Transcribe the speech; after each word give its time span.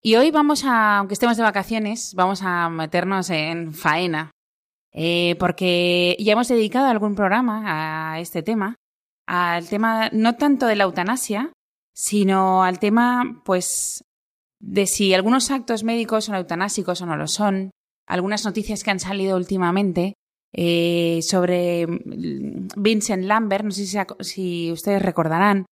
Y 0.00 0.14
hoy 0.14 0.30
vamos 0.30 0.64
a, 0.64 0.98
aunque 0.98 1.14
estemos 1.14 1.36
de 1.36 1.42
vacaciones, 1.42 2.14
vamos 2.14 2.42
a 2.42 2.70
meternos 2.70 3.30
en 3.30 3.74
faena, 3.74 4.30
eh, 4.92 5.34
porque 5.40 6.16
ya 6.20 6.32
hemos 6.32 6.48
dedicado 6.48 6.86
algún 6.86 7.16
programa 7.16 8.12
a 8.12 8.20
este 8.20 8.42
tema, 8.42 8.76
al 9.26 9.68
tema 9.68 10.08
no 10.12 10.36
tanto 10.36 10.66
de 10.66 10.76
la 10.76 10.84
eutanasia, 10.84 11.52
sino 11.92 12.62
al 12.62 12.78
tema, 12.78 13.42
pues, 13.44 14.04
de 14.60 14.86
si 14.86 15.14
algunos 15.14 15.50
actos 15.50 15.82
médicos 15.82 16.26
son 16.26 16.36
eutanásicos 16.36 17.02
o 17.02 17.06
no 17.06 17.16
lo 17.16 17.26
son, 17.26 17.70
algunas 18.06 18.44
noticias 18.44 18.84
que 18.84 18.92
han 18.92 19.00
salido 19.00 19.36
últimamente 19.36 20.14
eh, 20.52 21.20
sobre 21.22 21.86
mm, 21.88 22.68
Vincent 22.76 23.24
Lambert. 23.24 23.64
No 23.64 23.72
sé 23.72 23.84
si, 23.84 23.98
si 24.20 24.72
ustedes 24.72 25.02
recordarán 25.02 25.66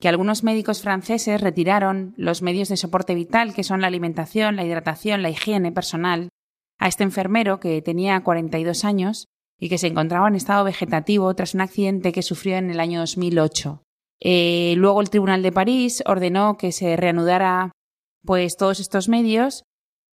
que 0.00 0.08
algunos 0.08 0.42
médicos 0.44 0.82
franceses 0.82 1.40
retiraron 1.40 2.14
los 2.16 2.42
medios 2.42 2.68
de 2.68 2.76
soporte 2.76 3.14
vital, 3.14 3.54
que 3.54 3.64
son 3.64 3.80
la 3.80 3.86
alimentación, 3.86 4.56
la 4.56 4.64
hidratación, 4.64 5.22
la 5.22 5.30
higiene 5.30 5.72
personal, 5.72 6.28
a 6.78 6.88
este 6.88 7.04
enfermero 7.04 7.60
que 7.60 7.80
tenía 7.82 8.22
42 8.22 8.84
años 8.84 9.26
y 9.58 9.68
que 9.68 9.78
se 9.78 9.86
encontraba 9.86 10.28
en 10.28 10.34
estado 10.34 10.64
vegetativo 10.64 11.34
tras 11.34 11.54
un 11.54 11.60
accidente 11.60 12.12
que 12.12 12.22
sufrió 12.22 12.56
en 12.56 12.70
el 12.70 12.80
año 12.80 13.00
2008. 13.00 13.82
Eh, 14.20 14.74
luego 14.76 15.00
el 15.00 15.10
Tribunal 15.10 15.42
de 15.42 15.52
París 15.52 16.02
ordenó 16.06 16.56
que 16.56 16.72
se 16.72 16.96
reanudara 16.96 17.72
pues 18.24 18.56
todos 18.56 18.80
estos 18.80 19.08
medios 19.08 19.64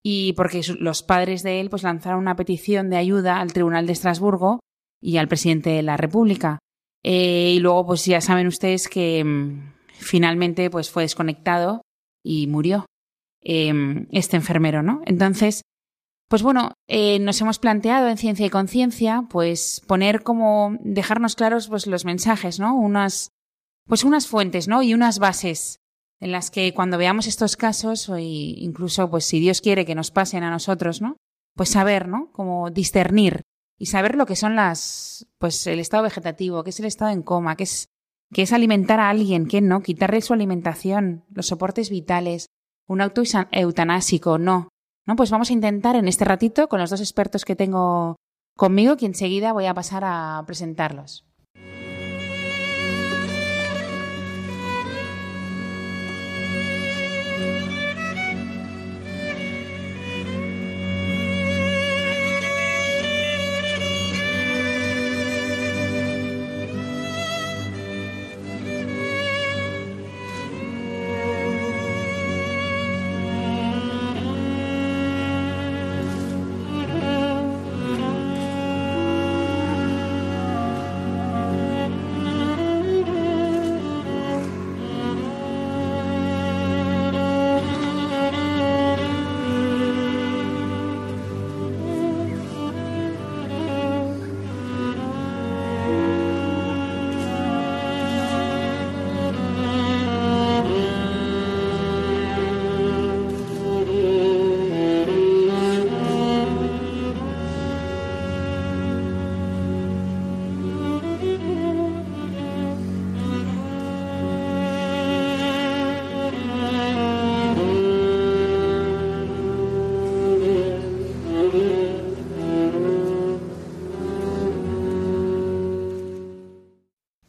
y 0.03 0.33
porque 0.33 0.61
los 0.79 1.03
padres 1.03 1.43
de 1.43 1.59
él 1.59 1.69
pues 1.69 1.83
lanzaron 1.83 2.19
una 2.19 2.35
petición 2.35 2.89
de 2.89 2.97
ayuda 2.97 3.39
al 3.39 3.53
Tribunal 3.53 3.85
de 3.87 3.93
Estrasburgo 3.93 4.59
y 5.01 5.17
al 5.17 5.27
presidente 5.27 5.71
de 5.71 5.81
la 5.81 5.97
República. 5.97 6.59
Eh, 7.03 7.53
y 7.55 7.59
luego 7.59 7.85
pues 7.87 8.05
ya 8.05 8.21
saben 8.21 8.47
ustedes 8.47 8.87
que 8.87 9.23
mm, 9.23 9.73
finalmente 9.93 10.69
pues 10.69 10.89
fue 10.89 11.03
desconectado 11.03 11.81
y 12.23 12.47
murió 12.47 12.85
em, 13.41 14.07
este 14.11 14.37
enfermero, 14.37 14.83
¿no? 14.83 15.01
Entonces, 15.05 15.63
pues 16.29 16.43
bueno, 16.43 16.73
eh, 16.87 17.19
nos 17.19 17.41
hemos 17.41 17.59
planteado 17.59 18.07
en 18.07 18.17
Ciencia 18.17 18.45
y 18.45 18.49
Conciencia 18.49 19.25
pues 19.29 19.81
poner 19.87 20.23
como 20.23 20.77
dejarnos 20.81 21.35
claros 21.35 21.67
pues 21.67 21.87
los 21.87 22.05
mensajes, 22.05 22.59
¿no? 22.59 22.75
Unas 22.75 23.29
pues 23.87 24.03
unas 24.03 24.27
fuentes, 24.27 24.67
¿no? 24.67 24.83
Y 24.83 24.93
unas 24.93 25.19
bases 25.19 25.77
en 26.21 26.31
las 26.31 26.51
que 26.51 26.73
cuando 26.73 26.99
veamos 26.99 27.25
estos 27.25 27.57
casos, 27.57 28.07
o 28.07 28.17
incluso 28.17 29.09
pues 29.09 29.25
si 29.25 29.39
Dios 29.39 29.59
quiere 29.59 29.85
que 29.85 29.95
nos 29.95 30.11
pasen 30.11 30.43
a 30.43 30.51
nosotros, 30.51 31.01
¿no? 31.01 31.17
Pues 31.55 31.69
saber, 31.69 32.07
¿no? 32.07 32.31
Como 32.31 32.69
discernir 32.69 33.41
y 33.81 33.87
saber 33.87 34.13
lo 34.13 34.27
que 34.27 34.35
son 34.35 34.55
las, 34.55 35.25
pues 35.39 35.65
el 35.65 35.79
estado 35.79 36.03
vegetativo, 36.03 36.63
qué 36.63 36.69
es 36.69 36.79
el 36.79 36.85
estado 36.85 37.09
en 37.09 37.23
coma, 37.23 37.55
qué 37.55 37.63
es, 37.63 37.89
qué 38.31 38.43
es 38.43 38.53
alimentar 38.53 38.99
a 38.99 39.09
alguien, 39.09 39.47
qué 39.47 39.59
no, 39.59 39.81
quitarle 39.81 40.21
su 40.21 40.33
alimentación, 40.33 41.25
los 41.33 41.47
soportes 41.47 41.89
vitales, 41.89 42.45
un 42.87 43.01
auto 43.01 43.23
eutanásico, 43.51 44.37
no. 44.37 44.69
No, 45.07 45.15
pues 45.15 45.31
vamos 45.31 45.49
a 45.49 45.53
intentar 45.53 45.95
en 45.95 46.07
este 46.07 46.25
ratito 46.25 46.69
con 46.69 46.79
los 46.79 46.91
dos 46.91 46.99
expertos 46.99 47.43
que 47.43 47.55
tengo 47.55 48.17
conmigo, 48.55 48.97
que 48.97 49.07
enseguida 49.07 49.51
voy 49.51 49.65
a 49.65 49.73
pasar 49.73 50.03
a 50.05 50.43
presentarlos. 50.45 51.25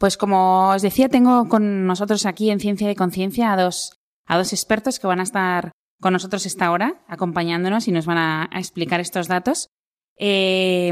Pues 0.03 0.17
como 0.17 0.71
os 0.71 0.81
decía, 0.81 1.07
tengo 1.07 1.47
con 1.47 1.87
nosotros 1.87 2.25
aquí 2.25 2.49
en 2.49 2.59
Ciencia 2.59 2.89
de 2.89 2.95
Conciencia 2.97 3.53
a 3.53 3.55
dos, 3.55 3.93
a 4.27 4.37
dos 4.37 4.51
expertos 4.51 4.99
que 4.99 5.07
van 5.07 5.21
a 5.21 5.23
estar 5.23 5.71
con 6.01 6.11
nosotros 6.11 6.45
esta 6.45 6.71
hora, 6.71 7.05
acompañándonos 7.07 7.87
y 7.87 7.93
nos 7.93 8.05
van 8.05 8.17
a, 8.17 8.49
explicar 8.51 8.99
estos 8.99 9.29
datos. 9.29 9.69
Eh, 10.19 10.91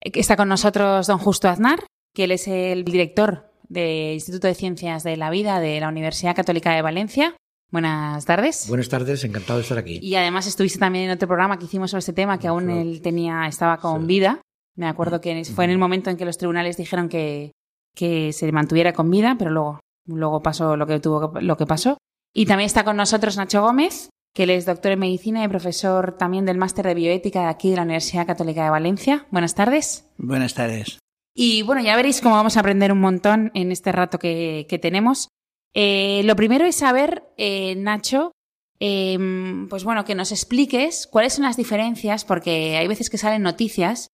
está 0.00 0.36
con 0.36 0.48
nosotros 0.48 1.08
don 1.08 1.18
Justo 1.18 1.48
Aznar, 1.48 1.80
que 2.14 2.22
él 2.22 2.30
es 2.30 2.46
el 2.46 2.84
director 2.84 3.50
del 3.68 4.14
Instituto 4.14 4.46
de 4.46 4.54
Ciencias 4.54 5.02
de 5.02 5.16
la 5.16 5.30
Vida 5.30 5.58
de 5.58 5.80
la 5.80 5.88
Universidad 5.88 6.36
Católica 6.36 6.76
de 6.76 6.82
Valencia. 6.82 7.34
Buenas 7.72 8.24
tardes. 8.24 8.68
Buenas 8.68 8.88
tardes, 8.88 9.24
encantado 9.24 9.58
de 9.58 9.64
estar 9.64 9.78
aquí. 9.78 9.98
Y 10.00 10.14
además 10.14 10.46
estuviste 10.46 10.78
también 10.78 11.06
en 11.06 11.10
otro 11.10 11.26
programa 11.26 11.58
que 11.58 11.64
hicimos 11.64 11.90
sobre 11.90 11.98
este 11.98 12.12
tema, 12.12 12.38
que 12.38 12.46
aún 12.46 12.70
él 12.70 13.02
tenía, 13.02 13.48
estaba 13.48 13.78
con 13.78 14.06
vida. 14.06 14.40
Me 14.76 14.86
acuerdo 14.86 15.20
que 15.20 15.44
fue 15.44 15.64
en 15.64 15.72
el 15.72 15.78
momento 15.78 16.08
en 16.08 16.16
que 16.16 16.24
los 16.24 16.38
tribunales 16.38 16.76
dijeron 16.76 17.08
que, 17.08 17.50
que 17.94 18.32
se 18.32 18.50
mantuviera 18.52 18.92
con 18.92 19.10
vida, 19.10 19.36
pero 19.38 19.50
luego, 19.50 19.80
luego 20.06 20.42
pasó 20.42 20.76
lo 20.76 20.86
que, 20.86 21.00
tuvo, 21.00 21.32
lo 21.40 21.56
que 21.56 21.66
pasó. 21.66 21.98
Y 22.32 22.46
también 22.46 22.66
está 22.66 22.84
con 22.84 22.96
nosotros 22.96 23.36
Nacho 23.36 23.62
Gómez, 23.62 24.10
que 24.34 24.42
él 24.42 24.50
es 24.50 24.66
doctor 24.66 24.92
en 24.92 24.98
medicina 24.98 25.44
y 25.44 25.48
profesor 25.48 26.16
también 26.18 26.44
del 26.44 26.58
máster 26.58 26.86
de 26.86 26.94
bioética 26.94 27.42
de 27.42 27.46
aquí 27.46 27.70
de 27.70 27.76
la 27.76 27.82
Universidad 27.82 28.26
Católica 28.26 28.64
de 28.64 28.70
Valencia. 28.70 29.26
Buenas 29.30 29.54
tardes. 29.54 30.06
Buenas 30.18 30.54
tardes. 30.54 30.98
Y 31.34 31.62
bueno, 31.62 31.82
ya 31.82 31.96
veréis 31.96 32.20
cómo 32.20 32.34
vamos 32.34 32.56
a 32.56 32.60
aprender 32.60 32.92
un 32.92 33.00
montón 33.00 33.50
en 33.54 33.72
este 33.72 33.92
rato 33.92 34.18
que, 34.18 34.78
tenemos. 34.82 35.28
Eh, 35.72 36.22
lo 36.24 36.36
primero 36.36 36.64
es 36.64 36.76
saber, 36.76 37.24
eh, 37.36 37.74
Nacho, 37.76 38.32
em, 38.78 39.68
pues 39.68 39.84
bueno, 39.84 40.04
que 40.04 40.14
nos 40.14 40.30
expliques 40.30 41.08
cuáles 41.08 41.34
son 41.34 41.44
las 41.44 41.56
diferencias, 41.56 42.24
porque 42.24 42.76
hay 42.76 42.86
veces 42.86 43.10
que 43.10 43.18
salen 43.18 43.42
noticias 43.42 44.08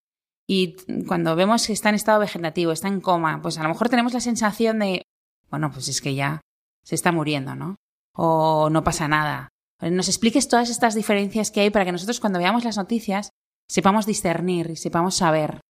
y 0.53 0.75
cuando 1.07 1.37
vemos 1.37 1.65
que 1.65 1.73
está 1.73 1.91
en 1.91 1.95
estado 1.95 2.19
vegetativo, 2.19 2.73
está 2.73 2.89
en 2.89 3.01
coma, 3.01 3.41
pues 3.41 3.57
a 3.57 3.63
lo 3.63 3.69
mejor 3.69 3.89
tenemos 3.89 4.13
la 4.13 4.19
sensación 4.19 4.81
de, 4.81 5.03
bueno, 5.49 5.71
pues 5.71 5.87
es 5.87 6.01
que 6.01 6.17
ya 6.17 6.41
se 6.83 6.97
está 6.97 7.13
muriendo, 7.13 7.55
¿no? 7.55 7.77
O 8.17 8.69
no 8.69 8.83
pasa 8.83 9.07
nada. 9.07 9.51
nos 9.81 10.09
expliques 10.09 10.49
todas 10.49 10.69
estas 10.69 10.97
diferencias 10.97 11.53
que 11.53 11.61
hay 11.61 11.71
para 11.71 11.85
que 11.85 11.93
nosotros 11.93 12.19
cuando 12.19 12.41
veamos 12.41 12.65
las 12.65 12.79
noticias 12.79 13.31
sepamos 13.69 14.07
discernir 14.07 14.71
y 14.73 14.75
sepamos 14.75 15.15
saber. 15.15 15.61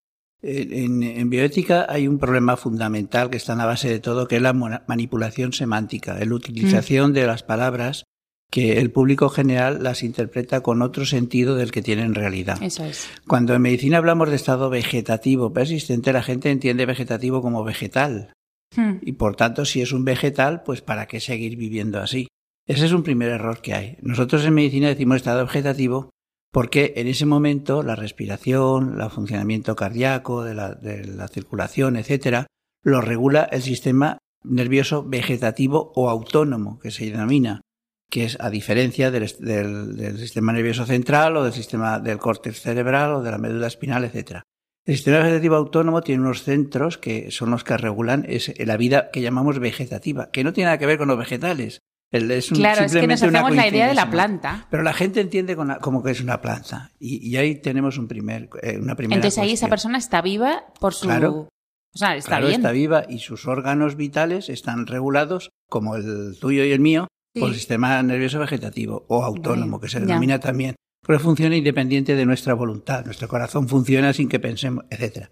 En, 0.41 1.29
bioética 1.29 1.85
hay 1.87 2.09
un 2.09 2.19
problema 2.19 2.57
fundamental 2.57 3.29
que 3.29 3.37
está 3.37 3.53
en 3.53 3.59
la 3.59 3.67
base 3.67 3.91
de 3.91 4.01
todo, 4.01 4.29
que 4.29 4.37
es 4.37 4.43
la 4.43 4.55
manipulación 4.55 5.53
semántica, 5.53 6.15
la 6.19 6.35
utilización 6.35 7.11
mm. 7.11 7.15
de 7.15 7.27
las 7.27 7.43
palabras 7.43 8.05
que 8.51 8.79
el 8.79 8.91
público 8.91 9.29
general 9.29 9.83
las 9.83 10.03
interpreta 10.03 10.61
con 10.61 10.83
otro 10.83 11.07
sentido 11.07 11.55
del 11.55 11.71
que 11.71 11.83
tiene 11.83 12.03
en 12.03 12.15
realidad. 12.15 12.61
Eso 12.63 12.85
es. 12.85 13.09
Cuando 13.27 13.55
en 13.55 13.63
medicina 13.63 13.99
hablamos 13.99 14.29
de 14.29 14.37
estado 14.37 14.69
vegetativo 14.71 15.53
persistente, 15.53 16.13
la 16.13 16.23
gente 16.23 16.51
entiende 16.51 16.85
vegetativo 16.85 17.43
como 17.43 17.63
vegetal. 17.63 18.33
Hmm. 18.77 18.97
Y 19.03 19.13
por 19.13 19.37
tanto, 19.37 19.65
si 19.65 19.81
es 19.81 19.93
un 19.93 20.05
vegetal, 20.05 20.63
pues 20.65 20.83
¿para 20.83 21.07
qué 21.07 21.21
seguir 21.21 21.57
viviendo 21.57 22.01
así? 22.01 22.29
Ese 22.67 22.87
es 22.87 22.93
un 22.93 23.03
primer 23.03 23.31
error 23.31 23.61
que 23.63 23.75
hay. 23.75 23.97
Nosotros 24.03 24.45
en 24.45 24.55
medicina 24.55 24.89
decimos 24.89 25.17
estado 25.17 25.47
vegetativo 25.47 26.11
porque 26.53 26.95
en 26.97 27.07
ese 27.07 27.27
momento 27.27 27.83
la 27.83 27.95
respiración, 27.95 29.01
el 29.01 29.11
funcionamiento 29.11 29.77
cardíaco, 29.77 30.43
de 30.43 30.55
la, 30.55 30.75
de 30.75 31.05
la 31.05 31.29
circulación, 31.29 31.97
etcétera, 31.97 32.47
lo 32.83 33.01
regula 33.01 33.45
el 33.45 33.63
sistema 33.63 34.19
nervioso 34.43 35.05
vegetativo 35.05 35.93
o 35.95 36.09
autónomo, 36.09 36.79
que 36.81 36.91
se 36.91 37.05
denomina, 37.05 37.61
que 38.11 38.25
es 38.25 38.37
a 38.41 38.51
diferencia 38.51 39.11
del, 39.11 39.27
del, 39.39 40.19
sistema 40.19 40.53
nervioso 40.53 40.85
central 40.85 41.37
o 41.37 41.45
del 41.45 41.53
sistema 41.53 42.01
del 42.01 42.19
córtex 42.19 42.61
cerebral 42.61 43.13
o 43.13 43.23
de 43.23 43.31
la 43.31 43.39
médula 43.39 43.67
espinal, 43.67 44.05
etcétera. 44.05 44.43
El 44.85 44.97
sistema 44.97 45.19
vegetativo 45.19 45.57
autónomo 45.57 46.01
tiene 46.03 46.23
unos 46.23 46.43
centros 46.43 46.99
que 46.99 47.31
son 47.31 47.51
los 47.51 47.65
que 47.65 47.77
regulan 47.77 48.27
la 48.59 48.77
vida 48.77 49.11
que 49.13 49.21
llamamos 49.21 49.59
vegetativa, 49.59 50.31
que 50.31 50.43
no 50.43 50.53
tiene 50.53 50.67
nada 50.67 50.79
que 50.79 50.87
ver 50.87 50.99
con 50.99 51.09
los 51.09 51.19
vegetales, 51.19 51.81
claro, 52.11 52.85
es 52.85 52.93
que 52.93 53.07
nos 53.07 53.23
hacemos 53.23 53.55
la 53.55 53.69
idea 53.69 53.89
de 53.89 53.95
la 53.95 54.11
planta. 54.11 54.67
Pero 54.71 54.83
la 54.83 54.93
gente 54.93 55.21
entiende 55.21 55.57
como 55.57 56.03
que 56.03 56.11
es 56.11 56.21
una 56.21 56.41
planta. 56.41 56.91
Y, 56.99 57.37
ahí 57.37 57.57
tenemos 57.57 57.99
un 57.99 58.09
primer, 58.09 58.49
eh, 58.63 58.79
una 58.79 58.97
primera 58.97 59.17
Entonces 59.17 59.39
ahí 59.39 59.53
esa 59.53 59.69
persona 59.69 59.99
está 59.99 60.21
viva 60.23 60.65
por 60.81 60.95
su... 60.95 61.07
Claro, 61.07 61.49
o 61.93 61.99
sea, 61.99 62.17
está 62.17 62.31
claro, 62.31 62.47
bien. 62.47 62.61
está 62.61 62.71
viva 62.71 63.05
y 63.09 63.19
sus 63.19 63.47
órganos 63.47 63.97
vitales 63.97 64.49
están 64.49 64.87
regulados, 64.87 65.51
como 65.69 65.97
el 65.97 66.37
tuyo 66.41 66.65
y 66.65 66.71
el 66.71 66.79
mío, 66.79 67.09
por 67.35 67.49
el 67.49 67.55
sistema 67.55 68.03
nervioso 68.03 68.39
vegetativo 68.39 69.05
o 69.09 69.25
autónomo, 69.25 69.81
que 69.81 69.89
se 69.89 70.01
denomina 70.01 70.39
también 70.39 70.75
pero 71.07 71.19
funciona 71.19 71.57
independiente 71.57 72.15
de 72.15 72.27
nuestra 72.27 72.55
voluntad. 72.55 73.05
Nuestro 73.05 73.27
corazón 73.27 73.69
funciona 73.69 74.13
sin 74.13 74.29
que 74.29 74.39
pensemos, 74.39 74.85
etc. 74.91 75.29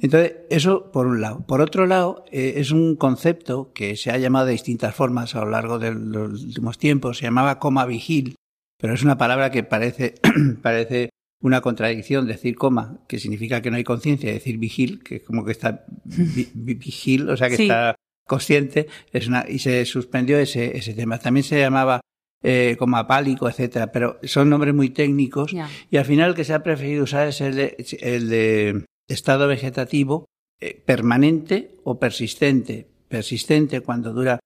Entonces, 0.00 0.36
eso 0.50 0.90
por 0.92 1.06
un 1.06 1.20
lado. 1.20 1.44
Por 1.46 1.60
otro 1.60 1.86
lado, 1.86 2.24
eh, 2.30 2.54
es 2.56 2.70
un 2.70 2.96
concepto 2.96 3.72
que 3.74 3.96
se 3.96 4.10
ha 4.10 4.18
llamado 4.18 4.46
de 4.46 4.52
distintas 4.52 4.94
formas 4.94 5.34
a 5.34 5.44
lo 5.44 5.50
largo 5.50 5.78
de 5.78 5.92
los 5.94 6.44
últimos 6.44 6.78
tiempos. 6.78 7.18
Se 7.18 7.24
llamaba 7.24 7.58
coma 7.58 7.86
vigil, 7.86 8.36
pero 8.78 8.94
es 8.94 9.02
una 9.02 9.18
palabra 9.18 9.50
que 9.50 9.64
parece, 9.64 10.14
parece 10.62 11.10
una 11.42 11.60
contradicción 11.60 12.26
decir 12.26 12.54
coma, 12.54 13.00
que 13.08 13.18
significa 13.18 13.60
que 13.62 13.70
no 13.70 13.78
hay 13.78 13.84
conciencia, 13.84 14.32
decir 14.32 14.58
vigil, 14.58 15.02
que 15.02 15.22
como 15.22 15.44
que 15.44 15.52
está 15.52 15.84
vigil, 16.04 17.28
o 17.30 17.36
sea 17.36 17.48
que 17.48 17.62
está 17.62 17.96
consciente, 18.30 18.86
es 19.12 19.26
una, 19.26 19.44
y 19.48 19.58
se 19.58 19.84
suspendió 19.84 20.38
ese, 20.38 20.76
ese 20.76 20.94
tema. 20.94 21.18
También 21.18 21.42
se 21.42 21.58
llamaba 21.58 22.00
eh, 22.44 22.76
como 22.78 22.96
apálico, 22.96 23.48
etcétera, 23.48 23.90
pero 23.90 24.20
son 24.22 24.48
nombres 24.48 24.72
muy 24.72 24.90
técnicos 24.90 25.52
y 25.90 25.96
al 25.96 26.04
final 26.04 26.30
el 26.30 26.34
que 26.36 26.44
se 26.44 26.54
ha 26.54 26.62
preferido 26.62 27.02
usar 27.02 27.26
es 27.26 27.40
el 27.40 27.56
de, 27.56 27.76
el 28.00 28.28
de 28.28 28.84
estado 29.08 29.48
vegetativo 29.48 30.26
eh, 30.60 30.80
permanente 30.86 31.74
o 31.82 31.98
persistente. 31.98 32.86
Persistente 33.08 33.80
cuando 33.80 34.12
dura, 34.12 34.38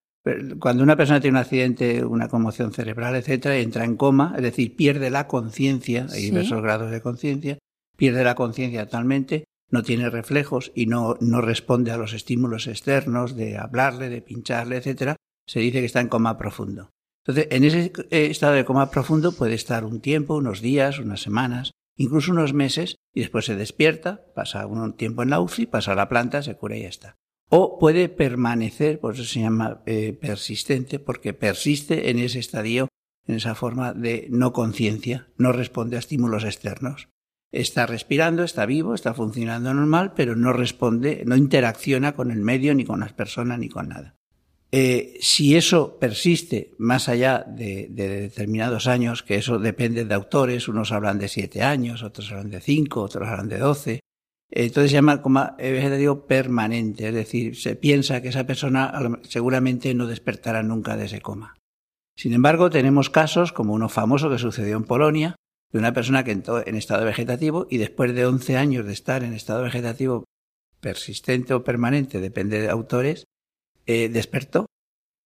cuando 0.59 0.83
una 0.83 0.97
persona 0.97 1.21
tiene 1.21 1.37
un 1.37 1.43
accidente, 1.43 2.03
una 2.07 2.29
conmoción 2.29 2.73
cerebral, 2.73 3.15
etcétera, 3.17 3.59
entra 3.59 3.85
en 3.85 3.97
coma, 3.97 4.33
es 4.35 4.43
decir, 4.43 4.75
pierde 4.75 5.11
la 5.11 5.27
conciencia, 5.27 6.07
hay 6.11 6.23
diversos 6.23 6.63
grados 6.63 6.91
de 6.91 7.03
conciencia, 7.03 7.59
pierde 7.99 8.25
la 8.25 8.35
conciencia 8.35 8.87
totalmente, 8.87 9.45
no 9.75 9.82
tiene 9.82 10.09
reflejos 10.09 10.71
y 10.73 10.87
no, 10.87 11.17
no 11.21 11.41
responde 11.41 11.91
a 11.91 11.97
los 11.97 12.12
estímulos 12.12 12.69
externos 12.69 13.35
de 13.35 13.59
hablarle, 13.59 14.09
de 14.09 14.23
pincharle, 14.23 14.76
etcétera, 14.76 15.17
se 15.47 15.59
dice 15.59 15.81
que 15.81 15.87
está 15.87 16.00
en 16.00 16.09
coma 16.09 16.38
profundo. 16.38 16.91
Entonces, 17.26 17.49
en 17.50 17.65
ese 17.65 17.93
estado 18.11 18.55
de 18.55 18.65
coma 18.65 18.93
profundo 18.93 19.32
puede 19.32 19.55
estar 19.55 19.85
un 19.85 20.00
tiempo, 20.00 20.37
unos 20.37 20.61
días, 20.61 21.00
unas 21.00 21.23
semanas, 21.23 21.73
incluso 21.97 22.31
unos 22.31 22.53
meses, 22.53 22.94
y 23.12 23.21
después 23.21 23.47
se 23.47 23.56
despierta, 23.56 24.25
pasa 24.35 24.67
un 24.67 24.94
tiempo 24.97 25.25
en 25.25 25.31
la 25.31 25.41
UCI, 25.41 25.67
pasa 25.67 25.93
a 25.93 25.97
la 25.97 26.09
planta, 26.09 26.43
se 26.43 26.55
cura 26.55 26.77
y 26.77 26.82
ya 26.82 26.88
está. 26.88 27.17
O 27.49 27.79
puede 27.81 28.09
permanecer, 28.09 29.00
por 29.00 29.15
eso 29.15 29.25
se 29.25 29.41
llama 29.41 29.82
eh, 29.87 30.12
persistente, 30.12 31.00
porque 31.00 31.35
persiste 31.35 32.11
en 32.11 32.20
ese 32.20 32.38
estadio, 32.38 32.87
en 33.27 33.35
esa 33.35 33.56
forma 33.56 33.93
de 33.93 34.29
no 34.31 34.53
conciencia, 34.53 35.29
no 35.37 35.50
responde 35.50 35.97
a 35.97 35.99
estímulos 35.99 36.44
externos. 36.44 37.09
Está 37.55 37.87
respirando, 37.87 38.43
está 38.43 38.67
vivo, 38.67 38.95
está 38.95 39.15
funcionando 39.15 39.73
normal, 39.73 40.12
pero 40.17 40.35
no 40.35 40.53
responde, 40.53 41.23
no 41.25 41.37
interacciona 41.37 42.12
con 42.12 42.33
el 42.33 42.41
medio, 42.41 42.75
ni 42.75 42.85
con 42.85 42.99
las 42.99 43.12
personas, 43.12 43.61
ni 43.61 43.69
con 43.69 43.91
nada. 43.91 44.17
Eh, 44.73 45.19
si 45.21 45.55
eso 45.55 46.01
persiste 46.01 46.75
más 46.79 47.09
allá 47.09 47.45
de, 47.47 47.87
determinados 47.91 48.89
años, 48.89 49.23
que 49.23 49.37
eso 49.37 49.61
depende 49.61 50.05
de 50.05 50.15
autores, 50.15 50.67
unos 50.67 50.91
hablan 50.91 51.21
de 51.21 51.29
siete 51.29 51.62
años, 51.62 52.03
otros 52.03 52.33
hablan 52.33 52.51
de 52.51 52.61
cinco, 52.61 53.03
otros 53.03 53.29
hablan 53.29 53.49
de 53.49 53.59
doce, 53.59 54.01
entonces 54.51 54.91
se 54.91 54.97
llama 54.97 55.23
como 55.23 55.55
vegetativo 55.56 56.27
permanente, 56.27 57.06
es 57.06 57.15
decir, 57.15 57.55
se 57.55 57.77
piensa 57.77 58.21
que 58.21 58.31
esa 58.31 58.49
persona 58.49 58.93
seguramente 59.23 59.95
no 59.95 60.09
despertará 60.09 60.65
nunca 60.65 60.97
de 60.97 61.05
ese 61.05 61.21
coma. 61.21 61.55
Sin 62.17 62.33
embargo, 62.33 62.69
tenemos 62.69 63.11
casos 63.11 63.53
como 63.53 63.75
uno 63.75 63.89
famoso 63.89 64.29
que 64.29 64.39
sucedió 64.39 64.77
en 64.77 64.85
Polonia, 64.85 65.37
de 65.75 65.81
una 65.81 65.93
persona 65.93 66.23
que 66.23 66.31
entró 66.31 66.65
en 66.65 66.76
estado 66.76 67.05
vegetativo 67.05 67.67
y 67.69 67.79
después 67.79 68.15
de 68.15 68.26
once 68.26 68.56
años 68.56 68.87
de 68.87 68.93
estar 68.93 69.25
en 69.25 69.32
estado 69.32 69.65
vegetativo 69.65 70.25
persistente 70.79 71.53
o 71.53 71.65
permanente, 71.65 72.21
depende 72.21 72.62
de 72.62 72.71
autores, 72.71 73.25
eh, 73.85 74.09
despertó. 74.09 74.67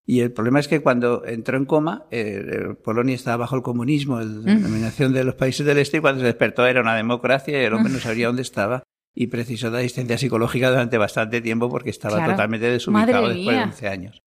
Y 0.06 0.20
el 0.20 0.32
problema 0.32 0.58
es 0.58 0.66
que 0.66 0.80
cuando 0.80 1.22
entró 1.26 1.58
en 1.58 1.66
coma, 1.66 2.06
eh, 2.10 2.74
Polonia 2.82 3.14
estaba 3.14 3.36
bajo 3.36 3.56
el 3.56 3.62
comunismo, 3.62 4.20
la 4.20 4.54
dominación 4.54 5.12
de 5.12 5.24
los 5.24 5.34
países 5.34 5.66
del 5.66 5.76
este, 5.76 5.98
y 5.98 6.00
cuando 6.00 6.20
se 6.20 6.26
despertó 6.26 6.64
era 6.64 6.80
una 6.80 6.96
democracia 6.96 7.60
y 7.60 7.66
el 7.66 7.74
hombre 7.74 7.92
no 7.92 7.98
sabía 7.98 8.28
dónde 8.28 8.40
estaba 8.40 8.84
y 9.14 9.26
precisó 9.26 9.70
de 9.70 9.80
asistencia 9.80 10.16
psicológica 10.16 10.70
durante 10.70 10.96
bastante 10.96 11.42
tiempo 11.42 11.68
porque 11.68 11.90
estaba 11.90 12.24
totalmente 12.24 12.70
desubicado 12.70 13.28
después 13.28 13.54
de 13.54 13.62
11 13.64 13.88
años. 13.88 14.22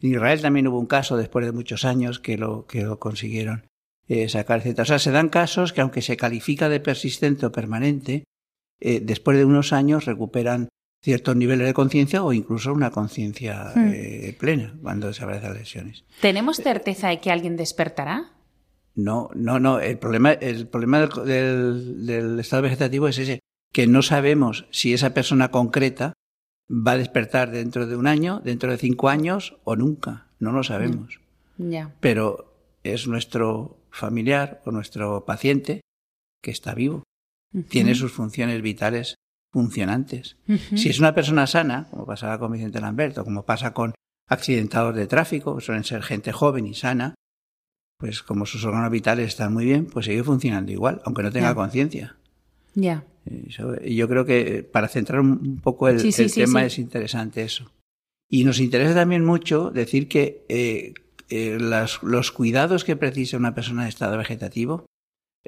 En 0.00 0.12
Israel 0.12 0.40
también 0.40 0.68
hubo 0.68 0.80
un 0.80 0.86
caso 0.86 1.18
después 1.18 1.44
de 1.44 1.52
muchos 1.52 1.84
años 1.84 2.18
que 2.18 2.38
lo, 2.38 2.64
que 2.64 2.82
lo 2.82 2.98
consiguieron 2.98 3.66
eh, 4.08 4.28
sacar, 4.28 4.64
etc. 4.64 4.80
O 4.80 4.84
sea, 4.84 4.98
se 4.98 5.10
dan 5.10 5.28
casos 5.28 5.72
que 5.72 5.80
aunque 5.80 6.02
se 6.02 6.16
califica 6.16 6.68
de 6.68 6.80
persistente 6.80 7.46
o 7.46 7.52
permanente, 7.52 8.24
eh, 8.80 9.00
después 9.00 9.36
de 9.36 9.44
unos 9.44 9.72
años 9.72 10.04
recuperan 10.04 10.68
ciertos 11.02 11.36
niveles 11.36 11.66
de 11.66 11.74
conciencia 11.74 12.22
o 12.24 12.32
incluso 12.32 12.72
una 12.72 12.90
conciencia 12.90 13.72
hmm. 13.74 13.92
eh, 13.94 14.36
plena 14.38 14.74
cuando 14.82 15.12
se 15.12 15.24
de 15.24 15.40
las 15.40 15.56
lesiones. 15.56 16.04
¿Tenemos 16.20 16.56
certeza 16.56 17.08
de 17.08 17.20
que 17.20 17.30
alguien 17.30 17.56
despertará? 17.56 18.32
No, 18.94 19.30
no, 19.34 19.60
no. 19.60 19.78
El 19.78 19.98
problema, 19.98 20.32
el 20.32 20.66
problema 20.66 21.06
del, 21.06 22.38
estado 22.40 22.62
vegetativo 22.62 23.08
es 23.08 23.18
ese, 23.18 23.40
que 23.72 23.86
no 23.86 24.02
sabemos 24.02 24.66
si 24.70 24.94
esa 24.94 25.14
persona 25.14 25.50
concreta 25.50 26.14
va 26.68 26.92
a 26.92 26.98
despertar 26.98 27.50
dentro 27.50 27.86
de 27.86 27.96
un 27.96 28.06
año, 28.06 28.40
dentro 28.42 28.70
de 28.70 28.78
cinco 28.78 29.08
años 29.08 29.58
o 29.64 29.76
nunca. 29.76 30.26
No 30.38 30.52
lo 30.52 30.64
sabemos. 30.64 31.20
Ya. 31.58 31.94
Pero 32.00 32.52
es 32.82 33.06
nuestro 33.06 33.78
familiar 33.96 34.62
o 34.64 34.70
nuestro 34.70 35.24
paciente 35.24 35.80
que 36.42 36.50
está 36.50 36.74
vivo. 36.74 37.02
Tiene 37.68 37.94
sus 37.94 38.12
funciones 38.12 38.60
vitales 38.60 39.14
funcionantes. 39.52 40.36
Si 40.74 40.90
es 40.90 40.98
una 40.98 41.14
persona 41.14 41.46
sana, 41.46 41.88
como 41.90 42.04
pasaba 42.04 42.38
con 42.38 42.52
Vicente 42.52 42.80
Lamberto, 42.80 43.24
como 43.24 43.44
pasa 43.44 43.72
con 43.72 43.94
accidentados 44.28 44.94
de 44.94 45.06
tráfico, 45.06 45.60
suelen 45.60 45.84
ser 45.84 46.02
gente 46.02 46.32
joven 46.32 46.66
y 46.66 46.74
sana, 46.74 47.14
pues 47.98 48.22
como 48.22 48.44
sus 48.44 48.64
órganos 48.64 48.90
vitales 48.90 49.28
están 49.28 49.54
muy 49.54 49.64
bien, 49.64 49.86
pues 49.86 50.06
sigue 50.06 50.22
funcionando 50.22 50.72
igual, 50.72 51.00
aunque 51.04 51.22
no 51.22 51.32
tenga 51.32 51.54
conciencia. 51.54 52.16
Ya. 52.74 53.04
Y 53.24 53.94
yo 53.96 54.08
creo 54.08 54.24
que 54.26 54.62
para 54.62 54.88
centrar 54.88 55.20
un 55.20 55.60
poco 55.60 55.88
el, 55.88 56.14
tema 56.34 56.64
es 56.64 56.78
interesante 56.78 57.42
eso. 57.42 57.72
Y 58.28 58.44
nos 58.44 58.60
interesa 58.60 58.94
también 58.94 59.24
mucho 59.24 59.70
decir 59.70 60.08
que 60.08 60.44
eh, 60.48 60.94
eh, 61.28 61.58
los 61.60 62.32
cuidados 62.32 62.84
que 62.84 62.96
precisa 62.96 63.36
una 63.36 63.54
persona 63.54 63.82
en 63.82 63.88
estado 63.88 64.16
vegetativo 64.16 64.86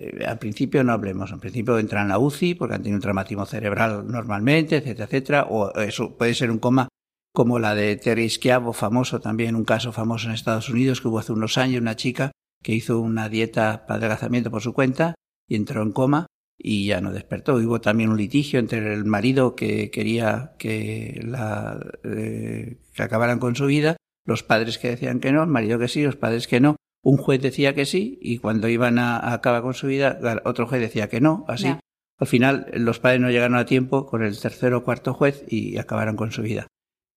eh, 0.01 0.25
al 0.25 0.39
principio 0.39 0.85
no 0.85 0.93
hablemos, 0.93 1.33
al 1.33 1.41
principio 1.41 1.77
entran 1.79 2.05
en 2.05 2.09
la 2.11 2.19
UCI 2.21 2.55
porque 2.55 2.77
han 2.77 2.83
tenido 2.83 2.99
un 2.99 3.03
traumatismo 3.03 3.47
cerebral 3.47 4.07
normalmente, 4.07 4.77
etcétera, 4.77 5.07
etcétera, 5.07 5.47
o 5.51 5.77
eso 5.81 6.17
puede 6.17 6.35
ser 6.35 6.53
un 6.53 6.61
coma 6.61 6.89
como 7.35 7.59
la 7.59 7.75
de 7.75 7.97
Terry 7.97 8.31
Schiavo, 8.31 8.73
famoso 8.73 9.21
también, 9.21 9.57
un 9.57 9.65
caso 9.65 9.91
famoso 9.91 10.29
en 10.29 10.35
Estados 10.35 10.69
Unidos 10.69 11.01
que 11.01 11.09
hubo 11.09 11.19
hace 11.19 11.33
unos 11.33 11.59
años, 11.59 11.81
una 11.81 11.97
chica 11.97 12.31
que 12.63 12.75
hizo 12.75 13.01
una 13.01 13.29
dieta 13.29 13.87
para 13.87 13.99
adelgazamiento 13.99 14.51
por 14.51 14.63
su 14.63 14.73
cuenta 14.73 15.15
y 15.49 15.57
entró 15.57 15.83
en 15.83 15.93
coma 15.93 16.27
y 16.57 16.87
ya 16.87 17.01
no 17.01 17.13
despertó. 17.13 17.57
Hubo 17.57 17.81
también 17.81 18.11
un 18.11 18.19
litigio 18.19 18.61
entre 18.61 18.95
el 18.95 19.05
marido 19.05 19.57
que 19.57 19.91
quería 19.91 20.53
que, 20.59 21.21
la, 21.25 21.79
eh, 22.05 22.79
que 22.93 23.03
acabaran 23.03 23.39
con 23.41 23.57
su 23.57 23.67
vida, 23.67 23.97
los 24.29 24.43
padres 24.43 24.77
que 24.77 24.91
decían 24.91 25.21
que 25.21 25.33
no, 25.33 25.43
el 25.43 25.49
marido 25.49 25.79
que 25.79 25.89
sí, 25.89 26.03
los 26.03 26.17
padres 26.17 26.47
que 26.47 26.61
no, 26.61 26.77
un 27.03 27.17
juez 27.17 27.41
decía 27.41 27.75
que 27.75 27.87
sí 27.87 28.19
y 28.21 28.39
cuando 28.39 28.69
iban 28.69 28.99
a, 28.99 29.33
acabar 29.33 29.63
con 29.63 29.73
su 29.73 29.87
vida, 29.87 30.19
otro 30.45 30.67
juez 30.67 30.83
decía 30.83 31.09
que 31.09 31.23
no, 31.23 31.47
así. 31.49 31.75
Al 32.19 32.27
final, 32.27 32.67
los 32.75 33.01
padres 33.01 33.23
no 33.23 33.31
llegaron 33.31 33.57
a 33.57 33.65
tiempo 33.65 34.05
con 34.05 34.23
el 34.23 34.39
tercero 34.39 34.79
o 34.79 34.85
cuarto 34.85 35.15
juez 35.15 35.45
y 35.49 35.79
acabaron 35.79 36.15
con 36.15 36.31
su 36.31 36.43
vida. 36.43 36.67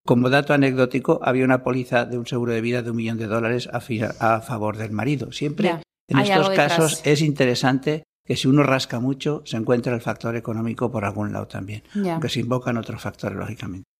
Como 0.06 0.30
dato 0.30 0.53
anecdótico, 0.53 1.20
había 1.22 1.44
una 1.44 1.63
póliza 1.63 2.06
de 2.06 2.18
un 2.18 2.27
seguro 2.27 2.53
de 2.53 2.62
vida 2.62 2.82
de 2.82 2.91
un 2.91 2.96
millón 2.96 3.18
de 3.18 3.27
dólares 3.27 3.68
a, 3.74 4.39
favor 4.39 4.77
del 4.77 4.91
marido. 4.91 5.34
Siempre 5.34 5.82
en 6.08 6.20
estos 6.20 6.50
casos 6.51 7.01
es 7.03 7.22
interesante 7.22 8.03
que 8.25 8.38
si 8.38 8.48
uno 8.48 8.63
rasca 8.63 9.01
mucho, 9.01 9.44
se 9.46 9.58
encuentra 9.58 9.94
el 9.94 10.01
factor 10.01 10.38
económico 10.38 10.89
por 10.89 11.03
algún 11.03 11.34
lado 11.34 11.48
también, 11.48 11.84
aunque 11.94 12.30
se 12.30 12.39
invocan 12.39 12.77
otros 12.77 13.01
factores, 13.01 13.38
lógicamente. 13.38 13.90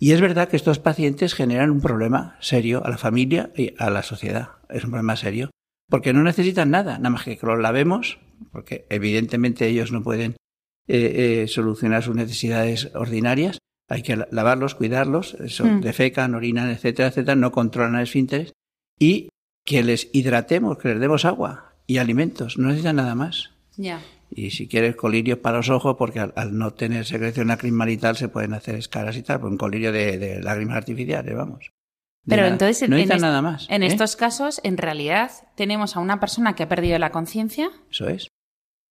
Y 0.00 0.12
es 0.12 0.20
verdad 0.20 0.48
que 0.48 0.56
estos 0.56 0.78
pacientes 0.78 1.34
generan 1.34 1.70
un 1.70 1.80
problema 1.80 2.36
serio 2.40 2.84
a 2.84 2.90
la 2.90 2.98
familia 2.98 3.50
y 3.56 3.74
a 3.78 3.90
la 3.90 4.02
sociedad. 4.02 4.50
Es 4.68 4.84
un 4.84 4.90
problema 4.90 5.16
serio, 5.16 5.50
porque 5.88 6.12
no 6.12 6.22
necesitan 6.22 6.70
nada, 6.70 6.98
nada 6.98 7.10
más 7.10 7.24
que 7.24 7.36
que 7.36 7.46
los 7.46 7.58
lavemos, 7.58 8.18
porque 8.52 8.86
evidentemente 8.90 9.66
ellos 9.66 9.90
no 9.90 10.02
pueden 10.02 10.36
eh, 10.86 11.42
eh, 11.42 11.48
solucionar 11.48 12.04
sus 12.04 12.14
necesidades 12.14 12.90
ordinarias. 12.94 13.58
Hay 13.88 14.02
que 14.02 14.16
lavarlos, 14.30 14.74
cuidarlos, 14.74 15.34
eso, 15.34 15.64
mm. 15.64 15.80
defecan, 15.80 16.34
orinan, 16.34 16.70
etcétera, 16.70 17.08
etcétera, 17.08 17.34
no 17.34 17.50
controlan 17.50 17.96
el 17.96 18.02
esfínteres. 18.02 18.52
Y 19.00 19.30
que 19.64 19.82
les 19.82 20.08
hidratemos, 20.12 20.78
que 20.78 20.88
les 20.90 21.00
demos 21.00 21.24
agua 21.24 21.74
y 21.86 21.98
alimentos, 21.98 22.58
no 22.58 22.68
necesitan 22.68 22.96
nada 22.96 23.14
más. 23.14 23.50
Ya. 23.76 24.00
Y 24.30 24.50
si 24.50 24.68
quieres 24.68 24.96
colirios 24.96 25.38
para 25.38 25.58
los 25.58 25.70
ojos, 25.70 25.96
porque 25.98 26.20
al, 26.20 26.56
no 26.56 26.72
tener 26.72 27.04
secreción 27.06 27.48
tal 28.00 28.16
se 28.16 28.28
pueden 28.28 28.52
hacer 28.54 28.74
escaras 28.74 29.16
y 29.16 29.22
tal, 29.22 29.40
pues 29.40 29.50
un 29.50 29.58
colirio 29.58 29.90
de, 29.92 30.40
lágrimas 30.42 30.76
artificiales, 30.76 31.34
vamos. 31.34 31.72
Pero 32.26 32.44
entonces, 32.44 32.88
no 32.88 32.96
en, 32.96 33.08
nada 33.08 33.40
más. 33.40 33.66
En 33.70 33.82
¿eh? 33.82 33.86
estos 33.86 34.14
casos, 34.16 34.60
en 34.62 34.76
realidad, 34.76 35.30
tenemos 35.54 35.96
a 35.96 36.00
una 36.00 36.20
persona 36.20 36.54
que 36.54 36.62
ha 36.62 36.68
perdido 36.68 36.98
la 36.98 37.10
conciencia. 37.10 37.70
Eso 37.90 38.06
es. 38.08 38.28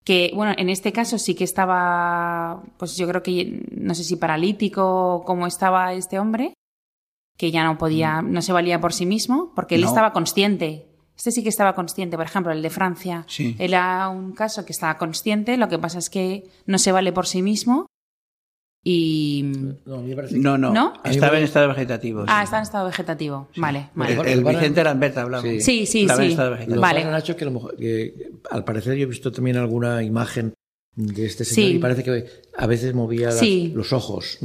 Que, 0.03 0.31
bueno, 0.33 0.53
en 0.57 0.69
este 0.69 0.91
caso 0.91 1.19
sí 1.19 1.35
que 1.35 1.43
estaba, 1.43 2.63
pues 2.77 2.97
yo 2.97 3.07
creo 3.07 3.21
que, 3.21 3.63
no 3.71 3.93
sé 3.93 4.03
si 4.03 4.15
paralítico, 4.15 5.23
como 5.25 5.45
estaba 5.45 5.93
este 5.93 6.17
hombre, 6.17 6.53
que 7.37 7.51
ya 7.51 7.63
no 7.63 7.77
podía, 7.77 8.21
mm. 8.21 8.31
no 8.31 8.41
se 8.41 8.53
valía 8.53 8.81
por 8.81 8.93
sí 8.93 9.05
mismo, 9.05 9.51
porque 9.55 9.75
él 9.75 9.83
estaba 9.83 10.13
consciente 10.13 10.87
este 11.17 11.31
sí 11.31 11.43
que 11.43 11.49
estaba 11.49 11.73
consciente, 11.73 12.15
por 12.15 12.25
ejemplo, 12.25 12.51
el 12.51 12.61
de 12.61 12.69
Francia. 12.69 13.25
Sí. 13.27 13.55
Era 13.59 14.07
un 14.09 14.33
caso 14.33 14.65
que 14.65 14.71
estaba 14.71 14.97
consciente, 14.97 15.57
lo 15.57 15.67
que 15.67 15.79
pasa 15.79 15.97
es 15.97 16.09
que 16.09 16.47
no 16.65 16.77
se 16.77 16.91
vale 16.91 17.11
por 17.11 17.25
sí 17.25 17.41
mismo 17.41 17.87
y... 18.83 19.43
No, 19.85 20.57
no, 20.57 20.71
no. 20.71 20.93
Estaba 21.03 21.37
en 21.37 21.43
estado 21.43 21.67
vegetativo. 21.67 22.23
Ah, 22.27 22.43
estaba 22.43 22.59
en 22.59 22.63
estado 22.63 22.85
vegetativo. 22.85 23.49
Vale, 23.57 23.89
vale. 23.95 24.31
El, 24.31 24.45
Vicente 24.45 24.81
Lambert 24.81 25.17
hablamos. 25.17 25.49
Sí, 25.49 25.59
sí, 25.59 25.85
sí. 25.85 26.01
Estaba 26.03 26.23
en 26.23 26.31
estado 26.31 26.51
vegetativo. 26.51 26.81
Vale. 26.81 27.03
Nacho, 27.03 27.35
que, 27.35 27.51
que, 27.77 28.31
al 28.49 28.63
parecer 28.63 28.95
yo 28.95 29.03
he 29.03 29.07
visto 29.07 29.29
también 29.29 29.57
alguna 29.57 30.03
imagen 30.03 30.53
de 30.95 31.25
este 31.25 31.43
señor 31.43 31.71
y 31.71 31.79
parece 31.79 32.03
que 32.03 32.25
a 32.55 32.65
veces 32.65 32.93
movía 32.93 33.29
los 33.73 33.91
ojos. 33.91 34.39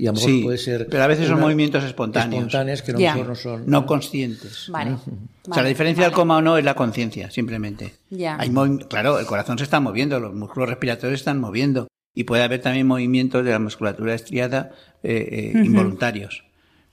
Y 0.00 0.06
a 0.06 0.12
lo 0.12 0.18
mejor 0.18 0.42
puede 0.44 0.56
ser. 0.56 0.86
Pero 0.88 1.02
a 1.02 1.06
veces 1.06 1.28
son 1.28 1.38
movimientos 1.38 1.84
espontáneos. 1.84 2.46
Espontáneos 2.46 2.80
que 2.80 2.94
no, 2.94 3.24
no 3.24 3.34
son. 3.34 3.64
No 3.66 3.84
conscientes. 3.84 4.70
Vale. 4.70 4.92
O 4.92 5.52
sea, 5.52 5.62
la 5.62 5.68
diferencia 5.68 6.04
del 6.04 6.12
coma 6.14 6.38
o 6.38 6.40
no 6.40 6.56
es 6.56 6.64
la 6.64 6.72
conciencia, 6.72 7.30
simplemente. 7.30 7.92
Ya. 8.08 8.38
Hay 8.40 8.50
claro, 8.88 9.18
el 9.18 9.26
corazón 9.26 9.58
se 9.58 9.64
está 9.64 9.78
moviendo, 9.78 10.18
los 10.18 10.32
músculos 10.32 10.70
respiratorios 10.70 11.20
están 11.20 11.38
moviendo. 11.38 11.86
Y 12.14 12.24
puede 12.24 12.42
haber 12.42 12.62
también 12.62 12.86
movimientos 12.86 13.44
de 13.44 13.50
la 13.50 13.58
musculatura 13.58 14.14
estriada 14.14 14.70
eh, 15.02 15.52
eh, 15.54 15.58
involuntarios. 15.62 16.44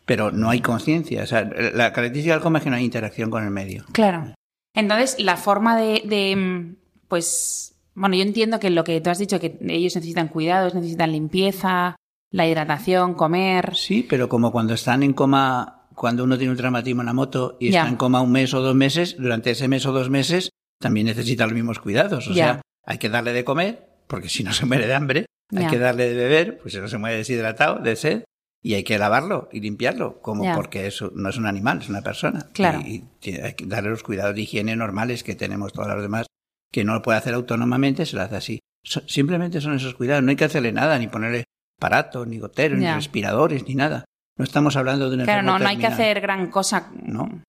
Pero 0.06 0.32
no 0.32 0.50
hay 0.50 0.60
conciencia. 0.60 1.24
O 1.24 1.28
sea, 1.28 1.44
la 1.44 1.94
característica 1.94 2.34
del 2.34 2.44
coma 2.44 2.58
es 2.58 2.66
que 2.66 2.70
no 2.70 2.76
hay 2.76 2.84
interacción 2.84 3.30
con 3.30 3.46
el 3.46 3.52
medio. 3.52 3.86
Claro. 3.94 4.34
Entonces, 4.76 5.16
la 5.18 5.38
forma 5.38 5.80
de, 5.80 6.02
de 6.04 6.36
mm, 6.36 6.76
pues. 7.08 7.74
Bueno, 7.96 8.18
yo 8.18 8.24
entiendo 8.24 8.60
que 8.60 8.70
lo 8.70 8.84
que 8.84 9.00
tú 9.00 9.10
has 9.10 9.18
dicho, 9.18 9.40
que 9.40 9.58
ellos 9.62 9.96
necesitan 9.96 10.28
cuidados, 10.28 10.76
necesitan 10.76 11.14
limpieza, 11.14 11.96
la 12.32 12.48
hidratación, 12.48 13.14
comer. 13.14 13.76
Sí, 13.76 14.06
pero 14.08 14.30
como 14.30 14.52
cuando 14.52 14.74
están 14.74 15.04
en 15.04 15.14
coma, 15.14 15.88
cuando 15.96 16.24
uno 16.24 16.38
tiene 16.38 16.52
un 16.52 16.58
traumatismo 16.58 17.02
en 17.02 17.08
la 17.08 17.14
moto 17.14 17.58
y 17.60 17.70
está 17.70 17.88
en 17.88 17.96
coma 17.96 18.22
un 18.22 18.32
mes 18.32 18.54
o 18.54 18.62
dos 18.62 18.76
meses, 18.76 19.16
durante 19.18 19.52
ese 19.52 19.68
mes 19.68 19.86
o 19.86 19.92
dos 19.92 20.10
meses 20.10 20.50
también 20.80 21.08
necesita 21.08 21.46
los 21.46 21.54
mismos 21.54 21.80
cuidados. 21.80 22.28
O 22.28 22.34
sea, 22.34 22.62
hay 22.86 22.98
que 22.98 23.10
darle 23.10 23.34
de 23.34 23.44
comer, 23.44 23.88
porque 24.08 24.30
si 24.30 24.44
no 24.44 24.54
se 24.54 24.66
muere 24.66 24.88
de 24.88 24.94
hambre. 24.94 25.26
Hay 25.56 25.68
que 25.68 25.80
darle 25.80 26.10
de 26.10 26.16
beber, 26.16 26.58
pues 26.58 26.74
si 26.74 26.80
no 26.82 26.90
se 26.90 26.98
muere 26.98 27.18
deshidratado, 27.18 27.80
de 27.80 27.96
sed. 27.96 28.24
Y 28.62 28.74
hay 28.74 28.84
que 28.84 28.98
lavarlo 28.98 29.48
y 29.54 29.62
limpiarlo, 29.62 30.20
como 30.22 30.44
porque 30.54 30.88
eso 30.88 31.12
no 31.16 31.30
es 31.30 31.38
un 31.38 31.46
animal, 31.46 31.80
es 31.80 31.90
una 31.90 32.02
persona. 32.02 32.48
Claro. 32.54 32.82
Y, 32.82 33.06
hay 33.42 33.54
que 33.54 33.66
darle 33.66 33.92
los 33.92 34.04
cuidados 34.04 34.36
de 34.36 34.42
higiene 34.42 34.76
normales 34.76 35.24
que 35.24 35.36
tenemos 35.36 35.72
todos 35.72 35.88
los 35.88 36.02
demás, 36.02 36.26
que 36.72 36.84
no 36.84 36.94
lo 36.96 37.02
puede 37.02 37.20
hacer 37.20 37.34
autónomamente, 37.36 38.06
se 38.06 38.18
lo 38.18 38.24
hace 38.24 38.36
así. 38.36 38.60
simplemente 38.84 39.62
son 39.62 39.76
esos 39.76 39.94
cuidados, 39.94 40.24
no 40.24 40.32
hay 40.32 40.36
que 40.36 40.46
hacerle 40.46 40.74
nada, 40.74 41.00
ni 41.00 41.08
ponerle 41.08 41.46
aparatos, 41.78 42.28
ni 42.28 42.40
goteros, 42.40 42.80
ni 42.80 42.88
respiradores, 42.88 43.68
ni 43.68 43.76
nada. 43.76 44.06
No 44.38 44.44
estamos 44.44 44.76
hablando 44.76 45.10
de 45.10 45.16
una 45.16 45.24
Claro, 45.24 45.44
no, 45.44 45.60
no 45.60 45.68
hay 45.68 45.78
que 45.78 45.88
hacer 45.88 46.22
gran 46.22 46.50
cosa. 46.50 46.92
No. 47.04 47.44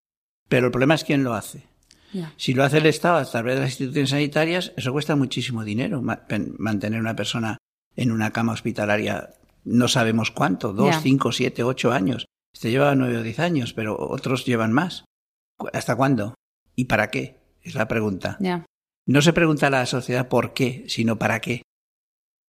Pero 0.48 0.66
el 0.66 0.72
problema 0.72 0.94
es 0.94 1.04
quién 1.04 1.24
lo 1.24 1.34
hace. 1.34 1.66
Si 2.36 2.54
lo 2.54 2.64
hace 2.64 2.78
el 2.78 2.86
Estado 2.86 3.18
a 3.18 3.24
través 3.24 3.56
de 3.56 3.60
las 3.60 3.70
instituciones 3.70 4.10
sanitarias, 4.10 4.72
eso 4.76 4.92
cuesta 4.92 5.14
muchísimo 5.14 5.64
dinero. 5.64 6.02
Mantener 6.58 7.00
una 7.00 7.14
persona 7.14 7.58
en 7.96 8.12
una 8.12 8.30
cama 8.30 8.52
hospitalaria, 8.52 9.34
no 9.64 9.88
sabemos 9.88 10.30
cuánto, 10.30 10.72
dos, 10.72 10.96
cinco, 11.02 11.32
siete, 11.32 11.62
ocho 11.62 11.92
años. 11.92 12.26
Este 12.54 12.70
lleva 12.70 12.94
nueve 12.94 13.18
o 13.18 13.22
diez 13.22 13.38
años, 13.38 13.74
pero 13.74 13.96
otros 13.98 14.46
llevan 14.46 14.72
más. 14.72 15.04
¿Hasta 15.72 15.96
cuándo? 15.96 16.34
¿Y 16.74 16.86
para 16.86 17.10
qué? 17.10 17.36
Es 17.62 17.74
la 17.74 17.88
pregunta. 17.88 18.38
No 19.06 19.20
se 19.20 19.32
pregunta 19.34 19.66
a 19.66 19.70
la 19.70 19.84
sociedad 19.84 20.28
por 20.28 20.54
qué, 20.54 20.84
sino 20.88 21.18
para 21.18 21.40
qué. 21.40 21.62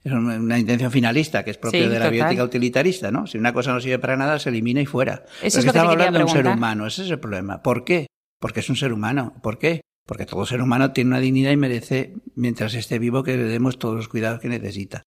Es 0.05 0.13
una 0.13 0.59
intención 0.59 0.93
finalista 0.93 1.45
que 1.45 1.51
es 1.51 1.59
propia 1.59 1.89
de 1.89 1.99
la 1.99 2.09
biótica 2.09 2.45
utilitarista, 2.45 3.11
¿no? 3.11 3.27
Si 3.27 3.37
una 3.37 3.53
cosa 3.53 3.73
no 3.73 3.81
sirve 3.81 3.99
para 3.99 4.17
nada, 4.17 4.39
se 4.39 4.49
elimina 4.49 4.81
y 4.81 4.87
fuera. 4.87 5.25
Eso 5.43 5.59
es 5.59 5.65
lo 5.67 5.73
que 5.73 5.79
estamos 5.79 5.93
hablando 5.93 6.19
de 6.19 6.25
un 6.25 6.31
ser 6.31 6.47
humano, 6.47 6.87
ese 6.87 7.03
es 7.03 7.11
el 7.11 7.19
problema. 7.19 7.63
¿Por 7.63 7.85
qué? 7.85 8.07
Porque 8.39 8.61
es 8.61 8.71
un 8.71 8.77
ser 8.77 8.93
humano. 8.93 9.35
¿Por 9.43 9.59
qué? 9.59 9.81
Porque 10.07 10.25
todo 10.25 10.47
ser 10.47 10.63
humano 10.63 10.93
tiene 10.93 11.09
una 11.09 11.21
dignidad 11.21 11.51
y 11.51 11.57
merece, 11.57 12.15
mientras 12.37 12.75
esté 12.75 12.99
vivo, 12.99 13.25
que 13.25 13.37
le 13.37 13.45
demos 13.45 13.79
todos 13.79 13.97
los 13.97 14.09
cuidados 14.09 14.41
que 14.41 14.49
necesita. 14.49 15.03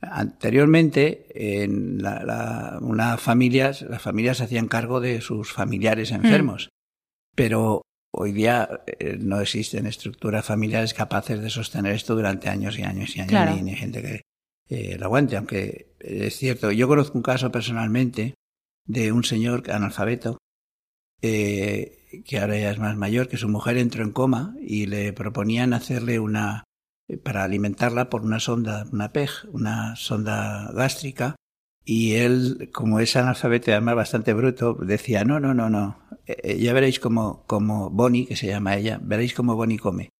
Anteriormente, 0.00 1.26
en 1.62 2.00
la, 2.00 2.78
una 2.80 3.18
familias, 3.18 3.82
las 3.82 4.00
familias 4.00 4.38
se 4.38 4.44
hacían 4.44 4.68
cargo 4.68 5.00
de 5.00 5.20
sus 5.20 5.52
familiares 5.52 6.12
enfermos, 6.12 6.66
mm. 6.66 7.34
pero 7.34 7.82
hoy 8.10 8.32
día 8.32 8.82
eh, 8.86 9.18
no 9.20 9.40
existen 9.40 9.86
estructuras 9.86 10.44
familiares 10.44 10.94
capaces 10.94 11.40
de 11.40 11.50
sostener 11.50 11.92
esto 11.92 12.14
durante 12.14 12.48
años 12.48 12.78
y 12.78 12.82
años 12.82 13.16
y 13.16 13.20
años, 13.20 13.62
ni, 13.62 13.74
gente 13.74 14.02
que 14.02 14.22
eh, 14.68 14.98
lo 14.98 15.06
aguante, 15.06 15.36
aunque 15.36 15.94
es 16.00 16.36
cierto. 16.36 16.70
Yo 16.72 16.88
conozco 16.88 17.18
un 17.18 17.22
caso 17.22 17.50
personalmente 17.50 18.34
de 18.84 19.12
un 19.12 19.24
señor 19.24 19.70
analfabeto 19.70 20.38
eh, 21.20 22.22
que 22.24 22.38
ahora 22.38 22.58
ya 22.58 22.70
es 22.70 22.78
más 22.78 22.96
mayor, 22.96 23.28
que 23.28 23.36
su 23.36 23.48
mujer 23.48 23.76
entró 23.76 24.02
en 24.02 24.12
coma 24.12 24.54
y 24.60 24.86
le 24.86 25.12
proponían 25.12 25.72
hacerle 25.72 26.18
una 26.18 26.64
para 27.22 27.44
alimentarla 27.44 28.10
por 28.10 28.22
una 28.22 28.38
sonda, 28.38 28.86
una 28.92 29.12
PEG, 29.12 29.30
una 29.52 29.96
sonda 29.96 30.70
gástrica, 30.74 31.36
y 31.90 32.16
él, 32.16 32.68
como 32.74 33.00
es 33.00 33.16
analfabeto 33.16 33.70
y 33.70 33.72
además 33.72 33.94
bastante 33.94 34.34
bruto, 34.34 34.74
decía, 34.74 35.24
no, 35.24 35.40
no, 35.40 35.54
no, 35.54 35.70
no, 35.70 35.98
eh, 36.26 36.58
ya 36.58 36.74
veréis 36.74 37.00
como, 37.00 37.46
como 37.46 37.88
Bonnie, 37.88 38.26
que 38.26 38.36
se 38.36 38.46
llama 38.46 38.76
ella, 38.76 39.00
veréis 39.02 39.32
cómo 39.32 39.56
Bonnie 39.56 39.78
come 39.78 40.10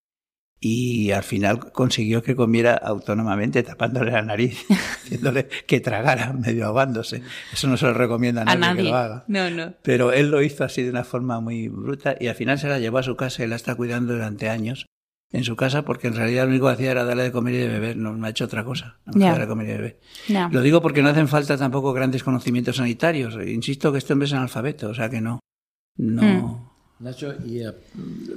y 0.61 1.11
al 1.11 1.25
final 1.25 1.71
consiguió 1.73 2.23
que 2.23 2.35
comiera 2.35 2.73
autónomamente, 2.73 3.63
tapándole 3.63 4.13
la 4.13 4.23
nariz, 4.23 4.65
haciéndole 5.05 5.47
que 5.67 5.81
tragara, 5.81 6.33
medio 6.33 6.65
ahogándose. 6.65 7.23
Eso 7.53 7.69
no 7.69 7.77
se 7.77 7.85
lo 7.85 7.93
recomienda 7.93 8.43
a 8.47 8.57
nadie, 8.57 8.85
que 8.85 8.89
lo 8.89 8.97
haga. 8.97 9.25
No, 9.29 9.51
no. 9.51 9.75
Pero 9.83 10.13
él 10.13 10.31
lo 10.31 10.41
hizo 10.41 10.65
así 10.65 10.83
de 10.83 10.89
una 10.89 11.05
forma 11.05 11.39
muy 11.41 11.69
bruta 11.69 12.17
y 12.19 12.29
al 12.29 12.35
final 12.35 12.59
se 12.59 12.69
la 12.69 12.79
llevó 12.79 12.97
a 12.97 13.03
su 13.03 13.15
casa 13.15 13.45
y 13.45 13.47
la 13.47 13.57
está 13.57 13.75
cuidando 13.75 14.15
durante 14.15 14.49
años 14.49 14.87
en 15.31 15.45
su 15.45 15.57
casa 15.57 15.85
porque 15.85 16.09
en 16.09 16.15
realidad 16.17 16.45
lo 16.45 16.51
único 16.51 16.67
que 16.67 16.73
hacía 16.73 16.91
era 16.91 17.05
darle 17.05 17.25
de 17.25 17.33
comer 17.33 17.55
y 17.55 17.59
de 17.59 17.69
beber, 17.69 17.97
no, 17.97 18.25
ha 18.25 18.31
hecho 18.31 18.45
otra 18.45 18.65
cosa, 18.65 18.99
no 19.07 19.19
darle 19.19 19.41
de 19.41 19.49
comer 19.49 19.67
y 19.67 19.71
de 19.71 19.77
beber. 19.77 20.01
Lo 20.51 20.63
digo 20.63 20.81
porque 20.81 21.03
no 21.03 21.11
hacen 21.11 21.29
falta 21.29 21.57
tampoco 21.57 21.93
grandes 21.93 22.23
conocimientos 22.23 22.77
sanitarios. 22.77 23.35
Insisto 23.47 23.93
que 23.93 23.99
este 23.99 24.13
hombre 24.13 24.27
es 24.27 24.33
analfabeto, 24.33 24.89
o 24.89 24.95
sea 24.95 25.11
que 25.11 25.21
no. 25.21 25.41
no. 25.97 26.23
Mm. 26.23 27.05
Nacho, 27.05 27.33
y 27.47 27.63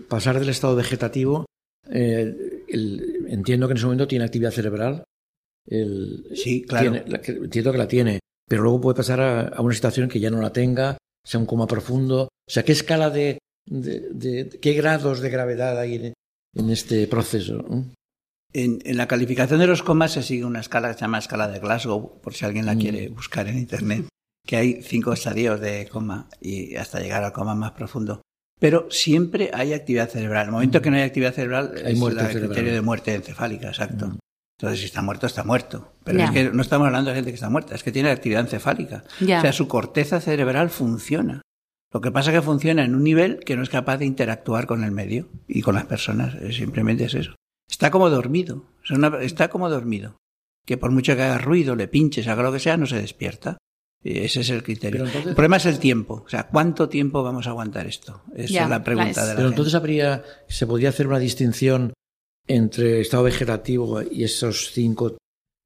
pasar 0.08 0.40
del 0.40 0.50
estado 0.50 0.76
vegetativo 0.76 1.46
eh, 1.90 2.64
entiendo 3.28 3.68
que 3.68 3.72
en 3.72 3.78
ese 3.78 3.86
momento 3.86 4.08
tiene 4.08 4.26
actividad 4.26 4.52
cerebral. 4.52 5.04
sí, 6.36 6.64
claro. 6.68 6.96
entiendo 6.96 7.72
que 7.72 7.78
la 7.78 7.88
tiene, 7.88 8.20
pero 8.48 8.64
luego 8.64 8.82
puede 8.82 8.98
pasar 8.98 9.22
a, 9.22 9.62
una 9.62 9.74
situación 9.74 10.10
que 10.10 10.20
ya 10.20 10.30
no 10.30 10.42
la 10.42 10.54
tenga, 10.54 10.98
sea 11.26 11.40
un 11.40 11.46
coma 11.46 11.68
profundo. 11.68 12.24
O 12.24 12.52
sea, 12.52 12.64
¿qué 12.64 12.72
escala 12.72 13.10
de, 13.10 13.40
qué 14.62 14.74
grados 14.74 15.22
de 15.22 15.30
gravedad 15.30 15.80
hay 15.80 16.14
en, 16.56 16.70
este 16.70 17.08
proceso? 17.08 17.66
En, 18.54 18.80
la 18.86 19.08
calificación 19.08 19.60
de 19.60 19.68
los 19.68 19.84
comas 19.84 20.12
se 20.12 20.24
sigue 20.24 20.46
una 20.46 20.60
escala 20.60 20.90
que 20.90 20.96
se 20.96 21.02
llama 21.02 21.20
escala 21.20 21.48
de 21.48 21.60
Glasgow, 21.60 22.20
por 22.22 22.34
si 22.34 22.46
alguien 22.46 22.66
la 22.66 22.76
mm. 22.76 22.80
quiere 22.80 23.10
buscar 23.10 23.48
en 23.48 23.58
internet, 23.58 24.08
que 24.46 24.56
hay 24.58 24.82
cinco 24.82 25.14
estadios 25.14 25.60
de 25.60 25.88
coma 25.88 26.28
y 26.40 26.76
hasta 26.76 27.00
llegar 27.00 27.24
al 27.24 27.34
coma 27.34 27.56
más 27.56 27.72
profundo. 27.72 28.22
Pero 28.60 28.88
siempre 28.92 29.50
hay 29.54 29.74
actividad 29.74 30.10
cerebral. 30.10 30.44
En 30.44 30.48
el 30.50 30.54
momento 30.54 30.82
que 30.82 30.92
no 30.92 30.98
hay 30.98 31.04
actividad 31.04 31.34
cerebral, 31.34 31.74
Hay 31.84 31.94
es 31.94 32.00
muerte 32.00 32.22
el 32.22 32.28
cerebral. 32.28 32.50
criterio 32.50 32.74
de 32.74 32.82
muerte 32.82 33.16
encefálica, 33.16 33.70
exacto. 33.70 34.08
Mm. 34.08 34.18
Entonces, 34.60 34.80
si 34.80 34.86
está 34.86 35.02
muerto, 35.02 35.26
está 35.26 35.44
muerto. 35.44 35.92
Pero 36.04 36.24
es 36.24 36.30
que 36.30 36.52
no 36.52 36.62
estamos 36.62 36.86
hablando 36.86 37.10
de 37.10 37.16
gente 37.16 37.32
que 37.32 37.36
está 37.36 37.50
muerta, 37.50 37.74
es 37.74 37.82
que 37.82 37.92
tiene 37.92 38.12
actividad 38.12 38.42
encefálica. 38.42 39.04
O 39.20 39.26
sea, 39.26 39.52
su 39.52 39.68
corteza 39.68 40.22
cerebral 40.22 40.70
funciona. 40.70 41.42
Lo 41.94 42.00
que 42.02 42.12
pasa 42.12 42.32
es 42.32 42.38
que 42.38 42.42
funciona 42.42 42.86
en 42.86 42.96
un 42.96 43.04
nivel 43.04 43.40
que 43.40 43.56
no 43.58 43.64
es 43.64 43.70
capaz 43.70 43.98
de 43.98 44.06
interactuar 44.06 44.66
con 44.68 44.84
el 44.84 44.92
medio 44.92 45.28
y 45.48 45.62
con 45.62 45.76
las 45.76 45.86
personas. 45.86 46.36
Eh, 46.42 46.54
Simplemente 46.54 47.06
es 47.06 47.14
eso. 47.16 47.36
Está 47.70 47.92
como 47.92 48.10
dormido. 48.10 48.66
Es 48.84 48.92
una- 48.92 49.22
está 49.22 49.50
como 49.50 49.70
dormido. 49.70 50.16
Que 50.66 50.78
por 50.78 50.92
mucho 50.92 51.16
que 51.16 51.24
haga 51.24 51.38
ruido, 51.38 51.76
le 51.76 51.88
pinches, 51.88 52.28
haga 52.28 52.44
lo 52.44 52.52
que 52.54 52.60
sea, 52.60 52.78
no 52.78 52.86
se 52.86 52.98
despierta. 53.02 53.58
Y 54.04 54.20
ese 54.20 54.42
es 54.42 54.50
el 54.50 54.64
criterio. 54.64 55.02
Entonces- 55.06 55.28
El 55.30 55.36
problema 55.36 55.58
es 55.58 55.66
el 55.66 55.80
tiempo. 55.80 56.24
O 56.26 56.30
sea, 56.30 56.48
¿cuánto 56.48 56.88
tiempo 56.90 57.24
vamos 57.24 57.46
a 57.48 57.52
aguantar 57.52 57.86
esto? 57.88 58.24
Esa 58.36 58.54
Ya, 58.54 58.64
es 58.64 58.70
la 58.70 58.84
pregunta 58.84 59.22
la- 59.22 59.22
de 59.24 59.28
la 59.30 59.36
Pero 59.36 59.48
gente. 59.50 59.54
entonces 59.56 59.76
habría, 59.76 60.24
se 60.48 60.68
podría 60.68 60.90
hacer 60.90 61.08
una 61.08 61.20
distinción 61.20 61.94
entre 62.48 63.02
estado 63.02 63.24
vegetativo 63.24 64.02
y 64.02 64.24
esos 64.24 64.72
cinco 64.72 65.18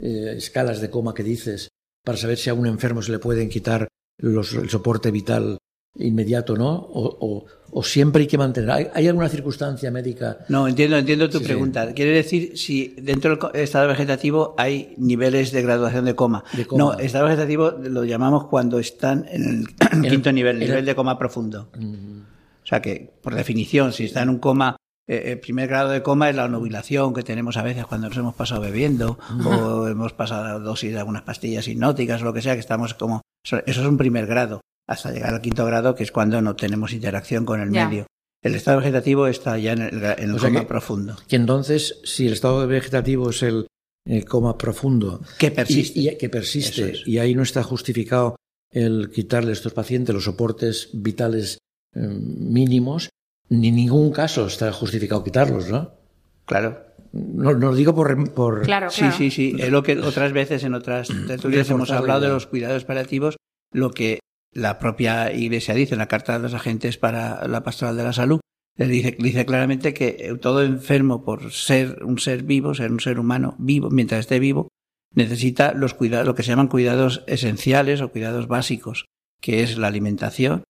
eh, 0.02 0.34
escalas 0.38 0.82
de 0.82 0.90
coma 0.90 1.14
que 1.14 1.24
dices 1.24 1.70
para 2.04 2.18
saber 2.18 2.38
si 2.38 2.50
a 2.50 2.54
un 2.54 2.66
enfermo 2.68 3.02
se 3.02 3.14
le 3.14 3.20
pueden 3.20 3.48
quitar 3.48 3.88
los- 4.20 4.54
el 4.54 4.70
soporte 4.70 5.10
vital 5.12 5.58
inmediato, 5.98 6.56
¿no? 6.58 6.70
O, 6.74 7.18
o- 7.20 7.46
o 7.78 7.84
siempre 7.84 8.22
hay 8.22 8.28
que 8.28 8.38
mantener. 8.38 8.72
¿Hay, 8.72 8.88
hay 8.94 9.08
alguna 9.08 9.28
circunstancia 9.28 9.92
médica? 9.92 10.38
No, 10.48 10.66
entiendo, 10.68 10.98
entiendo 10.98 11.30
tu 11.30 11.40
Sí, 11.40 11.44
sí. 11.44 11.48
pregunta. 11.50 11.94
Quiere 11.94 12.12
decir 12.12 12.58
si 12.58 12.96
dentro 13.02 13.36
del 13.36 13.62
estado 13.62 13.88
vegetativo 13.90 14.56
hay 14.58 14.94
niveles 14.98 15.52
de 15.52 15.62
graduación 15.62 16.06
de 16.06 16.16
coma. 16.16 16.44
De 16.54 16.66
coma. 16.66 16.84
No, 16.84 16.94
estado 16.94 17.26
vegetativo 17.26 17.72
lo 17.72 18.06
llamamos 18.06 18.46
cuando 18.48 18.80
están 18.80 19.26
en 19.30 19.66
el 19.92 20.02
quinto 20.10 20.32
nivel, 20.32 20.62
el- 20.62 20.70
nivel 20.70 20.86
de 20.86 20.96
coma 20.96 21.18
profundo. 21.20 21.70
Mm, 21.78 22.20
O 22.64 22.66
sea 22.68 22.82
que, 22.82 23.12
por 23.22 23.36
definición, 23.36 23.92
si 23.92 24.06
está 24.06 24.22
en 24.24 24.30
un 24.30 24.40
coma, 24.40 24.78
eh, 25.08 25.34
el 25.34 25.40
primer 25.40 25.68
grado 25.68 25.90
de 25.90 26.02
coma 26.02 26.30
es 26.30 26.36
la 26.38 26.48
nubilación 26.48 27.14
que 27.14 27.24
tenemos 27.24 27.58
a 27.58 27.62
veces 27.64 27.86
cuando 27.86 28.08
nos 28.08 28.18
hemos 28.18 28.36
pasado 28.36 28.62
bebiendo 28.62 29.20
o 29.46 29.88
hemos 29.88 30.14
pasado 30.14 30.60
dosis 30.62 30.94
de 30.94 31.00
algunas 31.00 31.24
pastillas 31.24 31.68
hipnóticas 31.68 32.22
o 32.22 32.26
lo 32.26 32.34
que 32.34 32.42
sea, 32.42 32.54
que 32.54 32.62
estamos 32.62 32.94
como... 32.94 33.22
Eso 33.44 33.60
es 33.66 33.78
un 33.80 33.98
primer 33.98 34.26
grado, 34.26 34.62
hasta 34.88 35.12
llegar 35.12 35.34
al 35.34 35.42
quinto 35.42 35.66
grado, 35.66 35.96
que 35.96 36.04
es 36.04 36.12
cuando 36.12 36.42
no 36.42 36.56
tenemos 36.56 36.94
interacción 36.94 37.46
con 37.46 37.62
el 37.62 37.72
Ya. 37.72 37.88
medio. 37.88 38.06
El 38.44 38.54
estado 38.56 38.78
vegetativo 38.80 39.28
está 39.28 39.58
ya 39.58 39.74
en 39.74 39.82
el, 39.82 40.04
en 40.20 40.38
coma 40.38 40.60
que- 40.62 40.66
profundo. 40.68 41.16
Que 41.28 41.36
entonces, 41.36 42.00
si 42.04 42.28
el 42.28 42.34
estado 42.34 42.68
vegetativo 42.68 43.32
es 43.32 43.42
el 43.42 43.68
eh, 44.08 44.24
coma 44.24 44.56
profundo 44.58 45.22
Que 45.40 45.50
persiste. 45.50 46.00
y, 46.00 46.10
y 46.10 46.18
que 46.18 46.30
persiste 46.30 46.92
es. 46.92 47.08
y 47.08 47.18
ahí 47.18 47.34
no 47.34 47.42
está 47.42 47.64
justificado 47.64 48.36
el 48.72 49.10
quitarle 49.10 49.50
a 49.50 49.54
estos 49.54 49.74
pacientes 49.74 50.14
los 50.14 50.26
soportes 50.26 50.90
vitales 50.94 51.58
eh, 51.96 52.02
mínimos, 52.08 53.10
ni 53.50 53.70
en 53.70 53.76
ningún 53.76 54.12
caso 54.12 54.46
está 54.46 54.72
justificado 54.72 55.24
quitarlos, 55.24 55.70
¿no? 55.70 55.92
Claro. 56.46 56.84
No, 57.14 57.54
no 57.54 57.70
lo 57.72 57.76
digo 57.76 57.96
por, 57.96 58.32
por 58.34 58.62
Claro, 58.64 58.92
Sí, 58.92 59.00
claro. 59.02 59.16
sí, 59.18 59.32
sí. 59.32 59.56
Es 59.58 59.70
lo 59.72 59.82
que 59.82 59.98
otras 59.98 60.34
veces 60.34 60.64
en 60.66 60.74
otras 60.76 61.08
tertulias 61.28 61.70
hemos 61.70 61.90
hablado 61.90 62.20
de 62.22 62.28
los 62.30 62.46
cuidados 62.46 62.84
paliativos, 62.86 63.38
lo 63.72 63.92
que 63.92 64.20
la 64.56 64.80
propia 64.80 65.32
Iglesia 65.34 65.76
dice 65.76 65.94
en 65.94 66.00
la 66.00 66.08
Carta 66.08 66.34
de 66.34 66.40
los 66.40 66.54
Agentes 66.54 66.98
para 66.98 67.48
la 67.48 67.64
Pastoral 67.64 67.98
de 67.98 68.04
la 68.04 68.14
Salud. 68.14 68.40
Le 68.78 68.88
dice, 68.88 69.16
dice 69.20 69.46
claramente 69.46 69.94
que 69.94 70.38
todo 70.42 70.64
enfermo, 70.64 71.24
por 71.24 71.52
ser 71.52 72.04
un 72.04 72.18
ser 72.20 72.44
vivo, 72.44 72.74
ser 72.74 72.92
un 72.92 73.00
ser 73.00 73.20
humano 73.20 73.56
vivo, 73.60 73.90
mientras 73.90 74.22
esté 74.22 74.40
vivo, 74.40 74.70
necesita 75.14 75.74
los 75.74 75.94
cuidados, 75.94 76.26
lo 76.26 76.36
que 76.36 76.44
se 76.44 76.50
llaman 76.50 76.68
cuidados 76.68 77.24
esenciales 77.28 78.02
o 78.02 78.12
cuidados 78.12 78.48
básicos, 78.48 79.06
que 79.42 79.64
es 79.64 79.78
la 79.78 79.88
alimentación, 79.88 80.64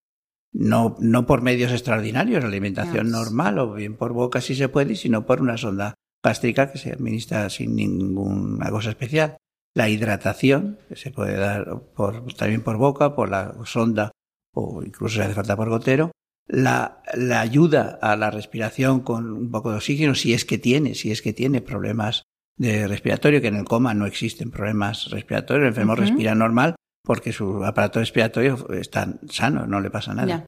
no, 0.53 0.95
no 0.99 1.25
por 1.25 1.41
medios 1.41 1.71
extraordinarios, 1.71 2.43
la 2.43 2.49
alimentación 2.49 3.05
Yes. 3.05 3.11
normal 3.11 3.59
o 3.59 3.73
bien 3.73 3.95
por 3.95 4.13
boca 4.13 4.41
si 4.41 4.55
se 4.55 4.69
puede, 4.69 4.95
sino 4.95 5.25
por 5.25 5.41
una 5.41 5.57
sonda 5.57 5.95
gástrica 6.23 6.71
que 6.71 6.77
se 6.77 6.91
administra 6.91 7.49
sin 7.49 7.75
ninguna 7.75 8.69
cosa 8.69 8.89
especial. 8.89 9.37
La 9.75 9.89
hidratación, 9.89 10.79
que 10.89 10.95
se 10.95 11.11
puede 11.11 11.35
dar 11.35 11.81
por, 11.95 12.33
también 12.33 12.61
por 12.63 12.77
boca, 12.77 13.13
por 13.13 13.29
la 13.29 13.53
sonda 13.65 14.11
o 14.53 14.81
incluso 14.83 15.15
si 15.15 15.21
hace 15.21 15.33
falta 15.33 15.55
por 15.57 15.69
gotero. 15.69 16.11
La, 16.47 17.01
la 17.13 17.41
ayuda 17.41 17.99
a 18.01 18.15
la 18.15 18.31
respiración 18.31 19.01
con 19.01 19.31
un 19.33 19.51
poco 19.51 19.71
de 19.71 19.77
oxígeno, 19.77 20.15
si 20.15 20.33
es 20.33 20.45
que 20.45 20.57
tiene, 20.57 20.95
si 20.95 21.11
es 21.11 21.21
que 21.21 21.33
tiene 21.33 21.59
problemas 21.61 22.23
de 22.57 22.87
respiratorio, 22.87 23.41
que 23.41 23.47
en 23.49 23.55
el 23.57 23.65
coma 23.65 23.93
no 23.93 24.05
existen 24.05 24.49
problemas 24.49 25.09
respiratorios, 25.11 25.63
el 25.63 25.69
enfermo 25.69 25.95
respira 25.95 26.35
normal 26.35 26.75
porque 27.03 27.33
su 27.33 27.63
aparato 27.65 27.99
respiratorio 27.99 28.67
está 28.71 29.19
sano, 29.29 29.67
no 29.67 29.81
le 29.81 29.89
pasa 29.91 30.13
nada. 30.13 30.27
Ya. 30.27 30.45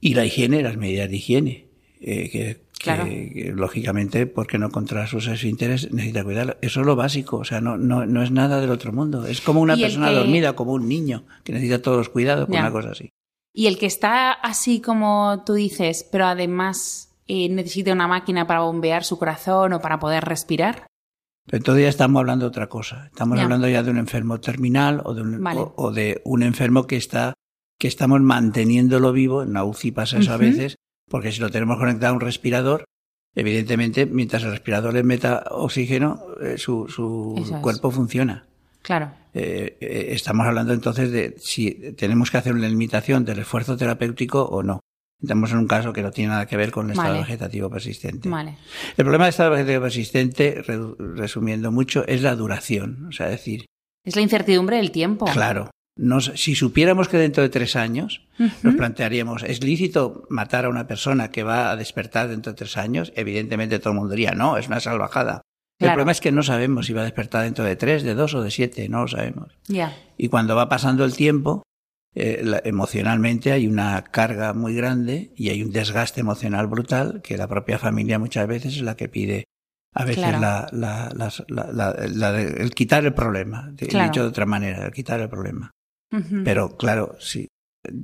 Y 0.00 0.14
la 0.14 0.24
higiene, 0.24 0.62
las 0.62 0.76
medidas 0.76 1.10
de 1.10 1.16
higiene, 1.16 1.68
eh, 2.00 2.30
que- 2.30 2.64
Claro. 2.84 3.04
que, 3.04 3.52
lógicamente, 3.54 4.26
porque 4.26 4.58
no 4.58 4.70
controla 4.70 5.06
sus 5.06 5.26
esfínteres, 5.26 5.90
necesita 5.92 6.22
cuidarlo. 6.24 6.56
Eso 6.60 6.80
es 6.80 6.86
lo 6.86 6.96
básico, 6.96 7.38
o 7.38 7.44
sea, 7.44 7.60
no, 7.60 7.76
no, 7.76 8.06
no 8.06 8.22
es 8.22 8.30
nada 8.30 8.60
del 8.60 8.70
otro 8.70 8.92
mundo. 8.92 9.26
Es 9.26 9.40
como 9.40 9.60
una 9.60 9.76
persona 9.76 10.08
que- 10.10 10.14
dormida, 10.14 10.54
como 10.54 10.72
un 10.72 10.88
niño, 10.88 11.24
que 11.42 11.52
necesita 11.52 11.80
todos 11.82 11.96
los 11.98 12.08
cuidados, 12.08 12.48
una 12.48 12.70
cosa 12.70 12.90
así. 12.90 13.10
Y 13.52 13.66
el 13.66 13.78
que 13.78 13.86
está 13.86 14.32
así 14.32 14.80
como 14.80 15.42
tú 15.46 15.54
dices, 15.54 16.06
pero 16.10 16.26
además 16.26 17.10
eh, 17.26 17.48
necesita 17.48 17.92
una 17.92 18.08
máquina 18.08 18.46
para 18.46 18.60
bombear 18.60 19.04
su 19.04 19.18
corazón 19.18 19.72
o 19.72 19.80
para 19.80 19.98
poder 19.98 20.24
respirar. 20.24 20.86
Pero 21.46 21.58
entonces 21.58 21.82
ya 21.84 21.88
estamos 21.88 22.20
hablando 22.20 22.46
de 22.46 22.48
otra 22.48 22.68
cosa. 22.68 23.06
Estamos 23.06 23.38
hablando 23.38 23.68
ya 23.68 23.82
de 23.82 23.90
un 23.90 23.98
enfermo 23.98 24.40
terminal 24.40 25.02
o 25.04 25.14
de 25.14 25.22
un, 25.22 25.42
Vale. 25.42 25.60
o, 25.60 25.74
o 25.76 25.92
de 25.92 26.20
un 26.24 26.42
enfermo 26.42 26.86
que 26.86 26.96
está 26.96 27.34
que 27.78 27.86
estamos 27.88 28.20
manteniéndolo 28.20 29.12
vivo. 29.12 29.42
En 29.42 29.52
la 29.52 29.64
UCI 29.64 29.90
pasa 29.92 30.18
eso 30.18 30.32
a 30.32 30.36
veces, 30.36 30.76
porque 31.10 31.32
si 31.32 31.40
lo 31.40 31.50
tenemos 31.50 31.78
conectado 31.78 32.12
a 32.12 32.16
un 32.16 32.20
respirador, 32.20 32.84
evidentemente, 33.34 34.06
mientras 34.06 34.42
el 34.44 34.50
respirador 34.50 34.94
le 34.94 35.02
meta 35.02 35.44
oxígeno, 35.50 36.22
eh, 36.40 36.56
su, 36.58 36.88
su 36.88 37.34
Eso 37.38 37.56
es. 37.56 37.60
cuerpo 37.62 37.90
funciona. 37.90 38.46
Claro. 38.82 39.10
Eh, 39.32 39.76
eh, 39.80 40.08
estamos 40.10 40.46
hablando 40.46 40.72
entonces 40.72 41.10
de 41.10 41.34
si 41.38 41.70
tenemos 41.96 42.30
que 42.30 42.36
hacer 42.38 42.52
una 42.52 42.68
limitación 42.68 43.24
del 43.24 43.40
esfuerzo 43.40 43.76
terapéutico 43.76 44.44
o 44.44 44.62
no. 44.62 44.80
Estamos 45.22 45.52
en 45.52 45.58
un 45.58 45.66
caso 45.66 45.92
que 45.92 46.02
no 46.02 46.10
tiene 46.10 46.30
nada 46.30 46.46
que 46.46 46.56
ver 46.56 46.70
con 46.70 46.86
el 46.86 46.92
estado 46.92 47.08
Vale. 47.10 47.20
vegetativo 47.22 47.70
persistente. 47.70 48.28
Vale. 48.28 48.58
El 48.96 49.04
problema 49.04 49.24
del 49.24 49.30
estado 49.30 49.52
vegetativo 49.52 49.82
persistente, 49.82 50.62
re- 50.66 50.94
resumiendo 51.16 51.72
mucho, 51.72 52.06
es 52.06 52.20
la 52.20 52.36
duración. 52.36 53.06
O 53.08 53.12
sea, 53.12 53.28
decir, 53.28 53.64
Es 54.04 54.16
la 54.16 54.22
incertidumbre 54.22 54.76
del 54.76 54.90
tiempo. 54.90 55.24
claro, 55.32 55.70
nos- 55.96 56.32
si 56.36 56.54
supiéramos 56.54 57.08
que 57.08 57.16
dentro 57.18 57.42
de 57.42 57.48
tres 57.48 57.76
años 57.76 58.26
nos 58.62 58.74
plantearíamos, 58.74 59.42
¿es 59.44 59.62
lícito 59.62 60.24
matar 60.28 60.64
a 60.64 60.68
una 60.68 60.86
persona 60.86 61.30
que 61.30 61.42
va 61.44 61.70
a 61.70 61.76
despertar 61.76 62.28
dentro 62.28 62.52
de 62.52 62.56
tres 62.56 62.76
años? 62.76 63.12
Evidentemente 63.16 63.78
todo 63.78 63.92
el 63.92 63.98
mundo 64.00 64.14
diría, 64.14 64.32
no, 64.32 64.56
es 64.56 64.66
una 64.68 64.80
salvajada. 64.80 65.42
El 65.80 65.88
problema 65.88 66.12
es 66.12 66.20
que 66.20 66.32
no 66.32 66.42
sabemos 66.42 66.86
si 66.86 66.92
va 66.92 67.02
a 67.02 67.04
despertar 67.04 67.42
dentro 67.44 67.64
de 67.64 67.76
tres, 67.76 68.02
de 68.04 68.14
dos 68.14 68.34
o 68.34 68.42
de 68.42 68.50
siete, 68.50 68.88
no 68.88 69.02
lo 69.02 69.08
sabemos. 69.08 69.56
Y 70.16 70.28
cuando 70.28 70.56
va 70.56 70.68
pasando 70.68 71.04
el 71.04 71.14
tiempo, 71.16 71.62
eh, 72.14 72.42
la- 72.44 72.60
emocionalmente 72.64 73.50
hay 73.50 73.66
una 73.66 74.02
carga 74.04 74.52
muy 74.54 74.74
grande 74.74 75.32
y 75.36 75.48
hay 75.50 75.62
un 75.62 75.72
desgaste 75.72 76.20
emocional 76.20 76.68
brutal 76.68 77.20
que 77.22 77.36
la 77.36 77.48
propia 77.48 77.78
familia 77.78 78.20
muchas 78.20 78.46
veces 78.46 78.76
es 78.76 78.82
la 78.82 78.96
que 78.96 79.08
pide 79.08 79.44
a 79.96 80.04
veces 80.04 80.24
Claro. 80.24 80.40
la, 80.40 80.66
la- 80.72 81.12
la- 81.48 81.72
la- 81.72 81.94
la 82.08 82.32
de- 82.32 82.62
el 82.62 82.70
quitar 82.74 83.04
el 83.04 83.14
problema, 83.14 83.68
de- 83.72 83.86
Claro. 83.88 84.10
dicho 84.10 84.22
de 84.22 84.28
otra 84.28 84.46
manera, 84.46 84.86
el 84.86 84.92
quitar 84.92 85.20
el 85.20 85.28
problema. 85.28 85.70
Pero 86.44 86.76
claro, 86.76 87.16
si, 87.18 87.48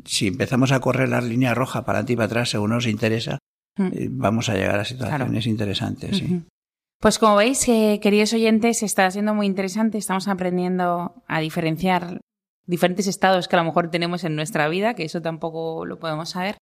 si 0.05 0.27
empezamos 0.27 0.73
a 0.73 0.81
correr 0.81 1.09
las 1.09 1.25
líneas 1.25 1.57
rojas 1.57 1.85
para 1.85 1.99
adelante 1.99 2.13
y 2.15 2.17
para 2.17 2.27
atrás 2.27 2.51
según 2.51 2.71
nos 2.71 2.87
interesa, 2.87 3.39
Ujú. 3.79 3.89
eh, 3.95 4.09
vamos 4.11 4.49
a 4.49 4.55
llegar 4.55 4.81
a 4.81 4.85
situaciones 4.85 5.47
interesantes. 5.47 6.17
sí. 6.19 6.43
Pues 7.01 7.19
como 7.19 7.37
veis, 7.37 7.67
eh, 7.67 7.99
queridos 8.03 8.35
oyentes, 8.35 8.83
está 8.83 9.11
siendo 9.11 9.33
muy 9.33 9.47
interesante. 9.47 9.97
Estamos 9.97 10.29
aprendiendo 10.29 11.15
a 11.27 11.41
diferenciar 11.41 12.21
diferentes 12.67 13.07
estados 13.07 13.49
que 13.49 13.57
a 13.57 13.59
lo 13.61 13.65
mejor 13.65 13.91
tenemos 13.91 14.23
en 14.25 14.37
nuestra 14.37 14.69
vida, 14.69 14.93
que 14.93 15.05
eso 15.05 15.23
tampoco 15.23 15.87
lo 15.87 15.99
podemos 15.99 16.29
saber. 16.29 16.59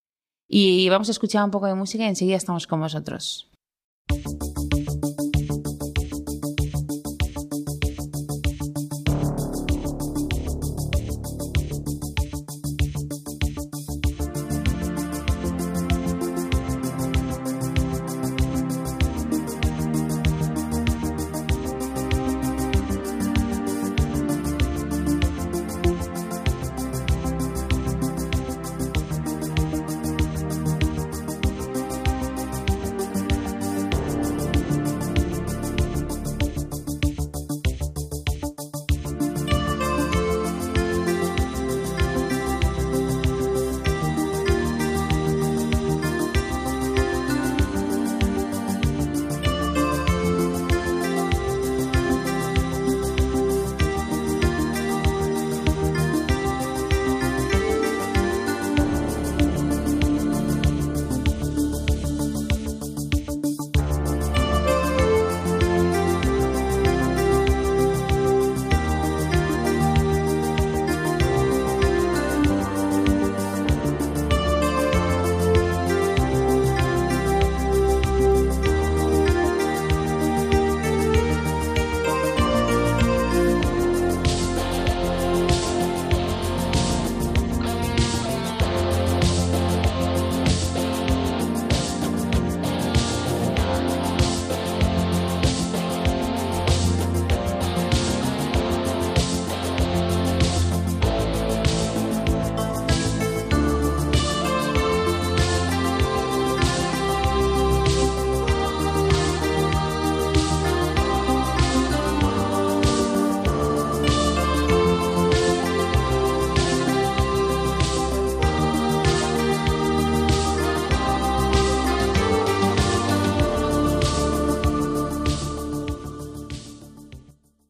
Y 0.48 0.88
vamos 0.90 1.09
a 1.09 1.11
escuchar 1.11 1.44
un 1.44 1.51
poco 1.51 1.66
de 1.66 1.74
música 1.74 2.05
y 2.05 2.09
enseguida 2.09 2.37
estamos 2.37 2.68
con 2.68 2.79
vosotros. 2.81 3.51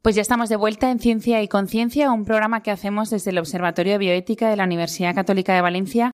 Pues 0.09 0.17
ya 0.17 0.23
estamos 0.23 0.49
de 0.49 0.57
vuelta 0.57 0.91
en 0.91 1.01
Ciencia 1.01 1.43
y 1.43 1.49
Conciencia, 1.49 2.11
un 2.11 2.25
programa 2.25 2.63
que 2.63 2.71
hacemos 2.71 3.11
desde 3.11 3.31
el 3.31 3.37
Observatorio 3.37 3.93
de 3.93 3.99
Bioética 3.99 4.49
de 4.49 4.57
la 4.57 4.65
Universidad 4.65 5.15
Católica 5.15 5.55
de 5.55 5.61
Valencia. 5.61 6.13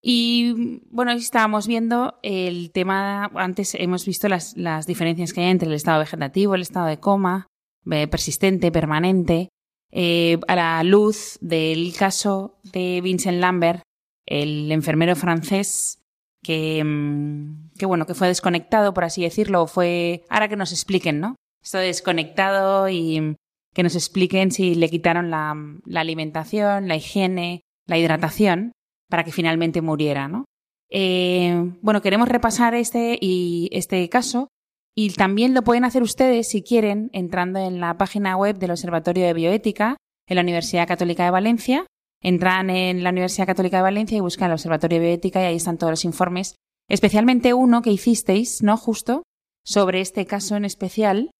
Y 0.00 0.80
bueno, 0.90 1.12
estábamos 1.12 1.66
viendo 1.66 2.18
el 2.22 2.70
tema, 2.72 3.26
antes 3.34 3.74
hemos 3.74 4.06
visto 4.06 4.30
las, 4.30 4.54
diferencias 4.86 5.34
que 5.34 5.42
hay 5.42 5.50
entre 5.50 5.68
el 5.68 5.74
estado 5.74 5.98
vegetativo, 5.98 6.54
el 6.54 6.62
estado 6.62 6.86
de 6.86 7.00
coma, 7.00 7.46
eh, 7.90 8.08
persistente, 8.08 8.72
permanente, 8.72 9.50
eh, 9.92 10.40
a 10.48 10.56
la 10.56 10.82
luz 10.82 11.36
del 11.42 11.94
caso 11.98 12.58
de 12.72 13.02
Vincent 13.02 13.40
Lambert, 13.40 13.82
el 14.24 14.72
enfermero 14.72 15.14
francés 15.16 16.00
que, 16.42 16.82
mm, 16.82 17.72
que, 17.76 17.84
bueno, 17.84 18.06
que 18.06 18.14
fue 18.14 18.28
desconectado, 18.28 18.94
por 18.94 19.04
así 19.04 19.22
decirlo, 19.22 19.66
fue, 19.66 20.24
ahora 20.30 20.48
que 20.48 20.56
nos 20.56 20.72
expliquen, 20.72 21.20
¿no? 21.20 21.34
Esto 21.62 21.78
desconectado 21.78 22.88
y 22.88 23.36
que 23.74 23.82
nos 23.82 23.94
expliquen 23.94 24.50
si 24.50 24.74
le 24.74 24.88
quitaron 24.88 25.30
la, 25.30 25.54
la 25.84 26.00
alimentación, 26.00 26.88
la 26.88 26.96
higiene, 26.96 27.62
la 27.86 27.98
hidratación, 27.98 28.72
para 29.08 29.24
que 29.24 29.32
finalmente 29.32 29.82
muriera, 29.82 30.28
¿no? 30.28 30.44
Eh, 30.90 31.74
bueno, 31.82 32.00
queremos 32.00 32.28
repasar 32.28 32.74
este, 32.74 33.18
y, 33.20 33.68
este 33.72 34.08
caso 34.08 34.48
y 34.94 35.10
también 35.10 35.54
lo 35.54 35.62
pueden 35.62 35.84
hacer 35.84 36.02
ustedes 36.02 36.48
si 36.48 36.62
quieren 36.62 37.10
entrando 37.12 37.60
en 37.60 37.78
la 37.78 37.96
página 37.98 38.36
web 38.36 38.58
del 38.58 38.72
Observatorio 38.72 39.26
de 39.26 39.34
Bioética 39.34 39.96
en 40.26 40.36
la 40.36 40.42
Universidad 40.42 40.88
Católica 40.88 41.24
de 41.24 41.30
Valencia. 41.30 41.86
Entran 42.20 42.68
en 42.68 43.04
la 43.04 43.10
Universidad 43.10 43.46
Católica 43.46 43.76
de 43.76 43.84
Valencia 43.84 44.18
y 44.18 44.20
buscan 44.22 44.48
el 44.48 44.54
Observatorio 44.54 44.98
de 44.98 45.04
Bioética 45.06 45.40
y 45.40 45.44
ahí 45.44 45.56
están 45.56 45.78
todos 45.78 45.92
los 45.92 46.04
informes, 46.04 46.56
especialmente 46.88 47.54
uno 47.54 47.80
que 47.80 47.92
hicisteis, 47.92 48.60
¿no? 48.62 48.76
Justo 48.76 49.22
sobre 49.64 50.00
este 50.00 50.26
caso 50.26 50.56
en 50.56 50.64
especial, 50.64 51.30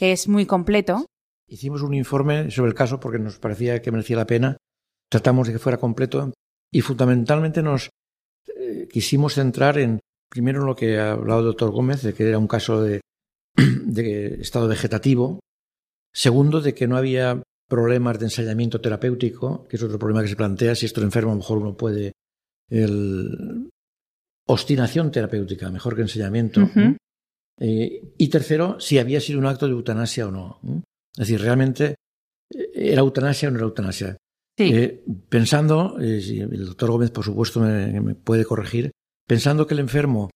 que 0.00 0.12
es 0.12 0.28
muy 0.28 0.46
completo. 0.46 1.04
Hicimos 1.46 1.82
un 1.82 1.92
informe 1.92 2.50
sobre 2.50 2.70
el 2.70 2.74
caso 2.74 2.98
porque 2.98 3.18
nos 3.18 3.38
parecía 3.38 3.82
que 3.82 3.92
merecía 3.92 4.16
la 4.16 4.26
pena. 4.26 4.56
Tratamos 5.10 5.46
de 5.46 5.52
que 5.52 5.58
fuera 5.58 5.76
completo 5.76 6.32
y 6.72 6.80
fundamentalmente 6.80 7.62
nos 7.62 7.90
eh, 8.56 8.88
quisimos 8.90 9.34
centrar 9.34 9.76
en, 9.76 10.00
primero, 10.30 10.60
en 10.60 10.66
lo 10.66 10.74
que 10.74 10.98
ha 10.98 11.12
hablado 11.12 11.40
el 11.40 11.46
doctor 11.48 11.70
Gómez, 11.70 12.00
de 12.00 12.14
que 12.14 12.26
era 12.26 12.38
un 12.38 12.46
caso 12.46 12.80
de, 12.80 13.02
estado 14.40 14.68
vegetativo. 14.68 15.40
Segundo, 16.14 16.62
de 16.62 16.72
que 16.72 16.88
no 16.88 16.96
había 16.96 17.42
problemas 17.68 18.18
de 18.18 18.24
ensayamiento 18.24 18.80
terapéutico, 18.80 19.68
que 19.68 19.76
es 19.76 19.82
otro 19.82 19.98
problema 19.98 20.22
que 20.22 20.28
se 20.28 20.36
plantea. 20.36 20.74
Si 20.74 20.86
esto 20.86 21.02
enfermo, 21.02 21.32
a 21.32 21.34
lo 21.34 21.40
mejor 21.40 21.58
uno 21.58 21.76
puede. 21.76 22.12
El, 22.70 23.68
obstinación 24.46 25.10
terapéutica, 25.10 25.70
mejor 25.70 25.94
que 25.94 26.02
ensañamiento. 26.02 26.70
Eh, 27.60 28.14
y 28.16 28.28
tercero, 28.28 28.80
si 28.80 28.98
había 28.98 29.20
sido 29.20 29.38
un 29.38 29.46
acto 29.46 29.66
de 29.66 29.72
eutanasia 29.72 30.26
o 30.26 30.30
no. 30.30 30.60
Es 31.12 31.28
decir, 31.28 31.40
realmente, 31.40 31.96
eh, 32.52 32.70
¿era 32.74 33.00
eutanasia 33.00 33.48
o 33.48 33.50
no 33.50 33.58
era 33.58 33.66
eutanasia? 33.66 34.16
Eh, 34.58 35.04
pensando, 35.28 35.96
eh, 36.00 36.20
el 36.28 36.66
doctor 36.66 36.90
Gómez 36.90 37.10
por 37.10 37.24
supuesto 37.24 37.60
me, 37.60 38.14
puede 38.14 38.44
corregir, 38.44 38.90
pensando 39.26 39.66
que 39.66 39.74
el 39.74 39.80
enfermo 39.80 40.30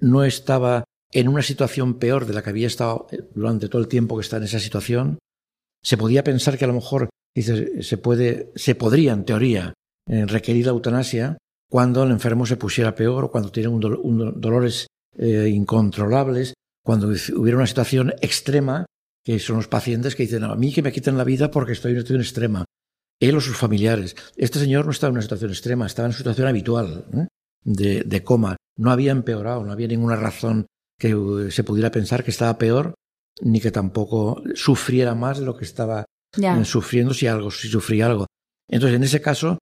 no 0.00 0.24
estaba 0.24 0.84
en 1.10 1.28
una 1.28 1.42
situación 1.42 1.98
peor 1.98 2.26
de 2.26 2.34
la 2.34 2.42
que 2.42 2.50
había 2.50 2.68
estado 2.68 3.08
durante 3.34 3.68
todo 3.68 3.82
el 3.82 3.88
tiempo 3.88 4.16
que 4.16 4.22
está 4.22 4.36
en 4.36 4.44
esa 4.44 4.60
situación, 4.60 5.18
se 5.82 5.96
podía 5.96 6.22
pensar 6.22 6.56
que 6.56 6.64
a 6.64 6.68
lo 6.68 6.74
mejor 6.74 7.08
se, 7.34 7.98
puede, 7.98 8.52
se 8.54 8.74
podría, 8.76 9.12
en 9.12 9.24
teoría, 9.24 9.74
requerir 10.06 10.66
la 10.66 10.72
eutanasia 10.72 11.38
cuando 11.68 12.04
el 12.04 12.12
enfermo 12.12 12.46
se 12.46 12.56
pusiera 12.56 12.94
peor 12.94 13.24
o 13.24 13.30
cuando 13.30 13.50
tiene 13.50 13.68
un, 13.68 14.40
dolores 14.40 14.86
incontrolables, 15.18 16.54
cuando 16.84 17.08
hubiera 17.08 17.56
una 17.56 17.66
situación 17.66 18.12
extrema, 18.20 18.86
que 19.24 19.38
son 19.38 19.56
los 19.56 19.68
pacientes 19.68 20.14
que 20.14 20.24
dicen, 20.24 20.44
a 20.44 20.54
mí 20.54 20.72
que 20.72 20.82
me 20.82 20.92
quiten 20.92 21.16
la 21.16 21.24
vida 21.24 21.50
porque 21.50 21.72
estoy 21.72 21.92
en 21.92 21.96
una 21.96 22.02
situación 22.02 22.20
extrema 22.20 22.64
él 23.20 23.36
o 23.36 23.40
sus 23.40 23.56
familiares. 23.56 24.16
Este 24.36 24.58
señor 24.58 24.84
no 24.84 24.90
estaba 24.90 25.10
en 25.10 25.14
una 25.14 25.22
situación 25.22 25.50
extrema, 25.50 25.86
estaba 25.86 26.06
en 26.06 26.10
una 26.10 26.18
situación 26.18 26.48
habitual 26.48 27.04
¿eh? 27.14 27.26
de, 27.64 28.24
coma. 28.24 28.56
No 28.76 28.90
había 28.90 29.12
empeorado, 29.12 29.64
no 29.64 29.72
había 29.72 29.88
ninguna 29.88 30.16
razón 30.16 30.66
que 30.98 31.14
uh, 31.14 31.50
se 31.50 31.64
pudiera 31.64 31.90
pensar 31.90 32.24
que 32.24 32.30
estaba 32.30 32.58
peor, 32.58 32.94
ni 33.40 33.60
que 33.60 33.70
tampoco 33.70 34.42
sufriera 34.54 35.14
más 35.14 35.38
de 35.38 35.44
lo 35.44 35.56
que 35.56 35.64
estaba 35.64 36.04
eh, 36.36 36.64
sufriendo 36.64 37.14
si 37.14 37.26
algo, 37.26 37.50
si 37.50 37.68
sufría 37.68 38.06
algo. 38.06 38.26
Entonces, 38.68 38.96
en 38.96 39.02
ese 39.02 39.20
caso, 39.20 39.58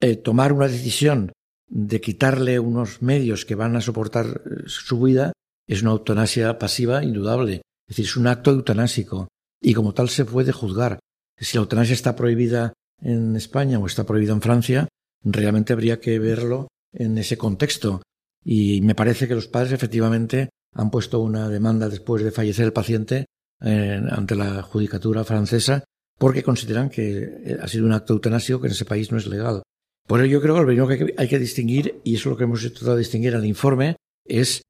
eh, 0.00 0.16
tomar 0.16 0.52
una 0.52 0.68
decisión 0.68 1.32
de 1.70 2.00
quitarle 2.00 2.58
unos 2.58 3.00
medios 3.00 3.44
que 3.46 3.54
van 3.54 3.76
a 3.76 3.80
soportar 3.80 4.42
su 4.66 5.00
vida 5.00 5.32
es 5.66 5.82
una 5.82 5.92
eutanasia 5.92 6.58
pasiva 6.58 7.04
indudable. 7.04 7.62
Es 7.88 7.96
decir, 7.96 8.04
es 8.06 8.16
un 8.16 8.26
acto 8.26 8.50
eutanásico 8.50 9.28
y 9.62 9.72
como 9.72 9.94
tal 9.94 10.08
se 10.08 10.24
puede 10.24 10.52
juzgar. 10.52 10.98
Si 11.38 11.56
la 11.56 11.62
eutanasia 11.62 11.94
está 11.94 12.16
prohibida 12.16 12.72
en 13.00 13.36
España 13.36 13.78
o 13.78 13.86
está 13.86 14.04
prohibido 14.04 14.34
en 14.34 14.42
Francia, 14.42 14.88
realmente 15.22 15.72
habría 15.72 16.00
que 16.00 16.18
verlo 16.18 16.68
en 16.92 17.16
ese 17.18 17.38
contexto. 17.38 18.02
Y 18.44 18.80
me 18.80 18.94
parece 18.94 19.28
que 19.28 19.34
los 19.34 19.46
padres 19.46 19.72
efectivamente 19.72 20.50
han 20.74 20.90
puesto 20.90 21.20
una 21.20 21.48
demanda 21.48 21.88
después 21.88 22.22
de 22.24 22.32
fallecer 22.32 22.64
el 22.64 22.72
paciente 22.72 23.26
eh, 23.60 24.02
ante 24.10 24.34
la 24.34 24.62
judicatura 24.62 25.24
francesa 25.24 25.84
porque 26.18 26.42
consideran 26.42 26.90
que 26.90 27.58
ha 27.62 27.66
sido 27.68 27.86
un 27.86 27.92
acto 27.92 28.12
eutanásio 28.12 28.60
que 28.60 28.66
en 28.66 28.72
ese 28.72 28.84
país 28.84 29.10
no 29.10 29.18
es 29.18 29.26
legal. 29.26 29.62
Por 30.10 30.20
ello 30.22 30.32
yo 30.32 30.40
creo 30.42 30.54
que 30.54 30.60
lo 30.60 30.66
primero 30.66 30.88
que 30.88 31.14
hay 31.16 31.28
que 31.28 31.38
distinguir, 31.38 32.00
y 32.02 32.16
eso 32.16 32.22
es 32.28 32.32
lo 32.32 32.36
que 32.36 32.42
hemos 32.42 32.62
tratado 32.62 32.96
de 32.96 32.98
distinguir 32.98 33.32
en 33.32 33.38
el 33.38 33.46
informe, 33.46 33.94
es 34.26 34.60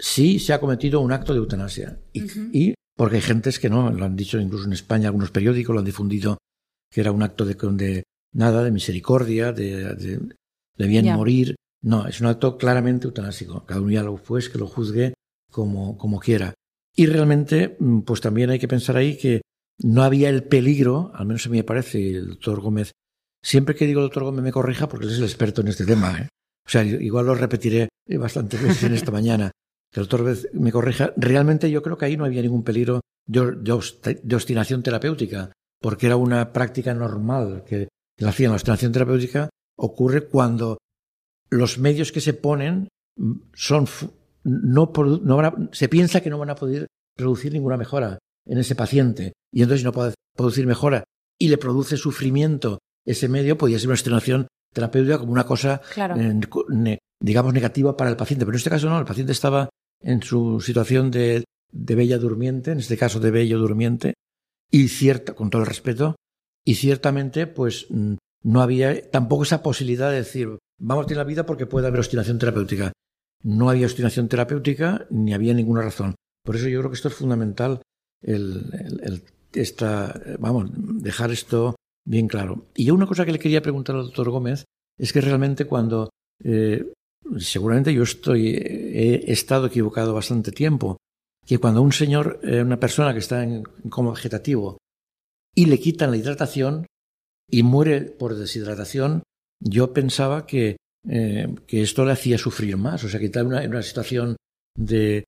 si 0.00 0.38
se 0.38 0.54
ha 0.54 0.58
cometido 0.58 1.02
un 1.02 1.12
acto 1.12 1.34
de 1.34 1.38
eutanasia. 1.38 2.00
Y, 2.14 2.22
y 2.58 2.74
porque 2.96 3.16
hay 3.16 3.20
gentes 3.20 3.58
que 3.58 3.68
no, 3.68 3.90
lo 3.90 4.06
han 4.06 4.16
dicho 4.16 4.40
incluso 4.40 4.64
en 4.64 4.72
España, 4.72 5.08
algunos 5.08 5.30
periódicos 5.30 5.74
lo 5.74 5.80
han 5.80 5.84
difundido 5.84 6.38
que 6.90 7.02
era 7.02 7.12
un 7.12 7.22
acto 7.22 7.44
de, 7.44 7.56
de 7.56 8.04
nada, 8.32 8.64
de 8.64 8.70
misericordia, 8.70 9.52
de, 9.52 9.94
de, 10.78 10.86
bien 10.86 11.12
morir. 11.12 11.56
No, 11.82 12.08
es 12.08 12.22
un 12.22 12.28
acto 12.28 12.56
claramente 12.56 13.04
eutanásico. 13.04 13.66
Cada 13.66 13.82
uno 13.82 13.90
ya 13.90 14.02
lo 14.02 14.16
pues 14.16 14.48
que 14.48 14.56
lo 14.56 14.66
juzgue 14.66 15.12
como, 15.52 15.98
como 15.98 16.20
quiera. 16.20 16.54
Y 16.94 17.04
realmente, 17.04 17.76
mm, 17.78 18.00
pues 18.00 18.22
también 18.22 18.48
hay 18.48 18.58
que 18.58 18.66
pensar 18.66 18.96
ahí 18.96 19.18
que 19.18 19.42
no 19.78 20.02
había 20.04 20.30
el 20.30 20.44
peligro, 20.44 21.12
al 21.14 21.26
menos 21.26 21.44
a 21.44 21.50
mí 21.50 21.58
me 21.58 21.64
parece, 21.64 22.12
el 22.12 22.28
doctor 22.28 22.62
Gómez, 22.62 22.92
siempre 23.46 23.76
que 23.76 23.86
digo 23.86 24.00
el 24.00 24.06
doctor 24.06 24.24
Gómez 24.24 24.42
me 24.42 24.50
corrija 24.50 24.88
porque 24.88 25.06
él 25.06 25.12
es 25.12 25.18
el 25.18 25.24
experto 25.24 25.60
en 25.60 25.68
este 25.68 25.86
tema. 25.86 26.18
¿eh? 26.18 26.28
O 26.66 26.68
sea, 26.68 26.82
igual 26.82 27.26
lo 27.26 27.34
repetiré 27.36 27.88
bastantes 28.18 28.60
veces 28.60 28.82
en 28.82 28.94
esta 28.94 29.12
mañana, 29.12 29.52
que 29.92 30.00
el 30.00 30.06
doctor 30.06 30.22
Gómez 30.22 30.48
me 30.52 30.72
corrija. 30.72 31.12
Realmente 31.16 31.70
yo 31.70 31.80
creo 31.80 31.96
que 31.96 32.06
ahí 32.06 32.16
no 32.16 32.24
había 32.24 32.42
ningún 32.42 32.64
peligro 32.64 33.02
de, 33.24 33.72
obstinación 34.34 34.82
terapéutica 34.82 35.52
porque 35.80 36.06
era 36.06 36.16
una 36.16 36.52
práctica 36.52 36.92
normal 36.92 37.62
que 37.64 37.88
la 38.18 38.30
hacían 38.30 38.50
la 38.50 38.56
obstinación 38.56 38.92
terapéutica, 38.92 39.48
ocurre 39.76 40.26
cuando 40.26 40.78
los 41.48 41.78
medios 41.78 42.10
que 42.10 42.20
se 42.20 42.34
ponen 42.34 42.88
son 43.54 43.86
no, 44.42 44.92
no 45.22 45.68
se 45.70 45.88
piensa 45.88 46.20
que 46.20 46.30
no 46.30 46.38
van 46.38 46.50
a 46.50 46.56
poder 46.56 46.88
producir 47.16 47.52
ninguna 47.52 47.76
mejora 47.76 48.18
en 48.46 48.58
ese 48.58 48.74
paciente 48.74 49.34
y 49.52 49.62
entonces 49.62 49.84
no 49.84 49.92
puede 49.92 50.14
producir 50.34 50.66
mejora 50.66 51.04
y 51.38 51.48
le 51.48 51.58
produce 51.58 51.96
sufrimiento 51.96 52.78
ese 53.06 53.28
medio 53.28 53.56
podría 53.56 53.78
ser 53.78 53.88
una 53.88 53.94
obstinación 53.94 54.46
terapéutica 54.74 55.18
como 55.18 55.32
una 55.32 55.44
cosa 55.44 55.80
eh, 55.96 56.98
digamos 57.20 57.54
negativa 57.54 57.96
para 57.96 58.10
el 58.10 58.16
paciente 58.16 58.44
pero 58.44 58.54
en 58.54 58.58
este 58.58 58.70
caso 58.70 58.90
no 58.90 58.98
el 58.98 59.06
paciente 59.06 59.32
estaba 59.32 59.68
en 60.02 60.22
su 60.22 60.60
situación 60.60 61.10
de, 61.10 61.44
de 61.72 61.94
bella 61.94 62.18
durmiente 62.18 62.72
en 62.72 62.78
este 62.78 62.96
caso 62.96 63.20
de 63.20 63.30
bello 63.30 63.58
durmiente 63.58 64.14
y 64.70 64.88
cierta, 64.88 65.34
con 65.34 65.50
todo 65.50 65.62
el 65.62 65.68
respeto, 65.68 66.16
y 66.64 66.74
ciertamente, 66.74 67.46
pues 67.46 67.86
mm, 67.90 68.14
no 68.44 68.60
había 68.60 69.10
tampoco 69.10 69.44
esa 69.44 69.62
posibilidad 69.62 70.10
de 70.10 70.16
decir, 70.16 70.58
vamos 70.78 71.04
a 71.04 71.06
tener 71.06 71.18
la 71.18 71.24
vida 71.24 71.46
porque 71.46 71.66
puede 71.66 71.86
haber 71.86 72.00
obstinación 72.00 72.38
terapéutica. 72.38 72.92
No 73.42 73.70
había 73.70 73.86
obstinación 73.86 74.28
terapéutica 74.28 75.06
ni 75.10 75.32
había 75.32 75.54
ninguna 75.54 75.82
razón. 75.82 76.14
Por 76.44 76.56
eso 76.56 76.68
yo 76.68 76.80
creo 76.80 76.90
que 76.90 76.96
esto 76.96 77.08
es 77.08 77.14
fundamental, 77.14 77.82
el, 78.22 79.22
esta, 79.52 80.20
vamos, 80.38 80.70
dejar 80.74 81.30
esto 81.30 81.76
bien 82.06 82.28
claro. 82.28 82.66
Y 82.74 82.90
una 82.90 83.06
cosa 83.06 83.26
que 83.26 83.32
le 83.32 83.38
quería 83.38 83.60
preguntar 83.60 83.96
al 83.96 84.04
doctor 84.04 84.30
Gómez 84.30 84.64
es 84.98 85.12
que 85.12 85.20
realmente 85.20 85.66
cuando, 85.66 86.08
eh, 86.42 86.92
seguramente 87.38 87.92
yo 87.92 88.04
estoy, 88.04 88.48
he 88.48 89.30
estado 89.30 89.66
equivocado 89.66 90.14
bastante 90.14 90.52
tiempo, 90.52 90.96
que 91.44 91.58
cuando 91.58 91.82
un 91.82 91.92
señor, 91.92 92.40
eh, 92.42 92.62
una 92.62 92.80
persona 92.80 93.12
que 93.12 93.20
está 93.20 93.42
en 93.42 93.62
coma 93.88 94.12
vegetativo 94.12 94.78
y 95.54 95.66
le 95.66 95.78
quitan 95.78 96.10
la 96.10 96.16
hidratación 96.16 96.86
y 97.48 97.62
muere 97.62 98.00
por 98.02 98.34
deshidratación, 98.34 99.22
yo 99.60 99.92
pensaba 99.92 100.46
que, 100.46 100.76
eh, 101.08 101.54
que 101.66 101.82
esto 101.82 102.04
le 102.04 102.12
hacía 102.12 102.38
sufrir 102.38 102.76
más, 102.76 103.04
o 103.04 103.08
sea, 103.08 103.20
que 103.20 103.26
estaba 103.26 103.62
en 103.62 103.70
una 103.70 103.82
situación 103.82 104.36
de 104.76 105.24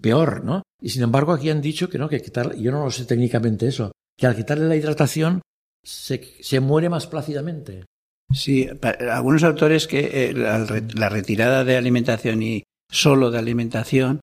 peor, 0.00 0.44
¿no? 0.44 0.62
Y 0.80 0.90
sin 0.90 1.02
embargo 1.02 1.32
aquí 1.32 1.50
han 1.50 1.60
dicho 1.60 1.88
que 1.88 1.98
no, 1.98 2.08
que 2.08 2.22
quitar, 2.22 2.54
yo 2.56 2.70
no 2.70 2.84
lo 2.84 2.90
sé 2.90 3.06
técnicamente 3.06 3.66
eso, 3.66 3.90
que 4.16 4.26
al 4.26 4.36
quitarle 4.36 4.68
la 4.68 4.76
hidratación 4.76 5.42
se, 5.82 6.36
se 6.40 6.60
muere 6.60 6.88
más 6.88 7.06
plácidamente. 7.06 7.84
Sí, 8.32 8.68
algunos 9.10 9.44
autores 9.44 9.86
que 9.86 10.30
eh, 10.30 10.32
la 10.34 11.08
retirada 11.08 11.64
de 11.64 11.76
alimentación 11.76 12.42
y 12.42 12.64
solo 12.90 13.30
de 13.30 13.38
alimentación 13.38 14.20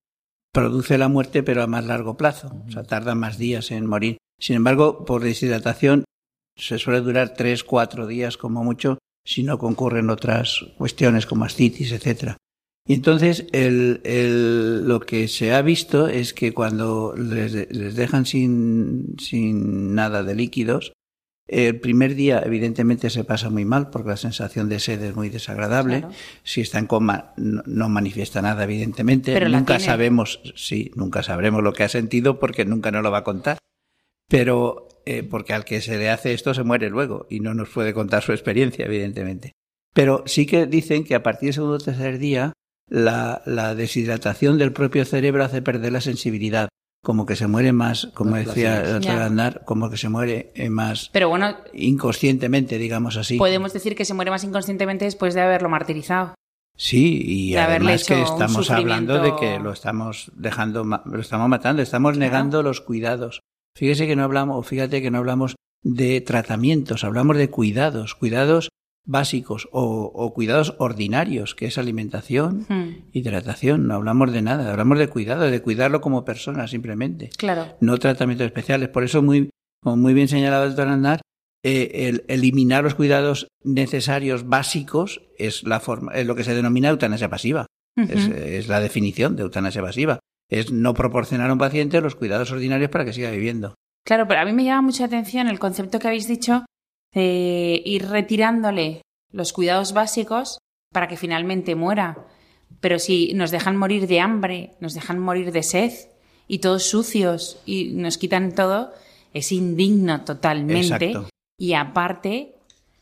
produce 0.52 0.98
la 0.98 1.08
muerte, 1.08 1.44
pero 1.44 1.64
a 1.64 1.68
más 1.68 1.86
largo 1.86 2.18
plazo. 2.18 2.64
O 2.68 2.72
sea, 2.72 2.84
tarda 2.84 3.16
más 3.16 3.38
días 3.38 3.72
en 3.72 3.86
morir. 3.86 4.18
Sin 4.40 4.56
embargo, 4.56 5.06
por 5.06 5.24
deshidratación 5.24 6.04
se 6.58 6.78
suele 6.78 7.02
durar 7.02 7.34
tres, 7.34 7.64
cuatro 7.64 8.08
días 8.08 8.38
como 8.38 8.64
mucho 8.64 8.98
si 9.26 9.44
no 9.44 9.58
concurren 9.60 10.10
otras 10.10 10.66
cuestiones 10.78 11.26
como 11.26 11.46
ascitis, 11.46 11.92
etcétera. 11.92 12.38
Y 12.88 12.96
entonces 12.96 13.46
el, 13.52 14.02
el, 14.04 14.88
lo 14.88 15.00
que 15.00 15.28
se 15.28 15.54
ha 15.54 15.62
visto 15.62 16.08
es 16.08 16.34
que 16.34 16.54
cuando 16.54 17.14
les, 17.16 17.54
les 17.72 17.96
dejan 17.96 18.26
sin, 18.26 19.16
sin 19.20 19.94
nada 19.94 20.24
de 20.24 20.36
líquidos, 20.36 20.94
el 21.52 21.82
primer 21.82 22.16
día, 22.16 22.42
evidentemente, 22.46 23.10
se 23.10 23.26
pasa 23.26 23.50
muy 23.50 23.66
mal 23.66 23.90
porque 23.90 24.12
la 24.12 24.18
sensación 24.18 24.70
de 24.70 24.80
sed 24.80 25.04
es 25.04 25.16
muy 25.18 25.28
desagradable. 25.28 26.06
Si 26.44 26.62
está 26.62 26.80
en 26.80 26.88
coma, 26.88 27.34
no, 27.36 27.90
manifiesta 27.90 28.42
nada, 28.42 28.64
evidentemente. 28.64 29.34
Pero 29.34 29.50
nunca 29.50 29.78
sabemos, 29.80 30.40
sí, 30.56 30.92
nunca 30.96 31.24
sabremos 31.24 31.62
lo 31.62 31.74
que 31.74 31.84
ha 31.84 31.90
sentido 31.90 32.40
porque 32.40 32.64
nunca 32.64 32.90
nos 32.92 33.04
lo 33.04 33.12
va 33.12 33.20
a 33.20 33.24
contar. 33.26 33.58
Pero, 34.30 34.88
eh, 35.06 35.24
porque 35.24 35.54
al 35.54 35.66
que 35.66 35.82
se 35.82 35.98
le 35.98 36.10
hace 36.10 36.34
esto 36.34 36.54
se 36.54 36.64
muere 36.64 36.90
luego 36.90 37.28
y 37.30 37.42
no 37.42 37.54
nos 37.54 37.68
puede 37.68 37.94
contar 37.94 38.24
su 38.24 38.32
experiencia, 38.32 38.86
evidentemente. 38.86 39.52
Pero 39.94 40.24
sí 40.26 40.46
que 40.46 40.68
dicen 40.68 41.04
que 41.04 41.16
a 41.16 41.24
partir 41.24 41.48
del 41.48 41.56
segundo 41.56 41.76
o 41.76 41.80
tercer 41.80 42.18
día, 42.18 42.54
la, 42.92 43.42
la 43.46 43.74
deshidratación 43.74 44.58
del 44.58 44.74
propio 44.74 45.06
cerebro 45.06 45.46
hace 45.46 45.62
perder 45.62 45.94
la 45.94 46.02
sensibilidad 46.02 46.68
como 47.04 47.26
que 47.26 47.36
se 47.36 47.48
muere 47.48 47.72
más, 47.72 48.12
como 48.14 48.36
decía 48.36 48.84
el 48.84 48.98
otro 48.98 49.12
andar, 49.14 49.64
como 49.66 49.90
que 49.90 49.98
se 49.98 50.10
muere 50.10 50.52
eh, 50.54 50.70
más 50.70 51.10
Pero 51.12 51.30
bueno, 51.30 51.56
inconscientemente, 51.74 52.78
digamos 52.78 53.18
así. 53.18 53.38
Podemos 53.38 53.74
decir 53.74 53.96
que 53.96 54.06
se 54.06 54.14
muere 54.14 54.30
más 54.30 54.44
inconscientemente 54.44 55.06
después 55.06 55.34
de 55.34 55.42
haberlo 55.42 55.68
martirizado. 55.68 56.36
Sí, 56.78 57.22
y 57.26 57.56
además 57.56 58.06
que 58.06 58.22
estamos 58.22 58.70
hablando 58.70 59.20
de 59.22 59.36
que 59.36 59.60
lo 59.60 59.72
estamos 59.72 60.32
dejando, 60.36 60.84
lo 60.84 61.20
estamos 61.20 61.50
matando, 61.50 61.82
estamos 61.82 62.18
negando 62.18 62.62
los 62.62 62.82
cuidados. 62.82 63.40
Fíjese 63.76 64.06
que 64.06 64.16
no 64.16 64.24
hablamos, 64.24 64.68
fíjate 64.68 65.02
que 65.02 65.12
no 65.12 65.18
hablamos 65.18 65.56
de 65.84 66.22
tratamientos, 66.22 67.04
hablamos 67.04 67.38
de 67.38 67.50
cuidados, 67.50 68.16
cuidados 68.16 68.70
básicos 69.06 69.68
o, 69.72 70.34
cuidados 70.34 70.76
ordinarios, 70.80 71.56
que 71.56 71.66
es 71.66 71.78
alimentación, 71.78 72.66
hmm. 72.70 73.10
hidratación. 73.12 73.88
No 73.88 73.96
hablamos 73.96 74.32
de 74.32 74.42
nada, 74.42 74.72
hablamos 74.72 75.00
de 75.00 75.08
cuidado, 75.08 75.50
de 75.50 75.62
cuidarlo 75.62 76.02
como 76.02 76.26
persona 76.26 76.68
simplemente. 76.68 77.30
Claro. 77.38 77.76
No 77.82 77.98
tratamientos 77.98 78.46
especiales. 78.46 78.90
Por 78.90 79.04
eso, 79.04 79.22
muy, 79.22 79.50
como 79.82 79.98
muy 79.98 80.14
bien 80.14 80.28
señalado 80.28 80.64
el 80.64 80.70
doctor 80.70 80.88
Andar, 80.88 81.22
eh, 81.64 82.08
el 82.08 82.26
eliminar 82.28 82.84
los 82.84 82.96
cuidados 82.96 83.48
necesarios 83.64 84.48
básicos 84.48 85.22
es 85.38 85.64
la 85.64 85.80
forma, 85.80 86.14
es 86.14 86.26
lo 86.26 86.36
que 86.36 86.44
se 86.44 86.56
denomina 86.56 86.90
eutanasia 86.90 87.30
pasiva. 87.30 87.68
es, 87.96 88.28
es, 88.28 88.68
la 88.68 88.80
definición 88.80 89.36
de 89.36 89.44
eutanasia 89.44 89.82
pasiva. 89.82 90.20
Es 90.50 90.72
no 90.72 90.94
proporcionar 90.94 91.50
a 91.50 91.54
un 91.54 91.60
paciente 91.60 92.02
los 92.02 92.16
cuidados 92.16 92.52
ordinarios 92.52 92.90
para 92.90 93.06
que 93.06 93.14
siga 93.14 93.32
viviendo. 93.32 93.76
Claro, 94.06 94.28
pero 94.28 94.42
a 94.42 94.46
mí 94.46 94.54
me 94.54 94.64
llama 94.64 94.82
mucha 94.82 95.06
atención 95.06 95.48
el 95.48 95.60
concepto 95.60 96.00
que 96.00 96.08
habéis 96.08 96.28
dicho 96.28 96.66
de 97.14 97.82
ir 97.86 98.08
retirándole 98.08 99.02
los 99.32 99.54
cuidados 99.54 99.94
básicos 99.94 100.60
para 100.92 101.08
que 101.08 101.18
finalmente 101.18 101.76
muera. 101.76 102.26
Pero 102.80 103.00
si 103.00 103.34
nos 103.34 103.52
dejan 103.52 103.78
morir 103.78 104.08
de 104.08 104.20
hambre, 104.20 104.72
nos 104.80 104.94
dejan 104.94 105.20
morir 105.20 105.52
de 105.52 105.64
sed 105.64 105.92
y 106.48 106.60
todos 106.60 106.84
sucios 106.84 107.60
y 107.66 107.92
nos 107.94 108.18
quitan 108.18 108.54
todo, 108.54 108.92
es 109.34 109.52
indigno 109.52 110.22
totalmente. 110.22 111.14
Y 111.58 111.74
aparte 111.74 112.56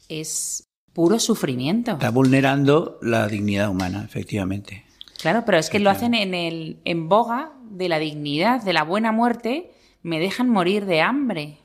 es 0.09 0.63
puro 0.93 1.19
sufrimiento. 1.19 1.93
Está 1.93 2.11
vulnerando 2.11 2.99
la 3.01 3.27
dignidad 3.27 3.69
humana, 3.69 4.03
efectivamente. 4.03 4.85
Claro, 5.21 5.43
pero 5.45 5.57
es 5.57 5.69
que 5.69 5.79
lo 5.79 5.89
hacen 5.89 6.13
en 6.13 6.33
el 6.33 6.77
en 6.85 7.09
boga 7.09 7.53
de 7.69 7.89
la 7.89 7.99
dignidad, 7.99 8.63
de 8.63 8.73
la 8.73 8.83
buena 8.83 9.11
muerte, 9.11 9.71
me 10.01 10.19
dejan 10.19 10.49
morir 10.49 10.85
de 10.85 11.01
hambre. 11.01 11.58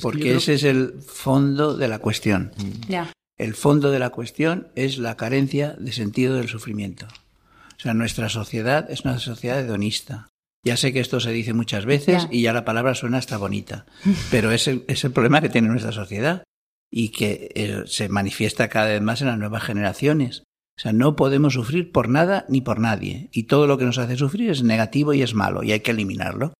Porque 0.00 0.36
ese 0.36 0.54
es 0.54 0.64
el 0.64 1.00
fondo 1.02 1.76
de 1.76 1.88
la 1.88 1.98
cuestión. 1.98 2.52
Ya. 2.88 3.12
El 3.38 3.54
fondo 3.54 3.90
de 3.90 3.98
la 3.98 4.10
cuestión 4.10 4.68
es 4.74 4.98
la 4.98 5.16
carencia 5.16 5.74
de 5.78 5.92
sentido 5.92 6.36
del 6.36 6.48
sufrimiento. 6.48 7.06
O 7.06 7.82
sea, 7.82 7.94
nuestra 7.94 8.28
sociedad 8.28 8.90
es 8.90 9.00
una 9.06 9.18
sociedad 9.18 9.58
hedonista. 9.60 10.28
Ya 10.64 10.76
sé 10.76 10.92
que 10.92 11.00
esto 11.00 11.20
se 11.20 11.32
dice 11.32 11.54
muchas 11.54 11.86
veces 11.86 12.28
y 12.30 12.42
ya 12.42 12.52
la 12.52 12.66
palabra 12.66 12.94
suena 12.94 13.16
hasta 13.16 13.38
bonita, 13.38 13.86
pero 14.30 14.52
es 14.52 14.68
el, 14.68 14.84
es 14.88 15.02
el 15.04 15.12
problema 15.12 15.40
que 15.40 15.48
tiene 15.48 15.68
nuestra 15.68 15.90
sociedad 15.90 16.44
y 16.90 17.08
que 17.08 17.50
eh, 17.54 17.84
se 17.86 18.10
manifiesta 18.10 18.68
cada 18.68 18.88
vez 18.88 19.00
más 19.00 19.22
en 19.22 19.28
las 19.28 19.38
nuevas 19.38 19.62
generaciones. 19.62 20.42
O 20.76 20.82
sea, 20.82 20.92
no 20.92 21.16
podemos 21.16 21.54
sufrir 21.54 21.92
por 21.92 22.10
nada 22.10 22.44
ni 22.48 22.60
por 22.60 22.78
nadie 22.78 23.30
y 23.32 23.44
todo 23.44 23.66
lo 23.66 23.78
que 23.78 23.86
nos 23.86 23.96
hace 23.96 24.16
sufrir 24.16 24.50
es 24.50 24.62
negativo 24.62 25.14
y 25.14 25.22
es 25.22 25.34
malo 25.34 25.62
y 25.62 25.72
hay 25.72 25.80
que 25.80 25.92
eliminarlo. 25.92 26.52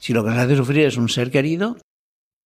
Si 0.00 0.12
lo 0.12 0.24
que 0.24 0.30
nos 0.30 0.38
hace 0.38 0.56
sufrir 0.56 0.86
es 0.86 0.96
un 0.96 1.08
ser 1.08 1.30
querido, 1.30 1.76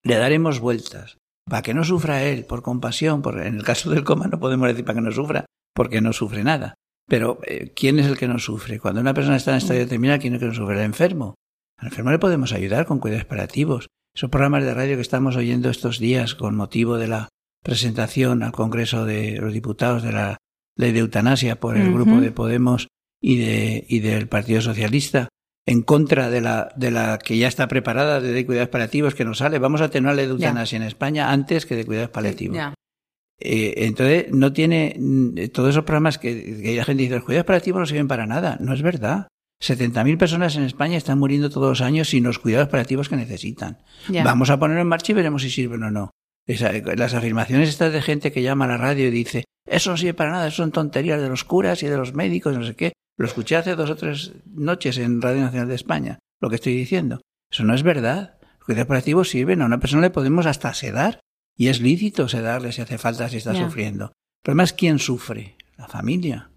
le 0.05 0.17
daremos 0.17 0.61
vueltas 0.61 1.19
para 1.49 1.63
que 1.63 1.75
no 1.75 1.85
sufra 1.85 2.23
él 2.23 2.45
por 2.45 2.63
compasión, 2.63 3.23
porque 3.23 3.47
en 3.47 3.57
el 3.57 3.65
caso 3.65 3.91
del 3.91 4.05
coma 4.05 4.29
no 4.29 4.39
podemos 4.39 4.69
decir 4.69 4.85
para 4.85 4.97
que 4.97 5.05
no 5.05 5.13
sufra, 5.13 5.47
porque 5.75 6.01
no 6.01 6.13
sufre 6.13 6.45
nada. 6.45 6.75
Pero 7.09 7.41
eh, 7.47 7.73
¿quién 7.75 7.99
es 7.99 8.07
el 8.07 8.17
que 8.17 8.29
no 8.29 8.39
sufre? 8.39 8.79
Cuando 8.79 9.01
una 9.01 9.15
persona 9.15 9.37
está 9.37 9.53
en 9.53 9.59
estado 9.59 9.79
determinado, 9.79 10.21
¿quién 10.21 10.35
es 10.35 10.37
el 10.37 10.41
que 10.41 10.47
no 10.47 10.55
sufre? 10.55 10.77
El 10.77 10.85
enfermo. 10.85 11.35
Al 11.79 11.89
enfermo 11.89 12.11
le 12.11 12.19
podemos 12.19 12.53
ayudar 12.53 12.87
con 12.87 13.01
cuidados 13.01 13.25
paliativos. 13.25 13.89
Esos 14.15 14.31
programas 14.31 14.65
de 14.65 14.75
radio 14.75 14.97
que 14.97 15.03
estamos 15.03 15.37
oyendo 15.37 15.69
estos 15.69 15.99
días 15.99 16.35
con 16.35 16.55
motivo 16.55 16.97
de 16.97 17.09
la 17.09 17.29
presentación 17.63 18.43
al 18.43 18.53
Congreso 18.53 19.05
de 19.05 19.39
los 19.39 19.53
Diputados 19.53 20.03
de 20.03 20.13
la 20.13 20.39
ley 20.77 20.93
de 20.93 21.01
eutanasia 21.01 21.59
por 21.59 21.77
el 21.77 21.93
grupo 21.93 22.21
de 22.21 22.31
Podemos 22.31 22.89
y, 23.21 23.39
de, 23.39 23.85
y 23.89 24.01
del 24.01 24.29
Partido 24.29 24.61
Socialista, 24.61 25.29
en 25.67 25.83
contra 25.83 26.31
de 26.31 26.41
la, 26.41 26.73
de 26.77 26.91
la 26.91 27.19
que 27.19 27.37
ya 27.39 27.49
está 27.49 27.69
preparada 27.69 28.21
de, 28.21 28.47
cuidados 28.47 28.69
paliativos 28.69 29.15
que 29.15 29.25
nos 29.25 29.39
sale. 29.39 29.59
Vamos 29.59 29.81
a 29.81 29.91
tener 29.91 30.15
la 30.15 30.23
eutanasia 30.23 30.77
en 30.77 30.83
España 30.83 31.31
antes 31.31 31.67
que 31.67 31.77
de 31.77 31.85
cuidados 31.85 32.11
paliativos. 32.11 32.59
Eh, 33.39 33.75
entonces, 33.87 34.27
no 34.33 34.53
tiene 34.53 34.95
mm, 34.99 35.49
todos 35.53 35.71
esos 35.71 35.85
programas 35.85 36.19
que, 36.19 36.63
que, 36.63 36.77
la 36.77 36.85
gente 36.85 37.03
dice, 37.03 37.17
los 37.17 37.25
cuidados 37.25 37.47
paliativos 37.47 37.81
no 37.81 37.87
sirven 37.87 38.09
para 38.09 38.27
nada. 38.27 38.57
No 38.61 38.73
es 38.73 38.83
verdad. 38.83 39.29
70.000 39.63 40.19
personas 40.19 40.57
en 40.57 40.65
España 40.65 40.97
están 40.97 41.19
muriendo 41.21 41.49
todos 41.49 41.69
los 41.69 41.81
años 41.81 42.09
sin 42.09 42.25
los 42.25 42.41
cuidados 42.41 42.69
paliativos 42.69 43.09
que 43.09 43.17
necesitan. 43.17 43.79
Vamos 44.25 44.51
a 44.51 44.59
ponerlo 44.59 44.83
en 44.83 44.89
marcha 44.89 45.13
y 45.13 45.15
veremos 45.15 45.43
si 45.43 45.51
sirven 45.51 45.85
o 45.85 45.91
no. 45.91 46.11
Las 46.47 47.15
afirmaciones 47.15 47.69
estas 47.69 47.93
de 47.93 48.03
gente 48.03 48.33
que 48.33 48.43
llama 48.43 48.65
a 48.65 48.69
la 48.69 48.77
radio 48.77 49.09
y 49.09 49.11
dice, 49.11 49.45
eso 49.67 49.91
no 49.91 49.97
sirve 49.97 50.15
para 50.15 50.31
nada, 50.31 50.49
eso 50.49 50.59
son 50.59 50.73
tonterías 50.73 51.21
de 51.21 51.29
los 51.29 51.45
curas 51.45 51.83
y 51.83 51.87
de 51.87 51.97
los 51.97 52.15
médicos, 52.15 52.57
no 52.57 52.65
sé 52.65 52.75
qué. 52.75 52.93
Lo 53.19 53.27
escuché 53.27 53.57
hace 53.57 53.77
dos 53.77 53.91
o 53.91 53.97
tres 53.97 54.33
noches 54.47 54.99
en 54.99 55.21
Radio 55.21 55.43
Nacional 55.43 55.69
de 55.69 55.75
España, 55.75 56.19
lo 56.41 56.49
que 56.49 56.57
estoy 56.57 56.75
diciendo. 56.75 57.21
Eso 57.51 57.65
no 57.65 57.75
es 57.75 57.83
verdad. 57.83 58.39
Los 58.59 58.65
cuidados 58.65 58.89
paliativos 58.89 59.29
sirven. 59.29 59.61
A 59.61 59.67
una 59.67 59.79
persona 59.79 60.03
le 60.03 60.11
podemos 60.11 60.47
hasta 60.47 60.73
sedar. 60.73 61.21
Y 61.57 61.69
es 61.69 61.81
lícito 61.81 62.29
sedarle 62.29 62.73
si 62.73 62.81
hace 62.81 62.97
falta, 62.97 63.29
si 63.29 63.37
está 63.37 63.55
sufriendo. 63.55 64.07
El 64.07 64.45
problema 64.45 64.63
es 64.65 64.73
quién 64.73 64.99
sufre. 64.99 65.57
La 65.77 65.87
familia. 65.87 66.51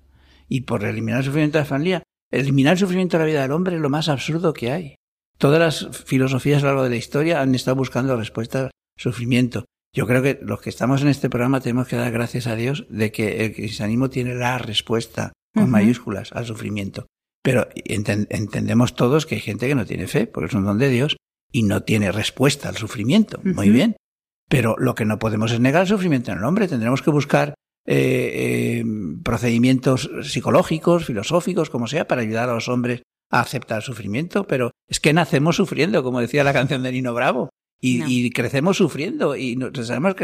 Y 0.47 0.61
por 0.61 0.85
eliminar 0.85 1.19
el 1.19 1.25
sufrimiento 1.25 1.57
de 1.57 1.63
la 1.63 1.69
familia, 1.69 2.03
eliminar 2.31 2.73
el 2.73 2.79
sufrimiento 2.79 3.17
de 3.17 3.23
la 3.23 3.27
vida 3.27 3.41
del 3.41 3.51
hombre 3.51 3.75
es 3.75 3.81
lo 3.81 3.89
más 3.89 4.07
absurdo 4.07 4.53
que 4.53 4.71
hay. 4.71 4.95
Todas 5.37 5.59
las 5.59 6.03
filosofías 6.05 6.63
a 6.63 6.67
lo 6.67 6.67
largo 6.67 6.83
de 6.83 6.91
la 6.91 6.95
historia 6.95 7.41
han 7.41 7.53
estado 7.55 7.75
buscando 7.75 8.15
respuestas 8.15 8.63
al 8.63 8.71
sufrimiento. 8.97 9.65
Yo 9.95 10.05
creo 10.05 10.21
que 10.21 10.37
los 10.41 10.61
que 10.61 10.69
estamos 10.69 11.01
en 11.01 11.07
este 11.07 11.29
programa 11.29 11.61
tenemos 11.61 11.87
que 11.87 11.95
dar 11.95 12.11
gracias 12.11 12.47
a 12.47 12.55
Dios 12.57 12.85
de 12.89 13.13
que 13.13 13.45
el 13.45 13.55
cristianismo 13.55 14.09
tiene 14.09 14.35
la 14.35 14.57
respuesta 14.57 15.31
con 15.53 15.71
mayúsculas 15.71 16.33
al 16.33 16.45
sufrimiento. 16.45 17.07
Pero 17.41 17.69
entendemos 17.85 18.93
todos 18.93 19.25
que 19.25 19.35
hay 19.35 19.41
gente 19.41 19.69
que 19.69 19.75
no 19.75 19.85
tiene 19.85 20.07
fe, 20.07 20.27
porque 20.27 20.47
es 20.47 20.53
un 20.53 20.65
don 20.65 20.79
de 20.79 20.89
Dios, 20.89 21.15
y 21.49 21.63
no 21.63 21.83
tiene 21.83 22.11
respuesta 22.11 22.67
al 22.67 22.75
sufrimiento. 22.75 23.39
Muy 23.45 23.69
bien. 23.69 23.95
Pero 24.49 24.75
lo 24.77 24.95
que 24.95 25.05
no 25.05 25.17
podemos 25.17 25.53
es 25.53 25.61
negar 25.61 25.83
el 25.83 25.87
sufrimiento 25.87 26.33
en 26.33 26.39
el 26.39 26.43
hombre. 26.43 26.67
Tendremos 26.67 27.01
que 27.01 27.11
buscar 27.11 27.53
eh, 27.87 28.81
eh, 28.81 28.83
procedimientos 29.23 30.11
psicológicos, 30.23 31.05
filosóficos, 31.05 31.69
como 31.69 31.87
sea, 31.87 32.05
para 32.05 32.21
ayudar 32.21 32.49
a 32.49 32.53
los 32.55 32.67
hombres 32.67 33.03
a 33.31 33.39
aceptar 33.39 33.77
el 33.77 33.83
sufrimiento. 33.83 34.45
Pero 34.45 34.71
es 34.89 34.99
que 34.99 35.13
nacemos 35.13 35.55
sufriendo, 35.55 36.03
como 36.03 36.19
decía 36.19 36.43
la 36.43 36.51
canción 36.51 36.83
de 36.83 36.91
Nino 36.91 37.13
Bravo. 37.13 37.49
Y, 37.81 38.29
crecemos 38.31 38.77
sufriendo, 38.77 39.35
y 39.35 39.55
nos 39.55 39.77
estamos 39.77 40.15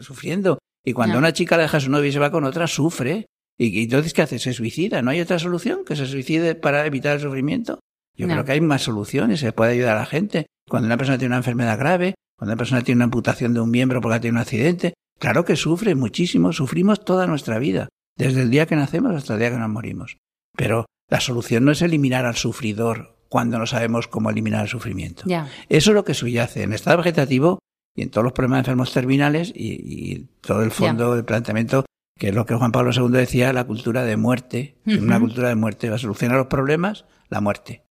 sufriendo. 0.00 0.58
Y 0.84 0.92
cuando 0.92 1.18
una 1.18 1.32
chica 1.32 1.56
deja 1.56 1.76
a 1.76 1.80
su 1.80 1.90
novio 1.90 2.08
y 2.08 2.12
se 2.12 2.18
va 2.18 2.30
con 2.30 2.44
otra, 2.44 2.66
sufre. 2.66 3.26
¿Y 3.58 3.84
entonces 3.84 4.12
qué 4.12 4.22
hace? 4.22 4.38
¿Se 4.38 4.52
suicida? 4.52 5.02
¿No 5.02 5.10
hay 5.10 5.20
otra 5.20 5.38
solución 5.38 5.84
que 5.84 5.96
se 5.96 6.06
suicide 6.06 6.54
para 6.54 6.84
evitar 6.84 7.16
el 7.16 7.22
sufrimiento? 7.22 7.80
Yo 8.16 8.26
creo 8.26 8.44
que 8.44 8.52
hay 8.52 8.60
más 8.60 8.82
soluciones, 8.82 9.40
se 9.40 9.52
puede 9.52 9.72
ayudar 9.72 9.96
a 9.96 10.00
la 10.00 10.06
gente. 10.06 10.46
Cuando 10.68 10.86
una 10.86 10.96
persona 10.96 11.18
tiene 11.18 11.32
una 11.32 11.38
enfermedad 11.38 11.78
grave, 11.78 12.14
cuando 12.36 12.52
una 12.52 12.58
persona 12.58 12.82
tiene 12.82 12.98
una 12.98 13.04
amputación 13.04 13.54
de 13.54 13.60
un 13.60 13.70
miembro 13.70 14.00
porque 14.00 14.16
ha 14.16 14.20
tenido 14.20 14.36
un 14.36 14.42
accidente, 14.42 14.94
claro 15.18 15.44
que 15.44 15.56
sufre 15.56 15.94
muchísimo, 15.94 16.52
sufrimos 16.52 17.04
toda 17.04 17.26
nuestra 17.26 17.58
vida, 17.58 17.88
desde 18.16 18.42
el 18.42 18.50
día 18.50 18.66
que 18.66 18.76
nacemos 18.76 19.14
hasta 19.14 19.34
el 19.34 19.40
día 19.40 19.50
que 19.50 19.58
nos 19.58 19.68
morimos. 19.68 20.16
Pero 20.56 20.86
la 21.10 21.20
solución 21.20 21.64
no 21.64 21.72
es 21.72 21.82
eliminar 21.82 22.24
al 22.24 22.36
sufridor 22.36 23.15
cuando 23.28 23.58
no 23.58 23.66
sabemos 23.66 24.08
cómo 24.08 24.30
eliminar 24.30 24.62
el 24.62 24.68
sufrimiento. 24.68 25.24
Eso 25.68 25.90
es 25.90 25.94
lo 25.94 26.04
que 26.04 26.14
subyace 26.14 26.62
en 26.62 26.70
el 26.70 26.74
estado 26.74 26.98
vegetativo 26.98 27.58
y 27.94 28.02
en 28.02 28.10
todos 28.10 28.24
los 28.24 28.32
problemas 28.32 28.58
de 28.58 28.60
enfermos 28.60 28.92
terminales 28.92 29.52
y, 29.54 30.26
todo 30.40 30.62
el 30.62 30.70
fondo 30.70 31.14
del 31.14 31.24
planteamiento 31.24 31.84
que 32.18 32.28
es 32.28 32.34
lo 32.34 32.46
que 32.46 32.54
Juan 32.54 32.72
Pablo 32.72 32.92
II 32.92 33.10
decía, 33.10 33.52
la 33.52 33.64
cultura 33.64 34.04
de 34.04 34.16
muerte, 34.16 34.76
una 34.86 35.20
cultura 35.20 35.48
de 35.48 35.54
muerte, 35.54 35.90
va 35.90 35.96
a 35.96 35.98
solucionar 35.98 36.38
los 36.38 36.46
problemas, 36.46 37.04
la 37.28 37.40
muerte. 37.40 37.82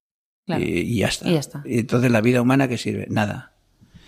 y, 0.48 0.98
ya 0.98 1.08
está. 1.08 1.30
y, 1.30 1.34
ya 1.34 1.40
está. 1.40 1.64
entonces 1.66 2.12
la 2.12 2.22
vida 2.22 2.42
humana 2.42 2.68
qué 2.68 2.78
sirve? 2.78 3.08
Nada. 3.10 3.54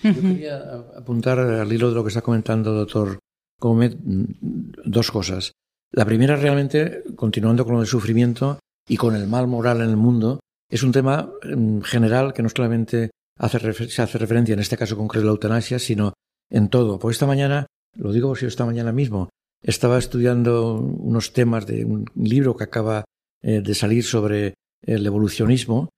Yo 0.03 0.13
quería 0.13 0.57
apuntar 0.97 1.39
al 1.39 1.71
hilo 1.71 1.89
de 1.89 1.95
lo 1.95 2.03
que 2.03 2.09
está 2.09 2.21
comentando 2.21 2.71
el 2.71 2.77
doctor 2.77 3.19
Gómez 3.59 3.95
dos 3.99 5.11
cosas. 5.11 5.51
La 5.91 6.05
primera 6.05 6.35
realmente, 6.35 7.03
continuando 7.15 7.63
con 7.63 7.73
lo 7.73 7.79
del 7.79 7.87
sufrimiento 7.87 8.59
y 8.87 8.97
con 8.97 9.15
el 9.15 9.27
mal 9.27 9.47
moral 9.47 9.81
en 9.81 9.89
el 9.89 9.97
mundo, 9.97 10.39
es 10.69 10.83
un 10.83 10.91
tema 10.91 11.31
mm, 11.43 11.81
general 11.81 12.33
que 12.33 12.43
no 12.43 12.49
solamente 12.49 13.11
se 13.39 14.01
hace 14.01 14.17
referencia 14.17 14.53
en 14.53 14.59
este 14.59 14.77
caso 14.77 14.97
concreto 14.97 15.21
de 15.21 15.25
la 15.27 15.31
eutanasia, 15.31 15.79
sino 15.79 16.13
en 16.49 16.69
todo. 16.69 16.99
Pues 16.99 17.15
esta 17.15 17.27
mañana, 17.27 17.67
lo 17.95 18.11
digo 18.11 18.35
si 18.35 18.45
esta 18.45 18.65
mañana 18.65 18.91
mismo, 18.91 19.29
estaba 19.63 19.97
estudiando 19.97 20.75
unos 20.75 21.33
temas 21.33 21.65
de 21.65 21.85
un 21.85 22.05
libro 22.15 22.55
que 22.55 22.63
acaba 22.63 23.05
eh, 23.41 23.61
de 23.61 23.75
salir 23.75 24.03
sobre 24.03 24.55
el 24.81 25.05
evolucionismo 25.05 25.89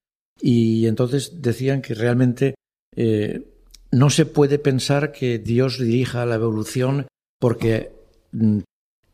y 0.41 0.88
entonces 0.88 1.41
decían 1.41 1.82
que 1.82 1.93
realmente 1.93 2.55
eh, 2.95 3.45
no 3.91 4.10
se 4.10 4.25
puede 4.25 4.60
pensar 4.60 5.12
que 5.12 5.39
Dios 5.39 5.79
dirija 5.79 6.25
la 6.25 6.36
evolución 6.36 7.08
porque 7.39 7.91
mm, 8.32 8.60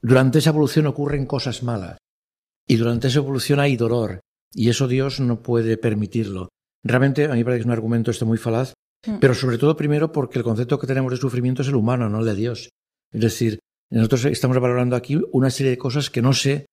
durante 0.02 0.40
esa 0.40 0.52
evolución 0.52 0.88
ocurren 0.88 1.26
cosas 1.26 1.64
malas 1.64 1.98
y 2.68 2.76
durante 2.76 3.08
esa 3.08 3.20
evolución 3.20 3.60
hay 3.60 3.76
dolor 3.76 4.20
y 4.56 4.70
eso 4.70 4.88
Dios 4.88 5.20
no 5.20 5.44
puede 5.44 5.78
permitirlo. 5.78 6.50
Realmente 6.84 7.26
a 7.26 7.34
mí 7.34 7.40
me 7.40 7.46
parece 7.46 7.60
que 7.60 7.62
es 7.62 7.66
un 7.66 7.74
argumento 7.74 8.10
este 8.10 8.26
muy 8.26 8.38
falaz, 8.38 8.74
mm. 9.06 9.18
pero 9.20 9.36
sobre 9.36 9.58
todo 9.58 9.76
primero 9.76 10.12
porque 10.12 10.40
el 10.40 10.46
concepto 10.46 10.80
que 10.80 10.88
tenemos 10.88 11.12
de 11.12 11.18
sufrimiento 11.18 11.62
es 11.62 11.68
el 11.68 11.76
humano, 11.76 12.10
no 12.10 12.20
el 12.20 12.26
de 12.26 12.36
Dios. 12.36 12.70
Es 13.12 13.22
decir, 13.22 13.60
nosotros 13.92 14.26
estamos 14.26 14.58
valorando 14.60 14.96
aquí 14.96 15.20
una 15.32 15.50
serie 15.50 15.72
de 15.72 15.78
cosas 15.78 16.10
que 16.10 16.22
no 16.22 16.34
sé, 16.34 16.66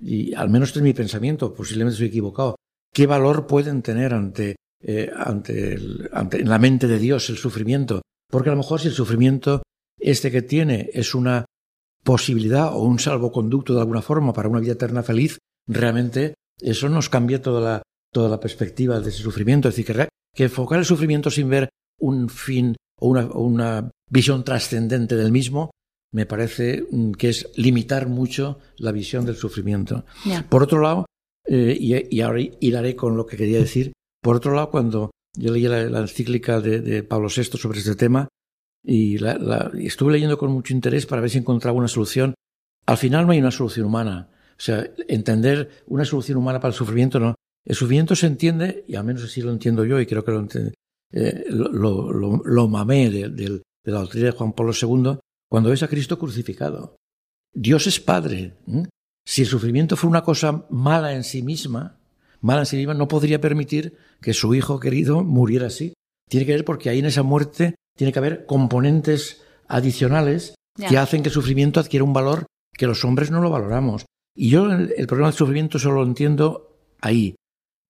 y 0.00 0.34
al 0.34 0.48
menos 0.48 0.70
este 0.70 0.80
es 0.80 0.84
mi 0.84 0.94
pensamiento, 0.94 1.52
posiblemente 1.52 1.94
estoy 1.94 2.08
equivocado, 2.08 2.56
qué 2.94 3.06
valor 3.06 3.46
pueden 3.46 3.82
tener 3.82 4.14
ante, 4.14 4.56
eh, 4.82 5.10
ante, 5.14 5.78
ante 6.12 6.40
en 6.40 6.48
la 6.48 6.58
mente 6.58 6.86
de 6.86 6.98
Dios 6.98 7.28
el 7.28 7.36
sufrimiento. 7.36 8.00
Porque 8.30 8.48
a 8.48 8.52
lo 8.52 8.58
mejor 8.58 8.80
si 8.80 8.88
el 8.88 8.94
sufrimiento 8.94 9.62
este 9.98 10.30
que 10.30 10.42
tiene 10.42 10.90
es 10.92 11.14
una 11.14 11.44
posibilidad 12.04 12.74
o 12.74 12.82
un 12.82 12.98
salvoconducto 12.98 13.74
de 13.74 13.80
alguna 13.80 14.02
forma 14.02 14.32
para 14.32 14.48
una 14.48 14.60
vida 14.60 14.72
eterna 14.72 15.02
feliz, 15.02 15.38
realmente 15.66 16.34
eso 16.60 16.88
nos 16.88 17.08
cambia 17.08 17.42
toda 17.42 17.60
la, 17.60 17.82
toda 18.12 18.28
la 18.28 18.40
perspectiva 18.40 19.00
de 19.00 19.10
ese 19.10 19.22
sufrimiento. 19.22 19.68
Es 19.68 19.76
decir, 19.76 19.94
que, 19.94 20.08
que 20.34 20.44
enfocar 20.44 20.78
el 20.78 20.84
sufrimiento 20.84 21.30
sin 21.30 21.48
ver 21.48 21.68
un 22.00 22.28
fin 22.28 22.76
o 23.00 23.08
una, 23.08 23.26
una 23.26 23.90
visión 24.10 24.44
trascendente 24.44 25.16
del 25.16 25.32
mismo, 25.32 25.70
me 26.12 26.26
parece 26.26 26.86
mm, 26.90 27.12
que 27.12 27.30
es 27.30 27.48
limitar 27.56 28.08
mucho 28.08 28.58
la 28.76 28.92
visión 28.92 29.24
del 29.24 29.36
sufrimiento. 29.36 30.04
Por 30.48 30.62
otro 30.62 30.80
lado, 30.80 31.06
eh, 31.46 31.76
y, 31.78 32.16
y, 32.16 32.20
ahora 32.20 32.40
hilaré 32.60 32.94
con 32.94 33.16
lo 33.16 33.26
que 33.26 33.36
quería 33.36 33.58
decir, 33.58 33.92
por 34.22 34.36
otro 34.36 34.54
lado, 34.54 34.70
cuando 34.70 35.10
yo 35.36 35.52
leí 35.52 35.62
la, 35.62 36.00
encíclica 36.00 36.60
de, 36.60 36.80
de, 36.80 37.02
Pablo 37.02 37.28
VI 37.34 37.44
sobre 37.44 37.78
este 37.78 37.94
tema, 37.94 38.28
y, 38.84 39.18
la, 39.18 39.70
estuve 39.78 40.12
leyendo 40.12 40.38
con 40.38 40.50
mucho 40.50 40.72
interés 40.72 41.06
para 41.06 41.20
ver 41.20 41.30
si 41.30 41.38
encontraba 41.38 41.78
una 41.78 41.88
solución. 41.88 42.34
Al 42.86 42.96
final 42.96 43.26
no 43.26 43.32
hay 43.32 43.38
una 43.38 43.50
solución 43.50 43.86
humana. 43.86 44.30
O 44.58 44.62
sea, 44.62 44.90
entender 45.06 45.84
una 45.86 46.04
solución 46.04 46.38
humana 46.38 46.58
para 46.58 46.70
el 46.70 46.76
sufrimiento 46.76 47.20
no. 47.20 47.34
El 47.64 47.76
sufrimiento 47.76 48.16
se 48.16 48.26
entiende, 48.26 48.84
y 48.88 48.96
al 48.96 49.04
menos 49.04 49.24
así 49.24 49.40
lo 49.40 49.52
entiendo 49.52 49.84
yo, 49.84 50.00
y 50.00 50.06
creo 50.06 50.24
que 50.24 50.32
lo, 50.32 50.46
eh, 51.12 51.44
lo, 51.50 52.12
lo, 52.12 52.42
lo, 52.44 52.68
mamé 52.68 53.10
de, 53.10 53.28
de, 53.28 53.62
la 53.84 54.00
doctrina 54.00 54.26
de 54.26 54.32
Juan 54.32 54.52
Pablo 54.52 54.72
II, 54.72 55.18
cuando 55.48 55.70
ves 55.70 55.82
a 55.82 55.88
Cristo 55.88 56.18
crucificado. 56.18 56.96
Dios 57.54 57.86
es 57.86 58.00
Padre. 58.00 58.54
Si 59.24 59.42
el 59.42 59.48
sufrimiento 59.48 59.96
fue 59.96 60.10
una 60.10 60.22
cosa 60.22 60.66
mala 60.70 61.14
en 61.14 61.24
sí 61.24 61.42
misma, 61.42 62.00
mala 62.40 62.60
en 62.60 62.66
sí 62.66 62.76
misma, 62.76 62.94
no 62.94 63.08
podría 63.08 63.40
permitir 63.40 63.96
que 64.20 64.34
su 64.34 64.54
hijo 64.54 64.80
querido 64.80 65.22
muriera 65.22 65.66
así. 65.66 65.94
Tiene 66.28 66.46
que 66.46 66.52
ver 66.52 66.64
porque 66.64 66.90
ahí 66.90 66.98
en 66.98 67.06
esa 67.06 67.22
muerte 67.22 67.74
tiene 67.96 68.12
que 68.12 68.18
haber 68.18 68.46
componentes 68.46 69.42
adicionales 69.66 70.54
que 70.88 70.98
hacen 70.98 71.22
que 71.22 71.28
el 71.28 71.34
sufrimiento 71.34 71.80
adquiera 71.80 72.04
un 72.04 72.12
valor 72.12 72.46
que 72.72 72.86
los 72.86 73.04
hombres 73.04 73.30
no 73.30 73.40
lo 73.40 73.50
valoramos. 73.50 74.06
Y 74.40 74.50
yo 74.50 74.70
el, 74.70 75.06
problema 75.08 75.30
del 75.30 75.36
sufrimiento 75.36 75.80
solo 75.80 75.96
lo 75.96 76.04
entiendo 76.04 76.78
ahí. 77.00 77.34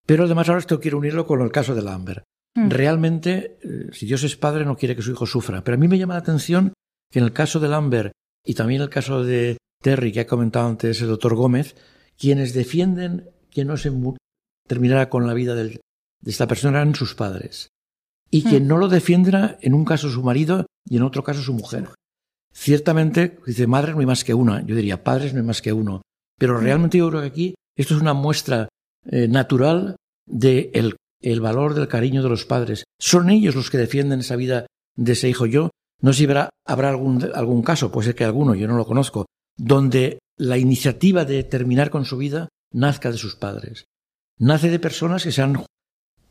Pero 0.07 0.25
además 0.25 0.49
ahora 0.49 0.61
esto 0.61 0.81
quiero 0.81 0.97
unirlo 0.97 1.27
con 1.27 1.43
el 1.43 1.53
caso 1.53 1.75
de 1.75 1.83
Lambert. 1.83 2.25
Mm. 2.55 2.71
Realmente, 2.71 3.59
eh, 3.63 3.91
si 3.93 4.07
Dios 4.07 4.23
es 4.25 4.37
padre, 4.37 4.65
no 4.65 4.75
quiere 4.75 4.97
que 4.97 5.03
su 5.03 5.11
hijo 5.11 5.27
sufra. 5.27 5.63
Pero 5.63 5.75
a 5.75 5.79
mí 5.79 5.89
me 5.89 5.99
llama 5.99 6.15
la 6.15 6.21
atención 6.21 6.73
que 7.13 7.19
en 7.19 7.27
el 7.27 7.35
caso 7.35 7.61
de 7.61 7.69
Lambert 7.69 8.13
y 8.47 8.55
también 8.55 8.81
el 8.81 8.89
caso 8.89 9.23
de 9.23 9.59
Terry, 9.83 10.11
que 10.11 10.21
ha 10.21 10.27
comentado 10.27 10.67
antes 10.67 11.03
el 11.03 11.09
doctor 11.09 11.35
Gómez, 11.35 11.77
quienes 12.17 12.55
defienden 12.55 13.29
que 13.51 13.67
no 13.67 13.77
se 13.77 13.93
terminara 14.67 15.11
con 15.11 15.27
la 15.27 15.35
vida 15.35 15.55
de 15.55 15.79
esta 16.25 16.49
persona 16.49 16.79
eran 16.79 16.95
sus 16.95 17.15
padres 17.15 17.69
y 18.31 18.43
quien 18.43 18.65
hmm. 18.65 18.69
no 18.69 18.79
lo 18.79 18.89
defienda, 18.89 19.59
en 19.61 19.75
un 19.75 19.85
caso 19.85 20.09
su 20.09 20.23
marido 20.23 20.67
y 20.89 20.97
en 20.97 21.03
otro 21.03 21.23
caso 21.23 21.43
su 21.43 21.53
mujer. 21.53 21.91
Ciertamente, 22.55 23.39
dice 23.47 23.67
madre 23.67 23.93
no 23.93 24.01
hay 24.01 24.07
más 24.07 24.25
que 24.25 24.35
una, 24.35 24.65
yo 24.65 24.75
diría 24.75 25.05
padres 25.05 25.35
no 25.35 25.41
hay 25.41 25.47
más 25.47 25.63
que 25.63 25.73
uno, 25.73 26.03
pero 26.39 26.59
hmm. 26.59 26.63
realmente 26.63 26.99
yo 26.99 27.09
creo 27.09 27.21
que 27.21 27.29
aquí 27.29 27.55
esto 27.77 27.95
es 27.95 28.01
una 28.01 28.15
muestra 28.15 28.69
eh, 29.07 29.29
natural 29.29 29.97
de 30.27 30.71
el, 30.73 31.41
valor 31.41 31.75
del 31.75 31.89
cariño 31.89 32.23
de 32.23 32.29
los 32.29 32.45
padres. 32.45 32.85
Son 33.01 33.31
ellos 33.31 33.55
los 33.55 33.71
que 33.71 33.79
defienden 33.79 34.21
esa 34.21 34.37
vida 34.37 34.67
de 34.97 35.13
ese 35.13 35.29
hijo. 35.29 35.47
Yo 35.47 35.71
no 36.01 36.13
sé 36.13 36.19
si 36.19 36.25
habrá, 36.25 36.51
habrá 36.67 36.91
algún, 36.91 37.31
algún 37.35 37.63
caso, 37.63 37.91
puede 37.91 38.07
ser 38.07 38.15
que 38.15 38.25
alguno, 38.25 38.55
yo 38.55 38.69
no 38.69 38.77
lo 38.77 38.87
conozco, 38.87 39.27
donde 39.57 40.19
la 40.37 40.59
iniciativa 40.59 41.25
de 41.25 41.43
terminar 41.45 41.91
con 41.91 42.05
su 42.05 42.17
vida 42.17 42.49
nazca 42.73 43.11
de 43.11 43.19
sus 43.19 43.35
padres. 43.35 43.85
Nace 44.39 44.71
de 44.71 44.79
personas 44.79 45.25
que 45.25 45.33
se 45.33 45.43
han 45.43 45.65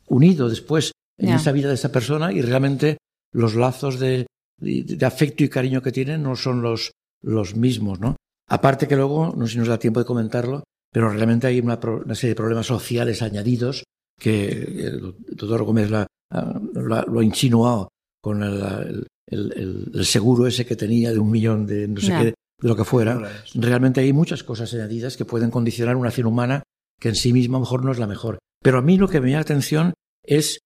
unido 0.08 0.50
después 0.50 0.92
en 1.18 1.30
esa 1.30 1.52
vida 1.52 1.68
de 1.68 1.74
esa 1.74 1.92
persona 1.92 2.32
y 2.32 2.42
realmente 2.42 2.98
los 3.34 3.56
lazos 3.56 4.00
de, 4.00 4.28
de, 4.60 5.06
afecto 5.06 5.44
y 5.44 5.50
cariño 5.50 5.82
que 5.82 5.92
tienen 5.92 6.24
no 6.24 6.36
son 6.36 6.62
los, 6.62 6.92
los 7.22 7.56
mismos, 7.56 8.00
¿no? 8.00 8.16
Aparte 8.50 8.88
que 8.88 8.96
luego, 8.96 9.34
no 9.36 9.46
sé 9.46 9.54
si 9.54 9.60
nos 9.60 9.68
da 9.68 9.78
tiempo 9.78 10.00
de 10.00 10.06
comentarlo, 10.06 10.64
pero 10.92 11.10
realmente 11.10 11.48
hay 11.48 11.60
una, 11.60 11.80
una 11.84 12.16
serie 12.16 12.32
de 12.32 12.36
problemas 12.36 12.66
sociales 12.66 13.22
añadidos 13.22 13.84
que 14.20 14.48
el 14.48 15.16
doctor 15.30 15.64
Gómez 15.64 15.92
la, 15.92 16.08
lo 16.32 17.20
ha 17.20 17.24
insinuado 17.24 17.90
con 18.22 18.44
el, 18.44 19.06
el, 19.28 19.90
el, 19.94 20.06
seguro 20.06 20.48
ese 20.48 20.66
que 20.66 20.76
tenía 20.76 21.12
de 21.12 21.20
un 21.20 21.30
millón 21.30 21.66
de 21.66 21.88
no 21.88 22.02
sé 22.02 22.08
qué, 22.08 22.24
de 22.26 22.68
lo 22.68 22.76
que 22.76 22.84
fuera. 22.84 23.20
Realmente 23.54 24.02
hay 24.02 24.14
muchas 24.14 24.44
cosas 24.44 24.74
añadidas 24.74 25.18
que 25.18 25.26
pueden 25.26 25.52
condicionar 25.52 25.96
una 25.96 26.10
acción 26.10 26.28
humana 26.28 26.64
que 27.00 27.10
en 27.10 27.16
sí 27.16 27.34
misma 27.34 27.58
a 27.58 27.60
lo 27.60 27.66
mejor 27.66 27.86
no 27.86 27.92
es 27.92 28.00
la 28.00 28.08
mejor. 28.08 28.40
Pero 28.64 28.80
a 28.80 28.82
mí 28.82 28.98
lo 28.98 29.08
que 29.08 29.22
me 29.22 29.28
llama 29.28 29.40
la 29.40 29.42
atención 29.42 29.94
es 30.24 30.60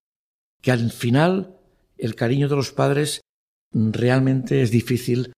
que 0.61 0.71
al 0.71 0.91
final 0.91 1.57
el 1.97 2.15
cariño 2.15 2.47
de 2.47 2.55
los 2.55 2.71
padres 2.71 3.21
realmente 3.73 4.61
es 4.61 4.71
difícil 4.71 5.33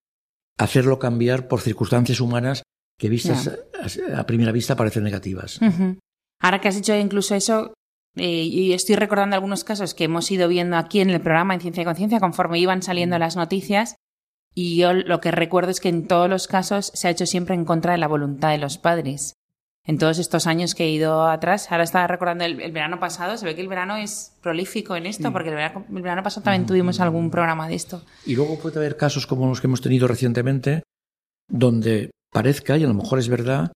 hacerlo 0.57 0.99
cambiar 0.99 1.47
por 1.47 1.61
circunstancias 1.61 2.19
humanas 2.19 2.63
que 2.99 3.09
vistas 3.09 3.51
a, 4.15 4.25
primera 4.25 4.51
vista 4.51 4.75
parecen 4.75 5.03
negativas. 5.03 5.59
Ahora 6.39 6.61
que 6.61 6.67
has 6.67 6.75
dicho 6.75 6.95
incluso 6.95 7.35
eso, 7.35 7.73
eh, 8.15 8.43
y 8.43 8.73
estoy 8.73 8.95
recordando 8.95 9.35
algunos 9.35 9.63
casos 9.63 9.93
que 9.93 10.05
hemos 10.05 10.29
ido 10.29 10.47
viendo 10.47 10.77
aquí 10.77 10.99
en 10.99 11.09
el 11.09 11.21
programa 11.21 11.53
en 11.53 11.61
Ciencia 11.61 11.81
y 11.81 11.85
Conciencia 11.85 12.19
conforme 12.19 12.59
iban 12.59 12.83
saliendo 12.83 13.17
las 13.17 13.35
noticias, 13.35 13.95
y 14.55 14.77
yo 14.77 14.93
lo 14.93 15.19
que 15.19 15.31
recuerdo 15.31 15.71
es 15.71 15.79
que 15.79 15.89
en 15.89 16.07
todos 16.07 16.29
los 16.29 16.47
casos 16.47 16.91
se 16.93 17.07
ha 17.07 17.11
hecho 17.11 17.25
siempre 17.25 17.55
en 17.55 17.65
contra 17.65 17.93
de 17.93 17.97
la 17.97 18.07
voluntad 18.07 18.51
de 18.51 18.59
los 18.59 18.77
padres 18.77 19.33
en 19.85 19.97
todos 19.97 20.17
estos 20.17 20.47
años 20.47 20.75
que 20.75 20.85
he 20.85 20.91
ido 20.91 21.27
atrás. 21.27 21.71
Ahora 21.71 21.83
estaba 21.83 22.07
recordando 22.07 22.45
el, 22.45 22.71
verano 22.71 22.99
pasado, 22.99 23.37
se 23.37 23.45
ve 23.45 23.55
que 23.55 23.61
el 23.61 23.67
verano 23.67 23.97
es 23.97 24.33
prolífico 24.41 24.95
en 24.95 25.05
esto, 25.05 25.31
porque 25.33 25.49
el 25.49 25.55
verano, 25.55 26.23
pasado 26.23 26.43
también 26.43 26.65
tuvimos 26.65 26.99
algún 26.99 27.29
programa 27.29 27.67
de 27.67 27.75
esto. 27.75 28.01
Y 28.25 28.35
luego 28.35 28.57
puede 28.59 28.79
haber 28.79 28.95
casos 28.95 29.27
como 29.27 29.47
los 29.47 29.59
que 29.59 29.67
hemos 29.67 29.81
tenido 29.81 30.07
recientemente, 30.07 30.83
donde 31.49 32.11
parezca, 32.31 32.77
y 32.77 32.83
a 32.83 32.87
lo 32.87 32.93
mejor 32.93 33.19
es 33.19 33.27
verdad, 33.27 33.71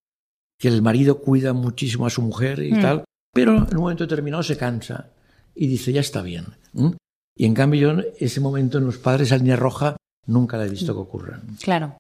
que 0.60 0.70
el 0.70 0.82
marido 0.82 1.20
cuida 1.20 1.54
muchísimo 1.54 2.06
a 2.06 2.10
su 2.10 2.22
mujer 2.22 2.60
y 2.60 2.74
mm. 2.74 2.82
tal, 2.82 3.04
pero 3.34 3.56
en 3.56 3.76
un 3.76 3.82
momento 3.82 4.06
determinado 4.06 4.44
se 4.44 4.58
cansa 4.58 5.12
y 5.54 5.68
dice, 5.68 5.92
ya 5.92 6.02
está 6.02 6.22
bien. 6.22 6.46
Y 7.36 7.46
en 7.46 7.54
cambio 7.54 7.94
yo 7.94 8.04
ese 8.20 8.40
momento 8.40 8.78
en 8.78 8.86
los 8.86 8.98
padres, 8.98 9.32
a 9.32 9.38
línea 9.38 9.56
roja, 9.56 9.98
nunca 10.26 10.58
la 10.58 10.66
he 10.66 10.70
visto 10.70 10.94
que 10.94 11.02
ocurra. 11.02 11.42
Claro. 11.62 11.98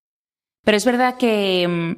Pero 0.63 0.77
es 0.77 0.85
verdad 0.85 1.17
que 1.17 1.67
mm, 1.67 1.95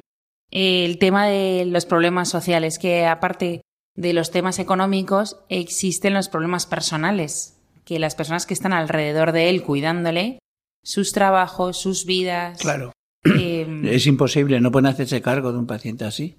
el 0.50 0.98
tema 0.98 1.26
de 1.26 1.64
los 1.66 1.86
problemas 1.86 2.28
sociales, 2.28 2.78
que 2.78 3.06
aparte 3.06 3.62
de 3.96 4.12
los 4.12 4.30
temas 4.30 4.58
económicos, 4.58 5.38
existen 5.48 6.14
los 6.14 6.28
problemas 6.28 6.66
personales, 6.66 7.58
que 7.84 7.98
las 7.98 8.14
personas 8.14 8.46
que 8.46 8.54
están 8.54 8.72
alrededor 8.72 9.32
de 9.32 9.50
él 9.50 9.62
cuidándole, 9.62 10.38
sus 10.82 11.12
trabajos, 11.12 11.78
sus 11.78 12.04
vidas. 12.06 12.58
Claro. 12.58 12.92
Em, 13.24 13.86
es 13.86 14.06
imposible, 14.06 14.60
no 14.60 14.72
pueden 14.72 14.86
hacerse 14.86 15.20
cargo 15.20 15.52
de 15.52 15.58
un 15.58 15.66
paciente 15.66 16.04
así. 16.04 16.36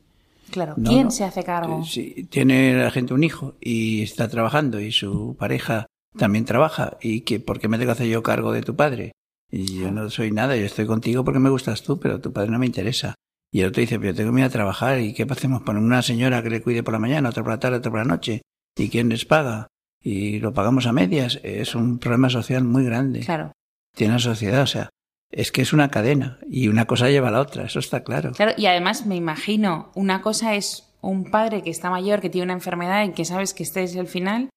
Claro, 0.50 0.76
¿quién 0.84 1.12
se 1.12 1.24
hace 1.24 1.44
cargo? 1.44 1.84
Si 1.86 2.26
tiene 2.26 2.74
la 2.74 2.92
gente 2.92 3.14
un 3.14 3.24
hijo 3.24 3.56
y 3.62 4.02
está 4.02 4.28
trabajando 4.28 4.82
y 4.82 4.92
su 4.92 5.36
pareja 5.40 5.86
también 6.18 6.44
trabaja 6.44 6.98
y 7.02 7.22
que 7.22 7.40
¿por 7.40 7.60
qué 7.60 7.70
me 7.70 7.78
tengo 7.78 7.90
que 7.90 7.94
hacer 7.94 8.08
yo 8.08 8.22
cargo 8.22 8.52
de 8.52 8.62
tu 8.62 8.76
padre? 8.76 9.14
Y 9.50 9.80
yo 9.80 9.92
no 9.92 10.10
soy 10.10 10.32
nada, 10.32 10.58
yo 10.58 10.66
estoy 10.66 10.86
contigo 10.86 11.24
porque 11.24 11.40
me 11.40 11.50
gustas 11.50 11.84
tú, 11.84 12.00
pero 12.00 12.20
tu 12.20 12.34
padre 12.34 12.52
no 12.52 12.60
me 12.60 12.66
interesa. 12.66 13.16
Y 13.54 13.62
el 13.62 13.68
otro 13.68 13.82
dice, 13.82 14.00
pero 14.00 14.16
tengo 14.16 14.34
que 14.34 14.40
ir 14.40 14.46
a 14.46 14.50
trabajar 14.50 15.00
y 15.00 15.14
¿qué 15.14 15.28
hacemos? 15.30 15.62
Poner 15.64 15.84
una 15.84 16.02
señora 16.02 16.42
que 16.42 16.50
le 16.50 16.62
cuide 16.62 16.84
por 16.84 16.94
la 16.94 17.00
mañana, 17.00 17.30
otra 17.30 17.44
por 17.44 17.52
la 17.52 17.60
tarde, 17.60 17.78
otra 17.78 17.92
por 17.92 18.00
la 18.00 18.06
noche. 18.06 18.42
¿Y 18.78 18.90
quién 18.90 19.10
les 19.10 19.26
paga? 19.26 19.68
Y 20.02 20.40
lo 20.40 20.54
pagamos 20.54 20.86
a 20.88 20.94
medias. 20.94 21.40
Es 21.44 21.76
un 21.76 22.00
problema 22.00 22.30
social 22.30 22.64
muy 22.64 22.86
grande. 22.86 23.20
Claro. 23.20 23.52
Tiene 23.96 24.14
la 24.14 24.20
sociedad, 24.20 24.62
o 24.62 24.68
sea, 24.68 24.90
es 25.32 25.52
que 25.52 25.62
es 25.62 25.74
una 25.74 25.90
cadena 25.90 26.40
y 26.50 26.68
una 26.68 26.86
cosa 26.86 27.10
lleva 27.10 27.30
a 27.30 27.32
la 27.32 27.42
otra, 27.42 27.64
eso 27.64 27.80
está 27.80 28.04
claro. 28.04 28.32
Claro, 28.32 28.54
y 28.58 28.66
además 28.66 29.06
me 29.06 29.16
imagino, 29.16 29.92
una 29.96 30.22
cosa 30.22 30.56
es 30.56 30.90
un 31.02 31.32
padre 31.32 31.64
que 31.64 31.70
está 31.70 31.90
mayor, 31.90 32.22
que 32.22 32.30
tiene 32.30 32.46
una 32.46 32.54
enfermedad 32.54 33.06
y 33.06 33.14
que 33.14 33.26
sabes 33.26 33.54
que 33.54 33.64
este 33.64 33.84
es 33.84 33.96
el 33.96 34.08
final, 34.08 34.50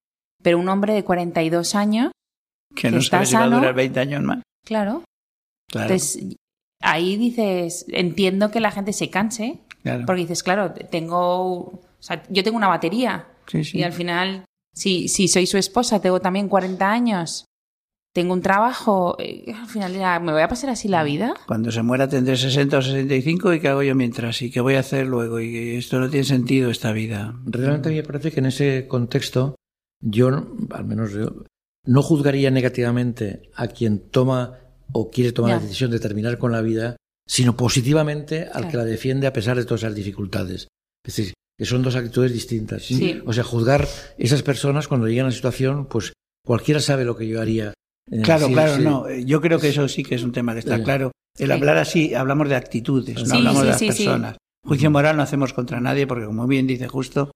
pero 0.43 0.59
un 0.59 0.69
hombre 0.69 0.95
de 0.95 1.05
42 1.05 1.75
años 1.75 2.13
que 2.75 2.91
no 2.91 2.99
está 2.99 3.19
sabe 3.19 3.27
si 3.27 3.35
va 3.37 3.45
a 3.45 3.49
durar 3.49 3.75
20 3.75 4.01
años 4.01 4.23
más. 4.23 4.43
Claro. 4.65 5.05
Claro, 5.71 5.91
Entonces, 5.91 6.37
ahí 6.85 7.17
dices, 7.17 7.87
entiendo 7.89 8.51
que 8.51 8.61
la 8.61 8.71
gente 8.71 8.93
se 8.93 9.11
canse, 9.11 9.59
claro. 9.83 10.05
porque 10.07 10.23
dices, 10.23 10.43
claro, 10.43 10.73
tengo, 10.91 11.51
o 11.57 11.83
sea, 11.99 12.23
yo 12.29 12.45
tengo 12.45 12.57
una 12.57 12.69
batería 12.69 13.27
Sí, 13.47 13.65
sí. 13.65 13.79
y 13.79 13.83
al 13.83 13.93
final, 13.93 14.45
si, 14.75 15.09
si 15.09 15.29
soy 15.29 15.47
su 15.47 15.59
esposa, 15.59 16.01
tengo 16.01 16.21
también 16.21 16.49
40 16.49 16.91
años, 16.91 17.47
tengo 18.15 18.33
un 18.33 18.43
trabajo, 18.43 19.17
eh, 19.19 19.53
al 19.59 19.67
final 19.67 19.93
ya, 19.95 20.21
¿me 20.21 20.33
voy 20.33 20.43
a 20.43 20.49
pasar 20.49 20.71
así 20.71 20.87
la 20.89 21.03
vida? 21.03 21.35
Cuando 21.49 21.73
se 21.73 21.83
muera 21.83 22.09
tendré 22.09 22.37
60 22.37 22.79
o 22.79 22.83
65 22.83 23.55
y 23.55 23.61
qué 23.61 23.69
hago 23.69 23.83
yo 23.83 23.95
mientras 23.97 24.41
y 24.43 24.51
qué 24.53 24.61
voy 24.61 24.75
a 24.75 24.81
hacer 24.81 25.07
luego 25.07 25.41
y 25.41 25.77
esto 25.77 25.99
no 25.99 26.09
tiene 26.09 26.25
sentido 26.25 26.71
esta 26.71 26.93
vida. 26.93 27.35
Realmente 27.45 27.89
a 27.89 27.93
mí 27.93 27.97
me 27.97 28.05
parece 28.05 28.31
que 28.31 28.39
en 28.41 28.47
ese 28.47 28.87
contexto 28.87 29.57
yo, 30.01 30.29
al 30.71 30.85
menos 30.85 31.13
yo, 31.13 31.45
no 31.87 32.03
juzgaría 32.03 32.51
negativamente 32.53 33.51
a 33.57 33.67
quien 33.67 34.09
toma 34.11 34.59
o 34.95 35.11
quiere 35.11 35.33
tomar 35.33 35.51
Ya. 35.51 35.57
la 35.57 35.63
decisión 35.63 35.91
de 35.91 36.01
terminar 36.01 36.39
con 36.39 36.53
la 36.53 36.63
vida, 36.63 36.97
sino 37.29 37.57
positivamente 37.57 38.45
al 38.45 38.51
Claro. 38.53 38.69
que 38.71 38.77
la 38.79 38.85
defiende 38.85 39.27
a 39.27 39.33
pesar 39.33 39.57
de 39.57 39.65
todas 39.65 39.83
esas 39.83 39.95
dificultades. 39.95 40.69
Es 41.05 41.17
decir, 41.17 41.35
que 41.59 41.65
son 41.67 41.83
dos 41.83 41.97
actitudes 41.97 42.33
distintas. 42.33 42.83
Sí. 42.85 43.21
O 43.27 43.33
sea, 43.33 43.45
juzgar 43.45 43.87
esas 44.19 44.43
personas 44.43 44.89
cuando 44.89 45.07
llegan 45.09 45.27
a 45.27 45.29
la 45.29 45.35
situación, 45.35 45.87
pues 45.87 46.13
cualquiera 46.45 46.81
sabe 46.81 47.05
lo 47.05 47.17
que 47.17 47.27
yo 47.29 47.41
haría. 47.41 47.73
Claro, 48.23 48.47
sí, 48.49 48.53
claro, 48.53 48.77
sí. 48.77 48.83
no. 48.83 49.09
eh, 49.09 49.25
Yo 49.25 49.41
creo 49.41 49.59
que 49.59 49.69
eso 49.69 49.89
sí 49.89 50.03
que 50.03 50.15
es 50.15 50.23
un 50.23 50.33
tema 50.33 50.53
que 50.53 50.59
está 50.61 50.77
Sí. 50.77 50.83
claro. 50.83 51.11
El 51.39 51.47
Sí. 51.47 51.53
hablar 51.53 51.77
así, 51.79 52.15
hablamos 52.15 52.49
de 52.49 52.55
actitudes, 52.57 53.27
no 53.27 53.35
hablamos 53.35 53.61
sí, 53.61 53.65
de 53.65 53.71
las 53.71 53.79
sí, 53.79 53.93
sí. 53.93 54.05
personas. 54.05 54.37
Juicio 54.67 54.91
moral 54.91 55.17
no 55.17 55.23
hacemos 55.23 55.53
contra 55.53 55.81
nadie 55.81 56.07
porque, 56.07 56.27
como 56.27 56.47
bien 56.47 56.67
dice 56.67 56.87
justo, 56.89 57.31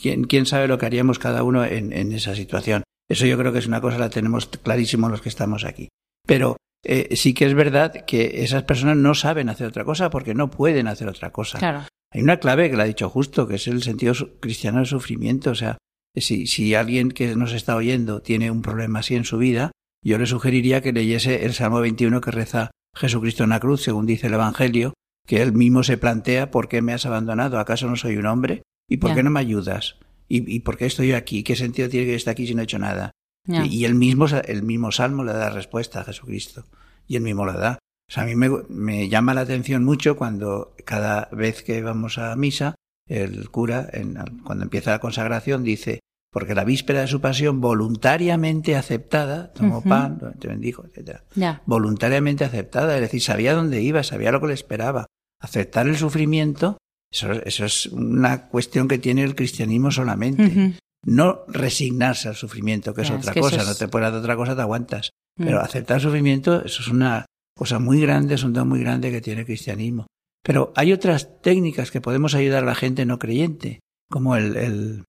¿quién, 0.00 0.24
quién 0.24 0.46
sabe 0.46 0.68
lo 0.68 0.78
que 0.78 0.86
haríamos 0.86 1.18
cada 1.18 1.42
uno 1.42 1.64
en, 1.64 1.92
en 1.92 2.12
esa 2.12 2.34
situación? 2.34 2.82
Eso 3.10 3.26
yo 3.26 3.36
creo 3.38 3.52
que 3.52 3.58
es 3.58 3.66
una 3.66 3.80
cosa, 3.80 3.98
la 3.98 4.10
tenemos 4.10 4.46
clarísimo 4.46 5.08
los 5.08 5.20
que 5.22 5.28
estamos 5.28 5.64
aquí. 5.64 5.88
Pero 6.26 6.56
eh, 6.84 7.14
sí 7.16 7.32
que 7.34 7.46
es 7.46 7.54
verdad 7.54 8.04
que 8.06 8.42
esas 8.42 8.64
personas 8.64 8.96
no 8.96 9.14
saben 9.14 9.48
hacer 9.48 9.68
otra 9.68 9.84
cosa 9.84 10.10
porque 10.10 10.34
no 10.34 10.50
pueden 10.50 10.88
hacer 10.88 11.08
otra 11.08 11.30
cosa. 11.30 11.58
Claro. 11.58 11.84
Hay 12.10 12.22
una 12.22 12.38
clave 12.38 12.70
que 12.70 12.76
la 12.76 12.82
ha 12.82 12.86
dicho 12.86 13.08
justo, 13.08 13.46
que 13.46 13.54
es 13.54 13.66
el 13.68 13.82
sentido 13.82 14.14
cristiano 14.40 14.78
del 14.78 14.86
sufrimiento. 14.86 15.50
O 15.50 15.54
sea, 15.54 15.78
si, 16.14 16.46
si 16.46 16.74
alguien 16.74 17.10
que 17.10 17.34
nos 17.36 17.52
está 17.52 17.76
oyendo 17.76 18.20
tiene 18.20 18.50
un 18.50 18.62
problema 18.62 18.98
así 18.98 19.14
en 19.14 19.24
su 19.24 19.38
vida, 19.38 19.70
yo 20.04 20.18
le 20.18 20.26
sugeriría 20.26 20.82
que 20.82 20.92
leyese 20.92 21.44
el 21.44 21.54
Salmo 21.54 21.80
21 21.80 22.20
que 22.20 22.30
reza 22.30 22.70
Jesucristo 22.94 23.44
en 23.44 23.50
la 23.50 23.60
cruz, 23.60 23.82
según 23.82 24.04
dice 24.04 24.26
el 24.26 24.34
Evangelio, 24.34 24.92
que 25.26 25.40
él 25.40 25.52
mismo 25.52 25.84
se 25.84 25.96
plantea 25.96 26.50
¿por 26.50 26.68
qué 26.68 26.82
me 26.82 26.92
has 26.92 27.06
abandonado? 27.06 27.58
¿Acaso 27.58 27.88
no 27.88 27.96
soy 27.96 28.16
un 28.16 28.26
hombre? 28.26 28.62
¿Y 28.88 28.98
por 28.98 29.14
qué 29.14 29.22
no 29.22 29.30
me 29.30 29.40
ayudas? 29.40 29.96
¿Y, 30.28 30.54
y 30.54 30.60
por 30.60 30.76
qué 30.76 30.86
estoy 30.86 31.12
aquí? 31.12 31.44
¿Qué 31.44 31.56
sentido 31.56 31.88
tiene 31.88 32.06
que 32.06 32.14
esté 32.16 32.30
aquí 32.30 32.46
si 32.46 32.54
no 32.54 32.60
he 32.60 32.64
hecho 32.64 32.78
nada? 32.78 33.12
Y, 33.46 33.84
él 33.84 33.94
mismo, 33.94 34.26
el 34.26 34.62
mismo 34.62 34.92
Salmo 34.92 35.24
le 35.24 35.32
da 35.32 35.50
respuesta 35.50 36.00
a 36.00 36.04
Jesucristo. 36.04 36.64
Y 37.06 37.16
él 37.16 37.22
mismo 37.22 37.44
la 37.44 37.54
da. 37.54 37.78
O 38.08 38.12
sea, 38.12 38.22
a 38.22 38.26
mí 38.26 38.36
me, 38.36 38.48
me 38.68 39.08
llama 39.08 39.34
la 39.34 39.40
atención 39.42 39.84
mucho 39.84 40.16
cuando 40.16 40.74
cada 40.84 41.28
vez 41.32 41.62
que 41.62 41.82
vamos 41.82 42.18
a 42.18 42.34
misa, 42.36 42.74
el 43.08 43.50
cura, 43.50 43.88
en- 43.92 44.14
cuando 44.44 44.64
empieza 44.64 44.90
la 44.92 44.98
consagración, 45.00 45.64
dice, 45.64 46.00
porque 46.30 46.54
la 46.54 46.64
víspera 46.64 47.00
de 47.00 47.06
su 47.08 47.20
pasión, 47.20 47.60
voluntariamente 47.60 48.76
aceptada, 48.76 49.52
tomó 49.52 49.82
pan, 49.82 50.18
te 50.38 50.48
bendijo, 50.48 50.84
etcétera 50.84 51.24
Ya. 51.34 51.62
voluntariamente 51.66 52.44
aceptada, 52.44 52.94
es 52.94 53.00
decir, 53.02 53.20
sabía 53.22 53.54
dónde 53.54 53.82
iba, 53.82 54.02
sabía 54.02 54.32
lo 54.32 54.40
que 54.40 54.46
le 54.48 54.54
esperaba. 54.54 55.06
Aceptar 55.40 55.88
el 55.88 55.96
sufrimiento, 55.96 56.78
eso, 57.10 57.32
eso 57.32 57.64
es 57.64 57.86
una 57.86 58.48
cuestión 58.48 58.88
que 58.88 58.98
tiene 58.98 59.24
el 59.24 59.34
cristianismo 59.34 59.90
solamente. 59.90 60.74
No 61.04 61.44
resignarse 61.48 62.28
al 62.28 62.36
sufrimiento, 62.36 62.94
que 62.94 63.02
es 63.02 63.08
Ya, 63.08 63.16
otra 63.16 63.30
es 63.30 63.34
que 63.34 63.40
eso 63.40 63.50
cosa, 63.50 63.62
es- 63.62 63.68
no 63.68 63.74
te 63.74 63.88
puedes 63.88 64.10
dar 64.10 64.20
otra 64.20 64.36
cosa, 64.36 64.54
te 64.54 64.62
aguantas. 64.62 65.10
Mm. 65.38 65.44
Pero 65.44 65.60
aceptar 65.60 65.96
el 65.96 66.02
sufrimiento, 66.02 66.64
eso 66.64 66.82
es 66.82 66.88
una 66.88 67.26
cosa 67.56 67.78
muy 67.78 68.00
grande, 68.00 68.34
es 68.34 68.44
un 68.44 68.52
don 68.52 68.68
muy 68.68 68.80
grande 68.80 69.10
que 69.10 69.20
tiene 69.20 69.40
el 69.40 69.46
cristianismo. 69.46 70.06
Pero 70.44 70.72
hay 70.76 70.92
otras 70.92 71.40
técnicas 71.40 71.90
que 71.90 72.00
podemos 72.00 72.34
ayudar 72.34 72.62
a 72.64 72.66
la 72.66 72.74
gente 72.74 73.04
no 73.06 73.18
creyente, 73.18 73.80
como 74.10 74.36
el, 74.36 74.56
el, 74.56 75.04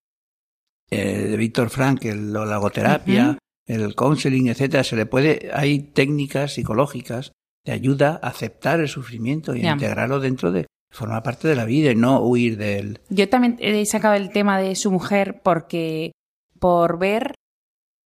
eh, 0.92 1.28
de 1.30 1.38
Víctor 1.38 1.70
Frank, 1.70 2.06
el, 2.06 2.34
la 2.34 2.46
logoterapia, 2.46 3.38
el 3.68 3.96
counseling, 3.96 4.48
etcétera. 4.48 4.84
Se 4.84 4.96
le 4.96 5.06
puede, 5.06 5.50
hay 5.54 5.80
técnicas 5.80 6.54
psicológicas 6.54 7.32
de 7.66 7.72
ayuda 7.72 8.20
a 8.22 8.28
aceptar 8.28 8.80
el 8.80 8.90
sufrimiento 8.90 9.56
y 9.56 9.66
a 9.66 9.72
integrarlo 9.74 10.20
dentro 10.20 10.52
de, 10.52 10.68
formar 10.94 11.24
parte 11.24 11.48
de 11.48 11.56
la 11.56 11.66
vida 11.66 11.92
y 11.92 11.96
no 11.96 12.20
huir 12.22 12.58
de 12.58 12.78
él. 12.80 13.02
Yo 13.10 13.28
también 13.28 13.58
he 13.60 13.86
sacado 13.86 14.14
el 14.14 14.32
tema 14.32 14.60
de 14.60 14.76
su 14.76 14.92
mujer 14.92 15.42
porque 15.44 16.12
por 16.60 17.00
ver 17.00 17.36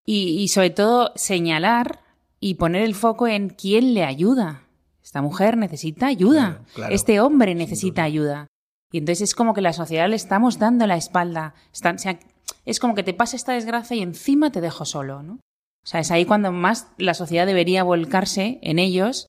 y, 0.06 0.40
y 0.40 0.48
sobre 0.48 0.70
todo 0.70 1.12
señalar 1.16 2.00
y 2.40 2.54
poner 2.54 2.82
el 2.82 2.94
foco 2.94 3.26
en 3.28 3.48
quién 3.50 3.92
le 3.94 4.04
ayuda. 4.04 4.62
Esta 5.02 5.20
mujer 5.22 5.56
necesita 5.56 6.06
ayuda. 6.06 6.48
Claro, 6.58 6.64
claro. 6.74 6.94
este 6.94 7.20
hombre 7.20 7.54
necesita 7.54 8.02
ayuda. 8.04 8.46
Y 8.92 8.98
entonces 8.98 9.30
es 9.30 9.34
como 9.34 9.52
que 9.52 9.60
la 9.62 9.72
sociedad 9.72 10.08
le 10.08 10.16
estamos 10.16 10.58
dando 10.58 10.86
la 10.86 10.96
espalda. 10.96 11.54
Están- 11.72 11.96
o 11.96 11.98
sea, 11.98 12.18
es 12.64 12.78
como 12.80 12.94
que 12.94 13.02
te 13.02 13.14
pasa 13.14 13.36
esta 13.36 13.52
desgracia 13.52 13.96
y 13.96 14.02
encima 14.02 14.50
te 14.52 14.60
dejo 14.60 14.84
solo, 14.84 15.22
¿no? 15.22 15.34
O 15.34 15.88
sea, 15.88 16.00
es 16.00 16.10
ahí 16.10 16.24
cuando 16.24 16.50
más 16.52 16.88
la 16.98 17.14
sociedad 17.14 17.46
debería 17.46 17.82
volcarse 17.84 18.58
en 18.62 18.78
ellos. 18.78 19.26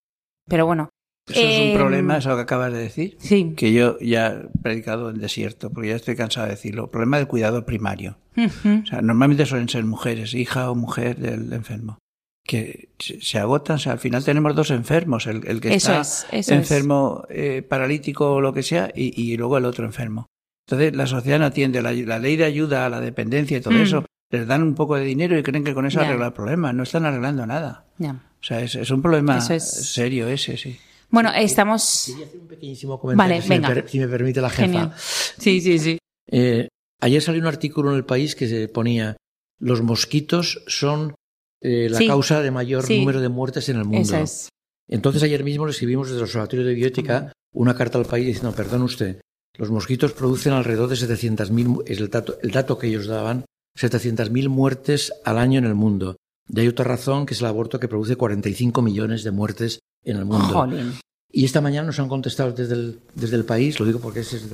Pero 0.48 0.66
bueno. 0.66 0.90
Eso 1.28 1.42
es 1.42 1.72
un 1.72 1.78
problema, 1.78 2.18
eso 2.18 2.36
que 2.36 2.42
acabas 2.42 2.72
de 2.72 2.80
decir. 2.80 3.18
Sí. 3.20 3.54
que 3.58 3.74
yo 3.74 3.98
ya 4.00 4.28
he 4.30 4.60
predicado 4.62 5.10
en 5.10 5.20
desierto, 5.20 5.70
porque 5.72 5.90
ya 5.90 5.96
estoy 5.96 6.16
cansado 6.16 6.46
de 6.48 6.52
decirlo. 6.54 6.86
El 6.86 6.90
problema 6.90 7.18
del 7.18 7.28
cuidado 7.28 7.66
primario. 7.66 8.18
O 8.38 8.86
sea, 8.86 9.02
normalmente 9.02 9.46
suelen 9.46 9.68
ser 9.68 9.84
mujeres, 9.84 10.34
hija 10.34 10.70
o 10.72 10.76
mujer 10.76 11.18
del 11.18 11.52
enfermo, 11.54 11.98
que 12.46 12.90
se 12.98 13.40
agotan. 13.40 13.76
O 13.76 13.80
sea, 13.80 13.94
al 13.94 14.00
final 14.00 14.24
tenemos 14.24 14.56
dos 14.56 14.72
enfermos, 14.72 15.28
el, 15.28 15.46
el 15.48 15.60
que 15.60 15.74
Eso 15.74 16.00
está 16.00 16.28
es, 16.32 16.50
enfermo, 16.50 17.26
eh, 17.30 17.62
paralítico 17.68 18.34
o 18.36 18.42
lo 18.42 18.54
que 18.54 18.64
sea, 18.64 18.92
y, 18.96 19.20
y 19.22 19.36
luego 19.38 19.58
el 19.58 19.66
otro 19.66 19.86
enfermo. 19.86 20.28
Entonces, 20.70 20.96
la 20.96 21.08
sociedad 21.08 21.40
no 21.40 21.46
atiende. 21.46 21.82
La, 21.82 21.92
la 21.94 22.20
ley 22.20 22.36
de 22.36 22.44
ayuda 22.46 22.86
a 22.86 22.90
la 22.90 23.00
dependencia 23.02 23.58
y 23.58 23.62
todo 23.62 23.74
Mm. 23.74 23.82
eso, 23.82 24.06
les 24.32 24.46
dan 24.46 24.62
un 24.64 24.76
poco 24.76 24.96
de 24.96 25.04
dinero 25.06 25.38
y 25.38 25.44
creen 25.44 25.64
que 25.64 25.74
con 25.74 25.86
eso 25.86 26.00
Ya. 26.02 26.08
arregla 26.08 26.28
el 26.28 26.34
problema. 26.34 26.74
No 26.74 26.84
están 26.84 27.06
arreglando 27.06 27.46
nada. 27.46 27.86
Ya. 27.98 28.12
O 28.40 28.44
sea, 28.44 28.62
es, 28.62 28.76
es 28.76 28.92
un 28.92 29.02
problema 29.02 29.38
es- 29.38 29.64
serio 29.94 30.28
ese, 30.28 30.58
sí. 30.58 30.78
Bueno, 31.10 31.32
estamos. 31.36 32.06
Quería 32.08 32.26
hacer 32.26 32.40
un 32.42 32.48
pequeñísimo 32.48 33.00
comentario, 33.00 33.30
Vale, 33.36 33.42
si, 33.42 33.50
me 33.50 33.60
venga. 33.60 33.88
si 33.88 34.00
me 34.00 34.08
permite 34.08 34.42
la 34.42 34.50
jefa. 34.50 34.64
Genial. 34.64 34.94
Sí, 34.98 35.62
sí, 35.62 35.80
sí. 35.80 35.98
Eh, 36.30 36.68
ayer 37.02 37.22
salió 37.22 37.42
un 37.42 37.48
artículo 37.48 37.92
en 37.92 37.98
el 37.98 38.06
país 38.06 38.36
que 38.36 38.48
se 38.48 38.68
ponía 38.68 39.16
los 39.60 39.82
mosquitos 39.82 40.64
son 40.68 41.16
eh, 41.62 41.88
la 41.90 41.98
Sí. 41.98 42.08
causa 42.08 42.42
de 42.42 42.52
mayor 42.52 42.84
Sí. 42.86 43.00
número 43.00 43.22
de 43.22 43.30
muertes 43.30 43.70
en 43.70 43.78
el 43.78 43.86
mundo. 43.86 44.16
Es. 44.18 44.50
Entonces 44.88 45.24
ayer 45.24 45.44
mismo 45.44 45.66
le 45.66 45.72
escribimos 45.72 46.08
desde 46.08 46.20
el 46.20 46.24
Observatorio 46.26 46.66
de 46.66 46.74
Bioética 46.76 47.34
una 47.54 47.76
carta 47.76 47.98
al 47.98 48.06
país 48.06 48.28
diciendo, 48.28 48.52
perdón 48.56 48.84
usted, 48.84 49.20
los 49.58 49.72
mosquitos 49.72 50.14
producen 50.14 50.54
alrededor 50.54 50.90
de 50.90 50.96
700.000, 50.96 51.84
es 51.88 51.98
el 52.00 52.10
dato, 52.10 52.38
el 52.44 52.52
dato 52.52 52.78
que 52.78 52.88
ellos 52.88 53.08
daban, 53.08 53.46
700.000 53.76 54.50
muertes 54.50 55.12
al 55.26 55.40
año 55.40 55.58
en 55.58 55.66
el 55.66 55.74
mundo. 55.74 56.16
Y 56.50 56.60
hay 56.60 56.68
otra 56.68 56.86
razón 56.86 57.26
que 57.26 57.34
es 57.34 57.42
el 57.42 57.48
aborto 57.48 57.80
que 57.80 57.88
produce 57.88 58.16
45 58.16 58.82
millones 58.82 59.24
de 59.24 59.32
muertes 59.32 59.80
en 60.04 60.18
el 60.18 60.26
mundo. 60.26 60.46
Jolín. 60.48 60.94
Y 61.32 61.44
esta 61.46 61.60
mañana 61.62 61.88
nos 61.88 62.00
han 62.00 62.08
contestado 62.08 62.52
desde 62.54 62.74
el, 62.74 63.00
desde 63.16 63.36
el 63.36 63.44
país, 63.46 63.80
lo 63.80 63.86
digo 63.86 64.00
porque 64.00 64.22
es, 64.22 64.34
es, 64.34 64.46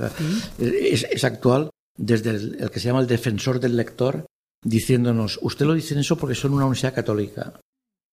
es- 0.58 1.06
es 1.10 1.24
actual, 1.24 1.70
desde 1.96 2.30
el, 2.30 2.56
el 2.60 2.70
que 2.70 2.80
se 2.80 2.88
llama 2.88 3.00
el 3.00 3.06
defensor 3.06 3.60
del 3.60 3.76
lector, 3.76 4.26
diciéndonos, 4.64 5.38
usted 5.42 5.66
lo 5.66 5.74
dice 5.74 5.98
eso 5.98 6.16
porque 6.16 6.34
son 6.34 6.52
una 6.54 6.64
universidad 6.64 6.94
católica. 6.94 7.54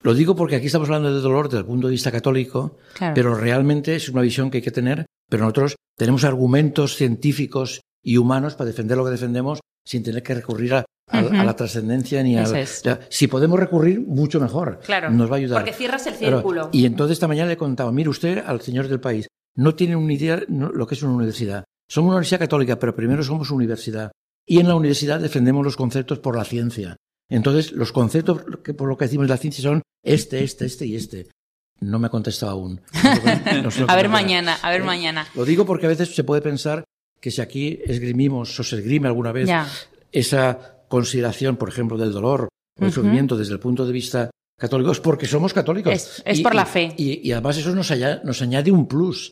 Lo 0.03 0.13
digo 0.13 0.35
porque 0.35 0.55
aquí 0.55 0.65
estamos 0.67 0.89
hablando 0.89 1.13
de 1.13 1.21
dolor 1.21 1.47
desde 1.47 1.59
el 1.59 1.65
punto 1.65 1.87
de 1.87 1.91
vista 1.91 2.11
católico, 2.11 2.77
Claro. 2.93 3.13
pero 3.15 3.35
realmente 3.35 3.95
es 3.95 4.09
una 4.09 4.21
visión 4.21 4.49
que 4.51 4.57
hay 4.57 4.63
que 4.63 4.71
tener, 4.71 5.05
pero 5.29 5.43
nosotros 5.43 5.75
tenemos 5.97 6.23
argumentos 6.23 6.95
científicos 6.95 7.81
y 8.03 8.17
humanos 8.17 8.55
para 8.55 8.69
defender 8.69 8.97
lo 8.97 9.05
que 9.05 9.11
defendemos 9.11 9.59
sin 9.85 10.03
tener 10.03 10.23
que 10.23 10.33
recurrir 10.35 10.73
a, 10.75 10.85
a- 11.11 11.21
la 11.43 11.55
trascendencia 11.55 12.23
ni 12.23 12.37
a... 12.37 12.45
Si 13.09 13.27
podemos 13.27 13.59
recurrir, 13.59 13.99
mucho 14.01 14.39
mejor. 14.39 14.79
Claro. 14.85 15.09
Nos 15.11 15.29
va 15.29 15.35
a 15.35 15.39
ayudar. 15.39 15.59
Porque 15.61 15.73
cierras 15.73 16.05
el 16.07 16.15
círculo. 16.15 16.69
Y 16.71 16.85
entonces 16.85 17.13
esta 17.15 17.27
mañana 17.27 17.49
le 17.49 17.57
contaba, 17.57 17.91
mire 17.91 18.09
usted 18.09 18.43
al 18.45 18.61
señor 18.61 18.87
del 18.87 18.99
país, 18.99 19.27
no 19.55 19.75
tiene 19.75 19.95
una 19.95 20.13
idea 20.13 20.41
no- 20.47 20.71
lo 20.71 20.87
que 20.87 20.95
es 20.95 21.03
una 21.03 21.13
universidad. 21.13 21.63
Somos 21.89 22.07
una 22.09 22.15
universidad 22.17 22.39
católica, 22.39 22.79
pero 22.79 22.95
primero 22.95 23.23
somos 23.23 23.51
universidad. 23.51 24.11
Y 24.47 24.59
en 24.59 24.67
la 24.67 24.75
universidad 24.75 25.19
defendemos 25.19 25.63
los 25.63 25.75
conceptos 25.75 26.19
por 26.19 26.35
la 26.37 26.45
ciencia. 26.45 26.95
Entonces, 27.29 27.71
los 27.73 27.91
conceptos 27.91 28.43
que 28.63 28.73
por 28.73 28.89
lo 28.89 28.97
que 28.97 29.05
decimos 29.05 29.29
la 29.29 29.37
ciencia 29.37 29.61
son 29.63 29.81
este, 30.03 30.43
este, 30.43 30.65
este 30.65 30.85
y 30.85 30.95
este. 30.95 31.27
No 31.79 31.97
me 31.99 32.07
ha 32.07 32.09
contestado 32.09 32.51
aún. 32.53 32.81
No 33.63 33.71
sé 33.71 33.85
A 33.87 33.95
ver 33.95 34.09
mañana, 34.09 34.57
a 34.61 34.69
ver 34.69 34.81
¿Eh? 34.81 34.85
mañana. 34.85 35.27
Lo 35.35 35.45
digo 35.45 35.65
porque 35.65 35.85
a 35.85 35.89
veces 35.89 36.13
se 36.13 36.23
puede 36.23 36.41
pensar 36.41 36.83
que 37.19 37.31
si 37.31 37.41
aquí 37.41 37.79
esgrimimos 37.85 38.59
o 38.59 38.63
se 38.63 38.77
esgrime 38.77 39.07
alguna 39.07 39.31
vez 39.31 39.47
Ya. 39.47 39.67
esa 40.11 40.77
consideración, 40.91 41.55
por 41.55 41.69
ejemplo, 41.69 41.97
del 41.97 42.11
dolor 42.11 42.49
o 42.77 42.83
del 42.83 42.91
sufrimiento 42.91 43.37
desde 43.37 43.53
el 43.53 43.59
punto 43.59 43.85
de 43.85 43.93
vista 43.93 44.29
católico 44.59 44.91
es 44.91 44.99
porque 44.99 45.25
somos 45.25 45.53
católicos. 45.53 46.21
Es, 46.23 46.41
por 46.41 46.53
la 46.53 46.65
fe. 46.65 46.93
Y, 46.97 47.31
además 47.31 47.57
eso 47.57 47.73
nos, 47.73 47.91
nos, 48.23 48.41
añade 48.41 48.71
un 48.71 48.87
plus. 48.87 49.31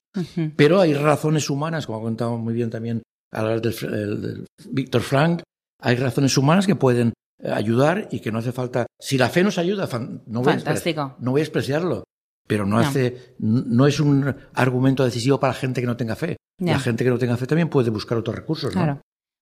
Pero 0.55 0.79
hay 0.79 0.93
razones 0.93 1.49
humanas, 1.49 1.85
como 1.85 1.99
ha 1.99 2.01
contado 2.01 2.37
muy 2.37 2.53
bien 2.53 2.69
también 2.69 3.03
a 3.31 3.43
la 3.43 3.59
del, 3.59 3.61
del 3.61 4.45
Víctor 4.71 5.01
Frank, 5.01 5.43
hay 5.81 5.95
razones 5.97 6.35
humanas 6.37 6.65
que 6.65 6.75
pueden 6.75 7.13
ayudar 7.43 8.07
y 8.11 8.21
que 8.21 8.31
no 8.31 8.39
hace 8.39 8.51
falta. 8.51 8.87
Si 8.99 9.17
la 9.17 9.29
fe 9.29 9.43
nos 9.43 9.57
ayuda, 9.57 9.87
no 10.25 10.41
voy, 10.41 10.53
A, 10.53 11.15
no 11.19 11.31
voy 11.31 11.41
a 11.41 11.43
despreciarlo, 11.43 12.05
pero 12.47 12.65
no, 12.65 12.79
hace, 12.79 13.35
no 13.37 13.85
es 13.85 13.99
un 13.99 14.35
argumento 14.53 15.05
decisivo 15.05 15.39
para 15.39 15.53
la 15.53 15.59
gente 15.59 15.81
que 15.81 15.87
no 15.87 15.95
tenga 15.95 16.15
fe. 16.15 16.37
La 16.57 16.79
gente 16.79 17.03
que 17.03 17.09
no 17.09 17.17
tenga 17.17 17.37
fe 17.37 17.45
también 17.45 17.69
puede 17.69 17.89
buscar 17.89 18.17
otros 18.17 18.35
recursos. 18.35 18.73
Claro. 18.73 18.99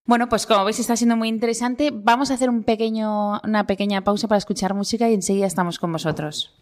Bueno, 0.08 0.30
pues 0.30 0.46
como 0.46 0.64
veis 0.64 0.80
está 0.80 0.96
siendo 0.96 1.18
muy 1.18 1.28
interesante. 1.28 1.92
Vamos 1.94 2.32
a 2.32 2.36
hacer 2.36 2.50
un 2.50 2.64
pequeño, 2.64 3.42
una 3.44 3.68
pequeña 3.68 4.06
pausa 4.06 4.30
para 4.30 4.38
escuchar 4.38 4.74
música 4.74 5.10
y 5.10 5.14
enseguida 5.14 5.46
estamos 5.46 5.80
con 5.80 5.92
vosotros. 5.92 6.56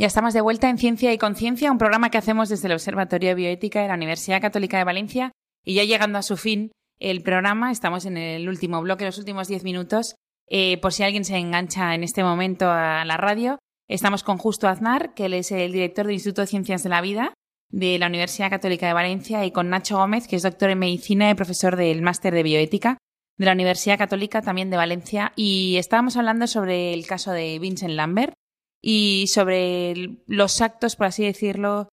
Ya 0.00 0.06
estamos 0.06 0.32
de 0.32 0.40
vuelta 0.40 0.70
en 0.70 0.78
Ciencia 0.78 1.12
y 1.12 1.18
Conciencia, 1.18 1.72
un 1.72 1.78
programa 1.78 2.08
que 2.08 2.18
hacemos 2.18 2.48
desde 2.48 2.68
el 2.68 2.74
Observatorio 2.74 3.30
de 3.30 3.34
Bioética 3.34 3.82
de 3.82 3.88
la 3.88 3.94
Universidad 3.94 4.40
Católica 4.40 4.78
de 4.78 4.84
Valencia. 4.84 5.32
Y 5.64 5.74
ya 5.74 5.82
llegando 5.82 6.18
a 6.18 6.22
su 6.22 6.36
fin 6.36 6.70
el 7.00 7.20
programa, 7.24 7.72
estamos 7.72 8.04
en 8.04 8.16
el 8.16 8.48
último 8.48 8.80
bloque, 8.80 9.04
los 9.04 9.18
últimos 9.18 9.48
diez 9.48 9.64
minutos. 9.64 10.14
Eh, 10.48 10.78
por 10.80 10.92
si 10.92 11.02
alguien 11.02 11.24
se 11.24 11.36
engancha 11.36 11.96
en 11.96 12.04
este 12.04 12.22
momento 12.22 12.70
a 12.70 13.04
la 13.04 13.16
radio, 13.16 13.58
estamos 13.88 14.22
con 14.22 14.38
Justo 14.38 14.68
Aznar, 14.68 15.14
que 15.14 15.24
él 15.24 15.34
es 15.34 15.50
el 15.50 15.72
director 15.72 16.06
del 16.06 16.14
Instituto 16.14 16.42
de 16.42 16.46
Ciencias 16.46 16.84
de 16.84 16.90
la 16.90 17.00
Vida 17.00 17.34
de 17.68 17.98
la 17.98 18.06
Universidad 18.06 18.50
Católica 18.50 18.86
de 18.86 18.92
Valencia, 18.92 19.44
y 19.46 19.50
con 19.50 19.68
Nacho 19.68 19.96
Gómez, 19.96 20.28
que 20.28 20.36
es 20.36 20.44
doctor 20.44 20.70
en 20.70 20.78
medicina 20.78 21.28
y 21.28 21.34
profesor 21.34 21.74
del 21.74 22.02
máster 22.02 22.32
de 22.32 22.44
bioética 22.44 22.98
de 23.36 23.46
la 23.46 23.52
Universidad 23.52 23.98
Católica 23.98 24.42
también 24.42 24.70
de 24.70 24.76
Valencia. 24.76 25.32
Y 25.34 25.76
estábamos 25.76 26.16
hablando 26.16 26.46
sobre 26.46 26.94
el 26.94 27.04
caso 27.04 27.32
de 27.32 27.58
Vincent 27.58 27.94
Lambert, 27.94 28.34
y 28.82 29.26
sobre 29.28 30.20
los 30.26 30.60
actos, 30.60 30.96
por 30.96 31.06
así 31.06 31.24
decirlo, 31.24 31.88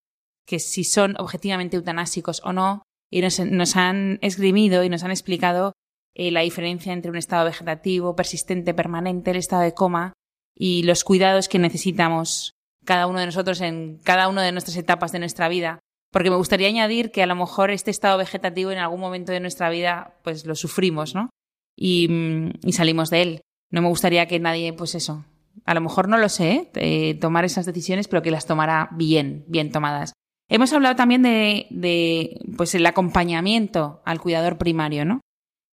que 0.45 0.59
si 0.59 0.83
son 0.83 1.15
objetivamente 1.17 1.77
eutanásicos 1.77 2.41
o 2.43 2.53
no, 2.53 2.83
y 3.11 3.21
nos, 3.21 3.75
han 3.75 4.19
esgrimido 4.21 4.83
y 4.83 4.89
nos 4.89 5.03
han 5.03 5.11
explicado 5.11 5.73
eh, 6.15 6.31
la 6.31 6.41
diferencia 6.41 6.93
entre 6.93 7.11
un 7.11 7.17
estado 7.17 7.45
vegetativo, 7.45 8.15
persistente, 8.15 8.73
permanente, 8.73 9.31
el 9.31 9.37
estado 9.37 9.61
de 9.61 9.73
coma 9.73 10.13
y 10.55 10.83
los 10.83 11.03
cuidados 11.03 11.47
que 11.47 11.59
necesitamos 11.59 12.51
cada 12.83 13.07
uno 13.07 13.19
de 13.19 13.25
nosotros 13.25 13.61
en 13.61 13.99
cada 14.03 14.27
una 14.27 14.43
de 14.43 14.51
nuestras 14.51 14.77
etapas 14.77 15.11
de 15.11 15.19
nuestra 15.19 15.49
vida. 15.49 15.79
Porque 16.11 16.29
me 16.29 16.37
gustaría 16.37 16.67
añadir 16.67 17.11
que 17.11 17.23
a 17.23 17.25
lo 17.25 17.35
mejor 17.35 17.71
este 17.71 17.91
estado 17.91 18.17
vegetativo 18.17 18.71
en 18.71 18.77
algún 18.77 19.01
momento 19.01 19.31
de 19.31 19.39
nuestra 19.39 19.69
vida 19.69 20.17
pues 20.23 20.45
lo 20.45 20.55
sufrimos, 20.55 21.13
¿no? 21.13 21.29
Y, 21.77 22.07
mm, 22.07 22.51
y 22.63 22.73
salimos 22.73 23.09
de 23.09 23.21
él. 23.21 23.41
No 23.71 23.81
me 23.81 23.89
gustaría 23.89 24.25
que 24.27 24.39
nadie, 24.39 24.71
pues 24.71 24.95
eso, 24.95 25.25
a 25.65 25.73
lo 25.73 25.81
mejor 25.81 26.07
no 26.07 26.17
lo 26.17 26.29
sé, 26.29 26.71
eh, 26.75 27.15
tomar 27.15 27.43
esas 27.43 27.65
decisiones, 27.65 28.07
pero 28.07 28.21
que 28.21 28.31
las 28.31 28.45
tomará 28.45 28.89
bien, 28.91 29.45
bien 29.47 29.71
tomadas. 29.71 30.13
Hemos 30.47 30.71
hablado 30.73 30.95
también 30.95 31.23
de, 31.23 31.65
de, 31.71 32.39
pues 32.55 32.75
el 32.75 32.85
acompañamiento 32.85 34.01
al 34.05 34.21
cuidador 34.21 34.57
primario, 34.59 35.05
¿no? 35.05 35.21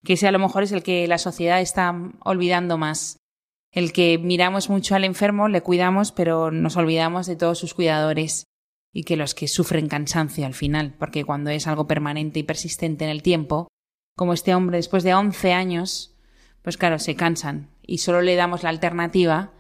Que 0.02 0.14
ese 0.14 0.26
a 0.26 0.32
lo 0.32 0.38
mejor 0.38 0.62
es 0.62 0.72
el 0.72 0.82
que 0.82 1.06
la 1.06 1.18
sociedad 1.18 1.60
está 1.60 1.94
olvidando 2.24 2.78
más. 2.78 3.18
El 3.70 3.92
que 3.92 4.18
miramos 4.18 4.70
mucho 4.70 4.94
al 4.94 5.04
enfermo, 5.04 5.48
le 5.48 5.60
cuidamos, 5.60 6.10
pero 6.10 6.50
nos 6.50 6.76
olvidamos 6.76 7.26
de 7.26 7.36
todos 7.36 7.58
sus 7.58 7.74
cuidadores 7.74 8.46
y 8.92 9.04
que 9.04 9.16
los 9.16 9.34
que 9.34 9.48
sufren 9.48 9.88
cansancio 9.88 10.46
al 10.46 10.54
final, 10.54 10.94
porque 10.98 11.24
cuando 11.24 11.50
es 11.50 11.66
algo 11.66 11.86
permanente 11.86 12.38
y 12.40 12.42
persistente 12.42 13.04
en 13.04 13.10
el 13.10 13.22
tiempo, 13.22 13.68
como 14.16 14.32
este 14.32 14.54
hombre 14.54 14.76
después 14.78 15.02
de 15.02 15.14
11 15.14 15.52
años, 15.52 16.14
pues 16.62 16.76
claro, 16.76 16.98
se 16.98 17.14
cansan 17.14 17.70
y 17.82 17.98
solo 17.98 18.20
le 18.20 18.36
damos 18.36 18.62
la 18.62 18.68
alternativa 18.68 19.52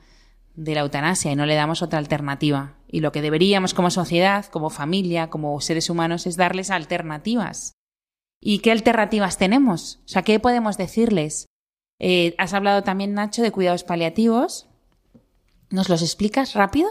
de 0.54 0.74
la 0.74 0.80
eutanasia 0.80 1.32
y 1.32 1.36
no 1.36 1.46
le 1.46 1.54
damos 1.54 1.82
otra 1.82 1.98
alternativa. 1.98 2.74
Y 2.88 3.00
lo 3.00 3.12
que 3.12 3.22
deberíamos 3.22 3.74
como 3.74 3.90
sociedad, 3.90 4.46
como 4.46 4.70
familia, 4.70 5.30
como 5.30 5.60
seres 5.60 5.88
humanos 5.90 6.26
es 6.26 6.36
darles 6.36 6.70
alternativas. 6.70 7.74
¿Y 8.40 8.58
qué 8.58 8.72
alternativas 8.72 9.38
tenemos? 9.38 10.00
O 10.04 10.08
sea, 10.08 10.22
¿qué 10.22 10.40
podemos 10.40 10.76
decirles? 10.76 11.46
Eh, 12.00 12.34
has 12.38 12.52
hablado 12.54 12.82
también, 12.82 13.14
Nacho, 13.14 13.42
de 13.42 13.52
cuidados 13.52 13.84
paliativos. 13.84 14.68
¿Nos 15.70 15.88
los 15.88 16.02
explicas 16.02 16.54
rápido? 16.54 16.90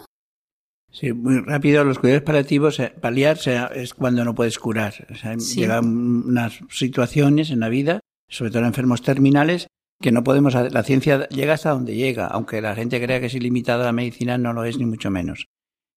Sí, 0.91 1.13
muy 1.13 1.39
rápido. 1.39 1.83
Los 1.83 1.99
cuidados 1.99 2.23
paliativos, 2.23 2.79
eh, 2.79 2.93
paliar 2.99 3.37
es 3.75 3.93
cuando 3.93 4.23
no 4.25 4.33
puedes 4.33 4.57
curar. 4.57 5.07
O 5.11 5.15
sea, 5.15 5.35
Llegan 5.35 5.85
unas 6.25 6.59
situaciones 6.69 7.51
en 7.51 7.59
la 7.59 7.69
vida, 7.69 7.99
sobre 8.27 8.51
todo 8.51 8.61
en 8.61 8.67
enfermos 8.67 9.01
terminales, 9.01 9.67
que 10.01 10.11
no 10.11 10.23
podemos, 10.23 10.53
la 10.53 10.83
ciencia 10.83 11.27
llega 11.29 11.53
hasta 11.53 11.71
donde 11.71 11.95
llega, 11.95 12.27
aunque 12.27 12.61
la 12.61 12.75
gente 12.75 13.01
crea 13.01 13.19
que 13.19 13.27
es 13.27 13.33
ilimitada 13.33 13.85
la 13.85 13.91
medicina, 13.91 14.37
no 14.37 14.53
lo 14.53 14.65
es 14.65 14.77
ni 14.77 14.85
mucho 14.85 15.09
menos. 15.09 15.47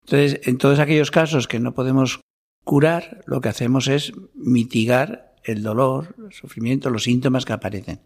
Entonces, 0.05 0.41
en 0.47 0.59
todos 0.59 0.79
aquellos 0.79 1.11
casos 1.11 1.49
que 1.49 1.61
no 1.61 1.75
podemos 1.75 2.21
curar, 2.65 3.23
lo 3.27 3.41
que 3.41 3.49
hacemos 3.49 3.89
es 3.89 4.13
mitigar 4.35 5.35
el 5.45 5.63
dolor, 5.63 6.15
el 6.25 6.33
sufrimiento, 6.33 6.91
los 6.91 7.05
síntomas 7.05 7.45
que 7.45 7.53
aparecen. 7.53 8.01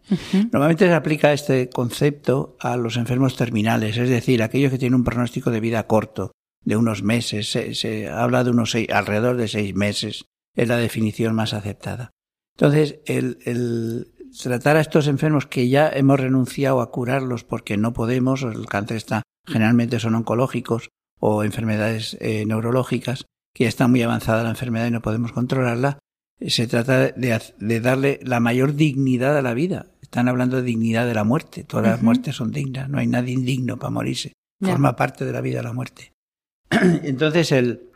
Normalmente 0.51 0.87
se 0.87 0.93
aplica 0.93 1.31
este 1.33 1.69
concepto 1.69 2.57
a 2.59 2.75
los 2.77 2.97
enfermos 2.97 3.35
terminales, 3.35 3.97
es 3.97 4.09
decir, 4.09 4.43
aquellos 4.43 4.71
que 4.71 4.77
tienen 4.77 4.95
un 4.95 5.05
pronóstico 5.05 5.51
de 5.51 5.61
vida 5.61 5.87
corto, 5.87 6.31
de 6.63 6.75
unos 6.75 7.03
meses, 7.03 7.49
se, 7.49 8.09
habla 8.09 8.43
de 8.43 8.51
unos 8.51 8.71
seis, 8.71 8.89
alrededor 8.89 9.37
de 9.37 9.47
seis 9.47 9.73
meses 9.73 10.25
es 10.55 10.67
la 10.67 10.77
definición 10.77 11.33
más 11.33 11.53
aceptada. 11.53 12.11
Entonces, 12.55 12.99
el, 13.05 14.07
tratar 14.41 14.77
a 14.77 14.81
estos 14.81 15.07
enfermos 15.07 15.45
que 15.45 15.69
ya 15.69 15.89
hemos 15.89 16.19
renunciado 16.19 16.81
a 16.81 16.91
curarlos 16.91 17.43
porque 17.43 17.77
no 17.77 17.93
podemos, 17.93 18.43
el 18.43 18.65
cáncer 18.65 18.97
está, 18.97 19.23
generalmente 19.45 19.99
son 19.99 20.15
oncológicos 20.15 20.89
o 21.19 21.43
enfermedades 21.43 22.17
eh, 22.21 22.45
neurológicas, 22.45 23.25
que 23.53 23.65
ya 23.65 23.69
está 23.69 23.87
muy 23.87 24.01
avanzada 24.01 24.43
la 24.43 24.49
enfermedad 24.49 24.87
y 24.87 24.91
no 24.91 25.01
podemos 25.01 25.31
controlarla, 25.31 25.99
se 26.47 26.67
trata 26.67 27.11
de, 27.11 27.79
darle 27.81 28.19
la 28.23 28.39
mayor 28.39 28.75
dignidad 28.75 29.37
a 29.37 29.41
la 29.41 29.53
vida. 29.53 29.87
Están 30.01 30.29
hablando 30.29 30.57
de 30.57 30.63
dignidad 30.63 31.05
de 31.05 31.13
la 31.13 31.23
muerte. 31.23 31.63
Todas 31.63 31.87
las 31.87 32.01
muertes 32.01 32.37
son 32.37 32.51
dignas. 32.51 32.89
No 32.89 32.97
hay 32.97 33.07
nadie 33.07 33.33
indigno 33.33 33.77
para 33.77 33.91
morirse. 33.91 34.33
Forma 34.61 34.95
parte 34.95 35.25
de 35.25 35.33
la 35.33 35.41
vida 35.41 35.61
la 35.61 35.73
muerte. 35.73 36.13
Entonces, 36.69 37.51
el, 37.51 37.89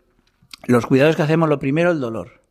los 0.65 0.85
cuidados 0.85 1.15
que 1.15 1.21
hacemos, 1.21 1.49
lo 1.49 1.59
primero, 1.59 1.91
el 1.91 1.99
dolor. 1.99 2.43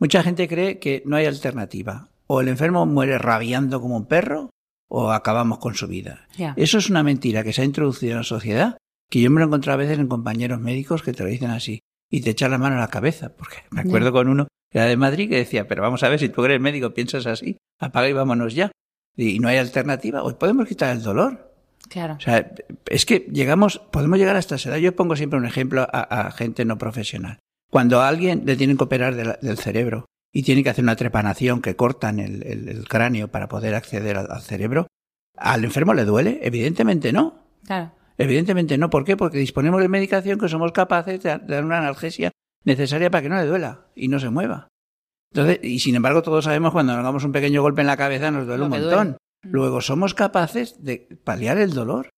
Mucha 0.00 0.22
gente 0.22 0.48
cree 0.48 0.78
que 0.78 1.02
no 1.04 1.16
hay 1.16 1.26
alternativa. 1.26 2.08
O 2.28 2.40
el 2.40 2.48
enfermo 2.48 2.86
muere 2.86 3.18
rabiando 3.18 3.80
como 3.80 3.96
un 3.96 4.06
perro, 4.06 4.50
o 4.88 5.10
acabamos 5.10 5.58
con 5.58 5.74
su 5.74 5.86
vida. 5.88 6.28
Eso 6.56 6.78
es 6.78 6.90
una 6.90 7.02
mentira 7.02 7.42
que 7.42 7.52
se 7.52 7.62
ha 7.62 7.64
introducido 7.64 8.12
en 8.12 8.18
la 8.18 8.24
sociedad, 8.24 8.78
que 9.10 9.20
yo 9.20 9.30
me 9.30 9.40
lo 9.40 9.46
he 9.46 9.48
encontrado 9.48 9.74
a 9.78 9.82
veces 9.82 9.98
en 9.98 10.08
compañeros 10.08 10.60
médicos 10.60 11.02
que 11.02 11.12
te 11.12 11.22
lo 11.22 11.28
dicen 11.28 11.50
así, 11.50 11.80
y 12.10 12.20
te 12.20 12.30
echan 12.30 12.50
la 12.50 12.58
mano 12.58 12.76
a 12.76 12.80
la 12.80 12.88
cabeza, 12.88 13.34
porque 13.36 13.58
me 13.70 13.82
acuerdo 13.82 14.12
con 14.12 14.28
uno 14.28 14.48
era 14.70 14.84
de 14.84 14.96
Madrid, 14.96 15.28
que 15.30 15.36
decía, 15.36 15.66
pero 15.66 15.82
vamos 15.82 16.02
a 16.02 16.08
ver, 16.08 16.18
si 16.18 16.28
tú 16.28 16.44
eres 16.44 16.60
médico, 16.60 16.92
piensas 16.92 17.26
así, 17.26 17.56
apaga 17.78 18.08
y 18.08 18.12
vámonos 18.12 18.54
ya. 18.54 18.70
Y 19.16 19.38
no 19.38 19.48
hay 19.48 19.56
alternativa, 19.56 20.22
hoy 20.22 20.34
podemos 20.34 20.68
quitar 20.68 20.94
el 20.94 21.02
dolor. 21.02 21.54
Claro. 21.88 22.14
O 22.14 22.20
sea, 22.20 22.52
es 22.86 23.06
que 23.06 23.26
llegamos, 23.32 23.78
podemos 23.90 24.18
llegar 24.18 24.36
hasta 24.36 24.56
esa 24.56 24.68
edad. 24.68 24.78
Yo 24.78 24.94
pongo 24.94 25.16
siempre 25.16 25.38
un 25.38 25.46
ejemplo 25.46 25.86
a, 25.90 26.30
gente 26.32 26.64
no 26.64 26.76
profesional. 26.76 27.38
Cuando 27.70 28.00
a 28.00 28.08
alguien 28.08 28.42
le 28.44 28.56
tienen 28.56 28.76
que 28.76 28.84
operar 28.84 29.14
del 29.14 29.58
cerebro 29.58 30.04
y 30.32 30.42
tiene 30.42 30.62
que 30.62 30.70
hacer 30.70 30.84
una 30.84 30.96
trepanación 30.96 31.62
que 31.62 31.76
cortan 31.76 32.18
el, 32.18 32.86
cráneo 32.88 33.28
para 33.28 33.48
poder 33.48 33.74
acceder 33.74 34.16
al, 34.16 34.42
cerebro, 34.42 34.86
¿al 35.36 35.64
enfermo 35.64 35.94
le 35.94 36.04
duele? 36.04 36.40
Evidentemente 36.42 37.12
no. 37.12 37.42
Claro. 37.64 37.92
Evidentemente 38.18 38.76
no. 38.78 38.90
¿Por 38.90 39.04
qué? 39.04 39.16
Porque 39.16 39.38
disponemos 39.38 39.80
de 39.80 39.88
medicación 39.88 40.38
que 40.38 40.48
somos 40.48 40.72
capaces 40.72 41.22
de 41.22 41.38
dar 41.38 41.64
una 41.64 41.78
analgesia 41.78 42.32
necesaria 42.64 43.10
para 43.10 43.22
que 43.22 43.28
no 43.28 43.36
le 43.36 43.46
duela 43.46 43.86
y 43.94 44.08
no 44.08 44.18
se 44.18 44.30
mueva. 44.30 44.68
Entonces, 45.32 45.60
y 45.62 45.78
sin 45.80 45.94
embargo, 45.94 46.22
todos 46.22 46.44
sabemos 46.44 46.72
cuando 46.72 46.94
nos 46.94 47.04
damos 47.04 47.24
un 47.24 47.32
pequeño 47.32 47.62
golpe 47.62 47.80
en 47.80 47.86
la 47.86 47.96
cabeza 47.96 48.30
nos 48.30 48.46
duele 48.46 48.64
un 48.64 48.70
montón. 48.70 49.16
Luego, 49.42 49.80
somos 49.80 50.14
capaces 50.14 50.82
de 50.82 51.18
paliar 51.24 51.58
el 51.58 51.72
dolor. 51.72 52.10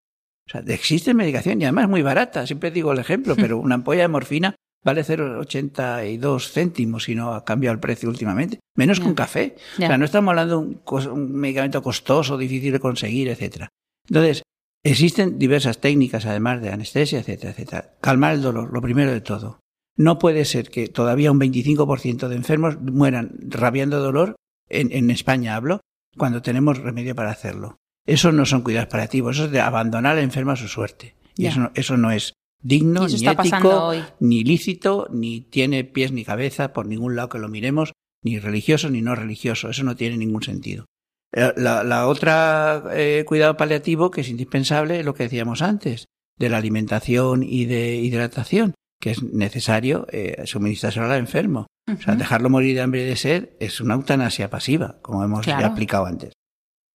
O 0.47 0.51
sea, 0.51 0.63
existe 0.67 1.13
medicación 1.13 1.61
y 1.61 1.65
además 1.65 1.89
muy 1.89 2.03
barata. 2.03 2.47
Siempre 2.47 2.71
digo 2.71 2.93
el 2.93 2.99
ejemplo, 2.99 3.35
pero 3.37 3.59
una 3.59 3.77
ampolla 3.77 4.03
de 4.03 4.09
morfina 4.09 4.55
vale 4.85 5.05
0,82 5.05 6.49
céntimos 6.49 7.05
si 7.05 7.15
no 7.15 7.35
ha 7.35 7.45
cambiado 7.45 7.75
el 7.75 7.81
precio 7.81 8.09
últimamente. 8.09 8.61
Menos 8.77 9.01
que 9.01 9.07
un 9.07 9.15
café. 9.15 9.57
O 9.75 9.77
sea, 9.77 9.99
no 9.99 10.05
estamos 10.05 10.31
hablando 10.31 10.61
de 10.61 11.11
un, 11.11 11.33
medicamento 11.33 11.83
costoso, 11.83 12.39
difícil 12.39 12.73
de 12.73 12.81
conseguir, 12.81 13.29
etcétera. 13.29 13.69
Entonces, 14.09 14.43
existen 14.85 15.39
diversas 15.39 15.81
técnicas, 15.81 16.27
además 16.27 16.63
de 16.63 16.71
anestesia, 16.71 17.21
etcétera, 17.21 17.53
etcétera. 17.53 17.95
Calmar 18.01 18.35
el 18.35 18.43
dolor, 18.43 18.73
lo 18.73 18.81
primero 18.81 19.13
de 19.13 19.21
todo. 19.21 19.61
No 19.97 20.19
puede 20.19 20.45
ser 20.45 20.71
que 20.71 20.89
todavía 20.89 21.33
un 21.33 21.41
25% 21.41 22.29
de 22.29 22.37
enfermos 22.37 22.81
mueran 22.81 23.37
rabiando 23.43 24.01
dolor, 24.01 24.37
en, 24.71 25.11
España 25.11 25.57
hablo, 25.57 25.81
cuando 26.17 26.43
tenemos 26.43 26.79
remedio 26.79 27.15
para 27.15 27.31
hacerlo. 27.31 27.77
Eso 28.07 28.33
no 28.33 28.47
son 28.47 28.63
cuidados 28.63 28.89
paliativos, 28.89 29.37
eso 29.37 29.45
es 29.47 29.51
de 29.51 29.61
abandonar 29.61 30.17
al 30.17 30.25
enfermo 30.25 30.53
a 30.53 30.57
su 30.57 30.69
suerte. 30.69 31.17
Y 31.37 31.47
eso 31.47 31.61
no, 31.61 31.71
eso 31.75 31.97
no 31.97 32.13
es 32.13 32.35
digno, 32.63 33.07
ni 33.07 33.27
ético, 33.27 33.93
ni 34.21 34.45
lícito, 34.45 35.09
ni 35.11 35.41
tiene 35.41 35.85
pies 35.85 36.13
ni 36.13 36.25
cabeza 36.25 36.73
por 36.73 36.87
ningún 36.87 37.17
lado 37.17 37.29
que 37.29 37.39
lo 37.39 37.49
miremos, 37.49 37.93
ni 38.23 38.39
religioso 38.39 38.91
ni 38.91 39.03
no 39.03 39.15
religioso. 39.15 39.71
Eso 39.71 39.85
no 39.85 39.97
tiene 39.97 40.17
ningún 40.17 40.43
sentido. 40.43 40.87
Eh, 41.33 41.53
la, 41.57 42.07
otra 42.07 42.85
eh, 42.93 43.25
cuidado 43.27 43.57
paliativo 43.57 44.11
que 44.11 44.23
es 44.23 44.29
indispensable 44.29 45.01
es 45.01 45.05
lo 45.05 45.15
que 45.15 45.25
decíamos 45.25 45.63
antes, 45.63 46.07
de 46.37 46.49
la 46.49 46.59
alimentación 46.59 47.43
y 47.43 47.67
de 47.67 47.97
hidratación 47.97 48.75
que 49.01 49.11
es 49.11 49.23
necesario 49.23 50.07
eh, 50.13 50.43
suministrárselo 50.45 51.07
al 51.07 51.19
enfermo. 51.19 51.67
O 51.91 52.01
sea, 52.01 52.15
dejarlo 52.15 52.51
morir 52.51 52.75
de 52.75 52.83
hambre 52.83 53.03
y 53.03 53.07
de 53.07 53.17
sed 53.17 53.49
es 53.59 53.81
una 53.81 53.95
eutanasia 53.95 54.51
pasiva, 54.51 54.99
como 55.03 55.25
hemos 55.25 55.47
ya 55.47 55.59
explicado 55.61 56.07
antes. 56.07 56.33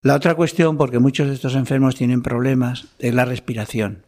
La 0.02 0.14
otra 0.14 0.34
cuestión, 0.36 0.78
porque 0.78 1.00
muchos 1.00 1.26
de 1.28 1.34
estos 1.34 1.54
enfermos 1.54 1.96
tienen 1.96 2.22
problemas, 2.22 2.86
es 2.98 3.12
la 3.12 3.24
respiración. 3.24 4.04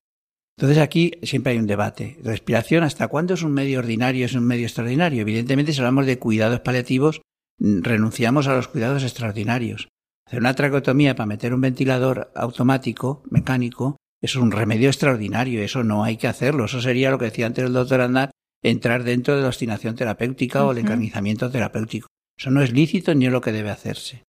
Entonces 0.59 0.79
aquí 0.79 1.13
siempre 1.23 1.53
hay 1.53 1.59
un 1.61 1.69
debate. 1.69 2.19
Respiración, 2.25 2.83
¿hasta 2.83 3.07
cuándo 3.07 3.35
es 3.35 3.45
un 3.45 3.53
medio 3.53 3.79
ordinario, 3.79 4.27
es 4.27 4.35
un 4.35 4.45
medio 4.45 4.67
extraordinario? 4.67 5.23
Evidentemente, 5.23 5.73
si 5.73 5.79
hablamos 5.79 6.05
de 6.05 6.19
cuidados 6.19 6.59
paliativos, 6.59 7.21
mm, 7.59 7.83
renunciamos 7.83 8.49
a 8.49 8.57
los 8.57 8.67
cuidados 8.67 9.05
extraordinarios. 9.05 9.87
Hacer 10.27 10.41
una 10.41 10.55
tracotomía 10.55 11.15
para 11.15 11.29
meter 11.29 11.55
un 11.55 11.61
ventilador 11.61 12.33
automático, 12.35 13.23
mecánico, 13.31 13.99
eso 14.21 14.41
es 14.41 14.43
un 14.43 14.51
remedio 14.51 14.89
extraordinario, 14.89 15.63
eso 15.63 15.85
no 15.85 16.03
hay 16.03 16.17
que 16.17 16.27
hacerlo. 16.27 16.65
Eso 16.65 16.81
sería 16.81 17.13
lo 17.13 17.19
que 17.19 17.27
decía 17.27 17.47
antes 17.47 17.65
el 17.65 17.73
doctor 17.73 18.01
Andar, 18.01 18.33
entrar 18.61 19.05
dentro 19.05 19.37
de 19.37 19.43
la 19.43 19.49
obstinación 19.49 19.95
terapéutica 19.95 20.65
o 20.65 20.73
el 20.73 20.79
encarnizamiento 20.79 21.53
terapéutico. 21.53 22.09
Eso 22.37 22.51
no 22.51 22.63
es 22.63 22.73
lícito 22.73 23.15
ni 23.15 23.27
es 23.27 23.33
lo 23.33 23.41
que 23.41 23.53
debe 23.53 23.71
hacerse. 23.71 24.25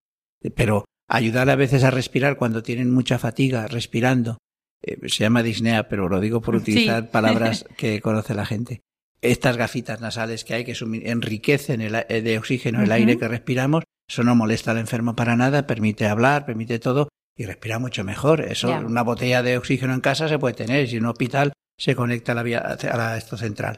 Pero 0.55 0.85
ayudar 1.07 1.49
a 1.49 1.55
veces 1.55 1.83
a 1.83 1.89
respirar 1.89 2.37
cuando 2.37 2.61
tienen 2.61 2.91
mucha 2.91 3.17
fatiga 3.17 3.65
respirando, 3.65 4.37
eh, 4.81 4.97
se 5.07 5.23
llama 5.23 5.43
disnea, 5.43 5.87
pero 5.89 6.09
lo 6.09 6.19
digo 6.19 6.41
por 6.41 6.55
utilizar 6.55 7.09
palabras 7.11 7.65
que 7.77 8.01
conoce 8.01 8.33
la 8.33 8.45
gente. 8.45 8.81
Estas 9.21 9.57
gafitas 9.57 9.99
nasales 9.99 10.45
que 10.45 10.53
hay 10.53 10.63
que 10.63 10.75
enriquecen 11.03 11.81
el, 11.81 11.95
eh, 11.95 12.21
de 12.21 12.37
oxígeno 12.37 12.81
el 12.81 12.91
aire 12.91 13.17
que 13.17 13.27
respiramos, 13.27 13.83
eso 14.07 14.23
no 14.23 14.35
molesta 14.35 14.71
al 14.71 14.77
enfermo 14.77 15.15
para 15.15 15.35
nada, 15.35 15.67
permite 15.67 16.07
hablar, 16.07 16.45
permite 16.45 16.79
todo, 16.79 17.09
y 17.35 17.45
respira 17.45 17.79
mucho 17.79 18.03
mejor. 18.03 18.41
Eso, 18.41 18.71
una 18.71 19.03
botella 19.03 19.43
de 19.43 19.57
oxígeno 19.57 19.93
en 19.93 20.01
casa 20.01 20.29
se 20.29 20.39
puede 20.39 20.55
tener, 20.55 20.87
si 20.87 20.97
en 20.97 21.03
un 21.03 21.11
hospital 21.11 21.53
se 21.77 21.95
conecta 21.95 22.31
a 22.31 22.35
la 22.35 22.43
vía, 22.43 22.59
a 22.59 22.97
la, 22.97 23.17
esto 23.17 23.37
central. 23.37 23.77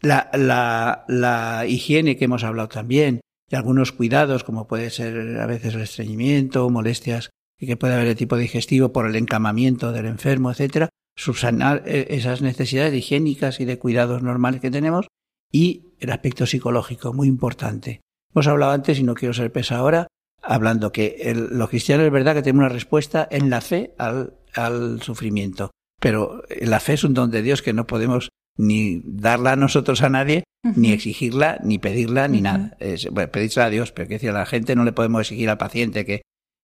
La, 0.00 0.30
la, 0.34 1.04
la 1.08 1.64
higiene 1.66 2.16
que 2.16 2.26
hemos 2.26 2.44
hablado 2.44 2.68
también, 2.68 3.20
y 3.50 3.56
algunos 3.56 3.92
cuidados, 3.92 4.44
como 4.44 4.66
puede 4.66 4.90
ser 4.90 5.38
a 5.40 5.46
veces 5.46 5.74
el 5.74 5.82
estreñimiento, 5.82 6.68
molestias 6.70 7.30
y 7.62 7.66
que 7.68 7.76
puede 7.76 7.94
haber 7.94 8.08
de 8.08 8.16
tipo 8.16 8.36
digestivo 8.36 8.92
por 8.92 9.06
el 9.06 9.14
encamamiento 9.14 9.92
del 9.92 10.06
enfermo, 10.06 10.50
etcétera, 10.50 10.88
subsanar 11.16 11.84
eh, 11.86 12.08
esas 12.10 12.42
necesidades 12.42 12.92
higiénicas 12.92 13.60
y 13.60 13.64
de 13.64 13.78
cuidados 13.78 14.20
normales 14.20 14.60
que 14.60 14.72
tenemos 14.72 15.06
y 15.52 15.94
el 16.00 16.10
aspecto 16.10 16.44
psicológico, 16.44 17.12
muy 17.12 17.28
importante. 17.28 18.00
Hemos 18.34 18.48
hablado 18.48 18.72
antes, 18.72 18.98
y 18.98 19.04
no 19.04 19.14
quiero 19.14 19.32
ser 19.32 19.52
pesa 19.52 19.76
ahora, 19.76 20.08
hablando 20.42 20.90
que 20.90 21.18
el, 21.20 21.56
los 21.56 21.68
cristianos 21.68 22.04
es 22.04 22.10
verdad 22.10 22.34
que 22.34 22.42
tenemos 22.42 22.64
una 22.64 22.74
respuesta 22.74 23.28
en 23.30 23.48
la 23.48 23.60
fe 23.60 23.94
al, 23.96 24.34
al 24.54 25.00
sufrimiento, 25.00 25.70
pero 26.00 26.42
la 26.62 26.80
fe 26.80 26.94
es 26.94 27.04
un 27.04 27.14
don 27.14 27.30
de 27.30 27.42
Dios 27.42 27.62
que 27.62 27.72
no 27.72 27.86
podemos 27.86 28.30
ni 28.58 29.02
darla 29.04 29.52
a 29.52 29.56
nosotros 29.56 30.02
a 30.02 30.08
nadie, 30.08 30.42
ni 30.64 30.90
exigirla, 30.90 31.60
ni 31.62 31.78
pedirla, 31.78 32.26
ni 32.26 32.40
nada. 32.40 32.76
Es, 32.80 33.08
bueno, 33.08 33.30
pedírsela 33.30 33.66
a 33.66 33.70
Dios, 33.70 33.92
pero 33.92 34.08
que 34.08 34.14
decir, 34.14 34.30
a 34.30 34.32
la 34.32 34.46
gente 34.46 34.74
no 34.74 34.84
le 34.84 34.92
podemos 34.92 35.20
exigir 35.20 35.48
al 35.48 35.58
paciente 35.58 36.04
que 36.04 36.22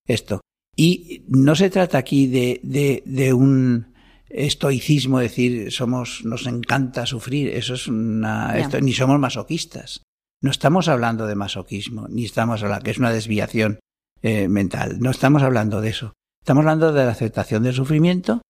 esto. 0.08 0.40
Y 0.80 1.24
no 1.26 1.56
se 1.56 1.70
trata 1.70 1.98
aquí 1.98 2.28
de, 2.28 2.60
de, 2.62 3.02
de 3.04 3.32
un 3.32 3.94
estoicismo, 4.28 5.18
decir, 5.18 5.72
somos, 5.72 6.24
nos 6.24 6.46
encanta 6.46 7.04
sufrir, 7.04 7.48
eso 7.48 7.74
es 7.74 7.88
una, 7.88 8.56
esto, 8.56 8.80
ni 8.80 8.92
somos 8.92 9.18
masoquistas. 9.18 10.02
No 10.40 10.52
estamos 10.52 10.86
hablando 10.86 11.26
de 11.26 11.34
masoquismo, 11.34 12.06
ni 12.08 12.24
estamos 12.24 12.62
hablando 12.62 12.84
que 12.84 12.92
es 12.92 12.98
una 12.98 13.10
desviación 13.10 13.80
eh, 14.22 14.46
mental. 14.46 15.00
No 15.00 15.10
estamos 15.10 15.42
hablando 15.42 15.80
de 15.80 15.88
eso. 15.88 16.12
Estamos 16.42 16.62
hablando 16.62 16.92
de 16.92 17.04
la 17.04 17.10
aceptación 17.10 17.64
del 17.64 17.74
sufrimiento 17.74 18.40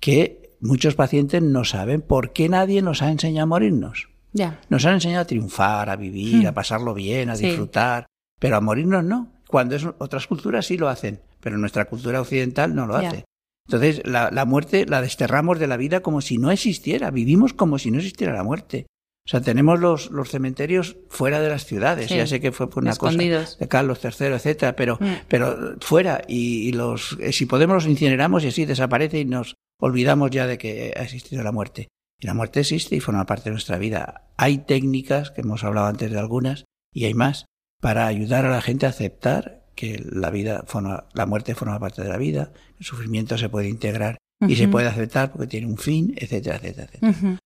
que 0.00 0.58
muchos 0.60 0.94
pacientes 0.94 1.42
no 1.42 1.64
saben 1.64 2.02
por 2.02 2.34
qué 2.34 2.50
nadie 2.50 2.82
nos 2.82 3.00
ha 3.00 3.10
enseñado 3.10 3.44
a 3.44 3.46
morirnos. 3.46 4.10
Ya. 4.34 4.60
Nos 4.68 4.84
han 4.84 4.94
enseñado 4.94 5.22
a 5.22 5.26
triunfar, 5.26 5.88
a 5.88 5.96
vivir, 5.96 6.46
a 6.46 6.50
hmm. 6.50 6.54
pasarlo 6.54 6.92
bien, 6.92 7.30
a 7.30 7.36
disfrutar, 7.36 8.04
pero 8.38 8.56
a 8.56 8.60
morirnos 8.60 9.02
no. 9.02 9.32
Cuando 9.48 9.76
es, 9.76 9.86
otras 9.98 10.26
culturas 10.26 10.66
sí 10.66 10.76
lo 10.76 10.90
hacen, 10.90 11.20
pero 11.40 11.58
nuestra 11.58 11.86
cultura 11.86 12.20
occidental 12.20 12.74
no 12.74 12.86
lo 12.86 12.96
hace. 12.96 13.24
Entonces, 13.66 14.02
la, 14.04 14.30
la, 14.30 14.44
muerte 14.44 14.86
la 14.86 15.00
desterramos 15.00 15.58
de 15.58 15.66
la 15.66 15.76
vida 15.76 16.00
como 16.00 16.20
si 16.20 16.38
no 16.38 16.50
existiera. 16.50 17.10
Vivimos 17.10 17.52
como 17.52 17.78
si 17.78 17.90
no 17.90 17.98
existiera 17.98 18.32
la 18.32 18.42
muerte. 18.42 18.86
O 19.26 19.30
sea, 19.30 19.40
tenemos 19.42 19.78
los, 19.78 20.10
los 20.10 20.30
cementerios 20.30 20.96
fuera 21.08 21.40
de 21.40 21.48
las 21.48 21.64
ciudades. 21.64 22.08
Ya 22.08 22.26
sé 22.26 22.40
que 22.40 22.52
fue 22.52 22.68
por 22.68 22.82
una 22.82 22.96
cosa 22.96 23.16
de 23.16 23.68
Carlos 23.68 24.00
III, 24.02 24.26
etcétera, 24.26 24.74
pero, 24.74 24.98
mm. 25.00 25.14
pero 25.28 25.76
fuera. 25.80 26.22
Y, 26.26 26.72
los, 26.72 27.16
eh, 27.20 27.32
si 27.32 27.46
podemos, 27.46 27.74
los 27.74 27.86
incineramos 27.86 28.42
y 28.44 28.48
así 28.48 28.64
desaparece 28.64 29.20
y 29.20 29.24
nos 29.24 29.54
olvidamos 29.78 30.30
ya 30.30 30.46
de 30.46 30.58
que 30.58 30.92
ha 30.96 31.02
existido 31.02 31.42
la 31.42 31.52
muerte. 31.52 31.88
Y 32.18 32.26
la 32.26 32.34
muerte 32.34 32.60
existe 32.60 32.96
y 32.96 33.00
forma 33.00 33.26
parte 33.26 33.44
de 33.44 33.52
nuestra 33.52 33.78
vida. 33.78 34.32
Hay 34.36 34.58
técnicas, 34.58 35.30
que 35.30 35.42
hemos 35.42 35.64
hablado 35.64 35.86
antes 35.86 36.10
de 36.10 36.18
algunas, 36.18 36.64
y 36.92 37.04
hay 37.04 37.14
más, 37.14 37.44
para 37.80 38.06
ayudar 38.06 38.46
a 38.46 38.50
la 38.50 38.62
gente 38.62 38.86
a 38.86 38.90
aceptar 38.90 39.59
que 39.80 40.04
la 40.12 40.28
vida 40.28 40.62
forma, 40.66 41.04
la 41.14 41.24
muerte 41.24 41.54
forma 41.54 41.80
parte 41.80 42.02
de 42.02 42.08
la 42.10 42.18
vida, 42.18 42.52
el 42.78 42.84
sufrimiento 42.84 43.38
se 43.38 43.48
puede 43.48 43.66
integrar 43.66 44.18
y 44.46 44.56
se 44.56 44.68
puede 44.68 44.86
aceptar 44.86 45.32
porque 45.32 45.46
tiene 45.46 45.66
un 45.66 45.78
fin, 45.78 46.12
etcétera, 46.18 46.56
etcétera, 46.56 46.88
etcétera. 46.92 47.38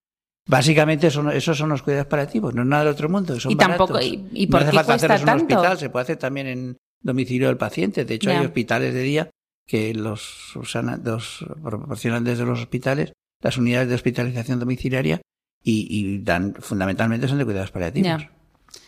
Básicamente 0.49 1.13
son, 1.13 1.31
esos 1.31 1.57
son 1.57 1.69
los 1.69 1.83
cuidados 1.83 2.09
paliativos, 2.09 2.53
no 2.53 2.63
es 2.63 2.69
nada 2.69 2.83
del 2.83 2.93
otro 2.93 3.09
mundo, 3.09 3.39
son 3.39 3.53
y 3.53 3.57
tampoco 3.57 4.01
y, 4.01 4.49
por 4.49 4.63
no 4.63 4.67
hace 4.67 4.77
falta 4.77 4.95
hacerlos 4.95 5.21
en 5.21 5.29
un 5.29 5.37
hospital, 5.37 5.79
se 5.79 5.91
puede 5.91 6.03
hacer 6.03 6.17
también 6.17 6.47
en 6.49 6.77
domicilio 7.01 7.47
del 7.47 7.57
paciente. 7.57 8.05
De 8.05 8.15
hecho, 8.15 8.31
hay 8.31 8.45
hospitales 8.45 8.93
de 8.95 9.03
día 9.03 9.31
que 9.65 9.95
los, 9.95 10.55
los 10.55 11.45
proporcionan 11.63 12.25
desde 12.25 12.45
los 12.45 12.59
hospitales 12.59 13.13
las 13.43 13.59
unidades 13.59 13.89
de 13.89 13.95
hospitalización 13.95 14.59
domiciliaria 14.59 15.21
y, 15.63 16.19
dan 16.19 16.55
fundamentalmente 16.59 17.29
son 17.29 17.39
de 17.39 17.45
cuidados 17.45 17.71
paliativos. 17.71 18.27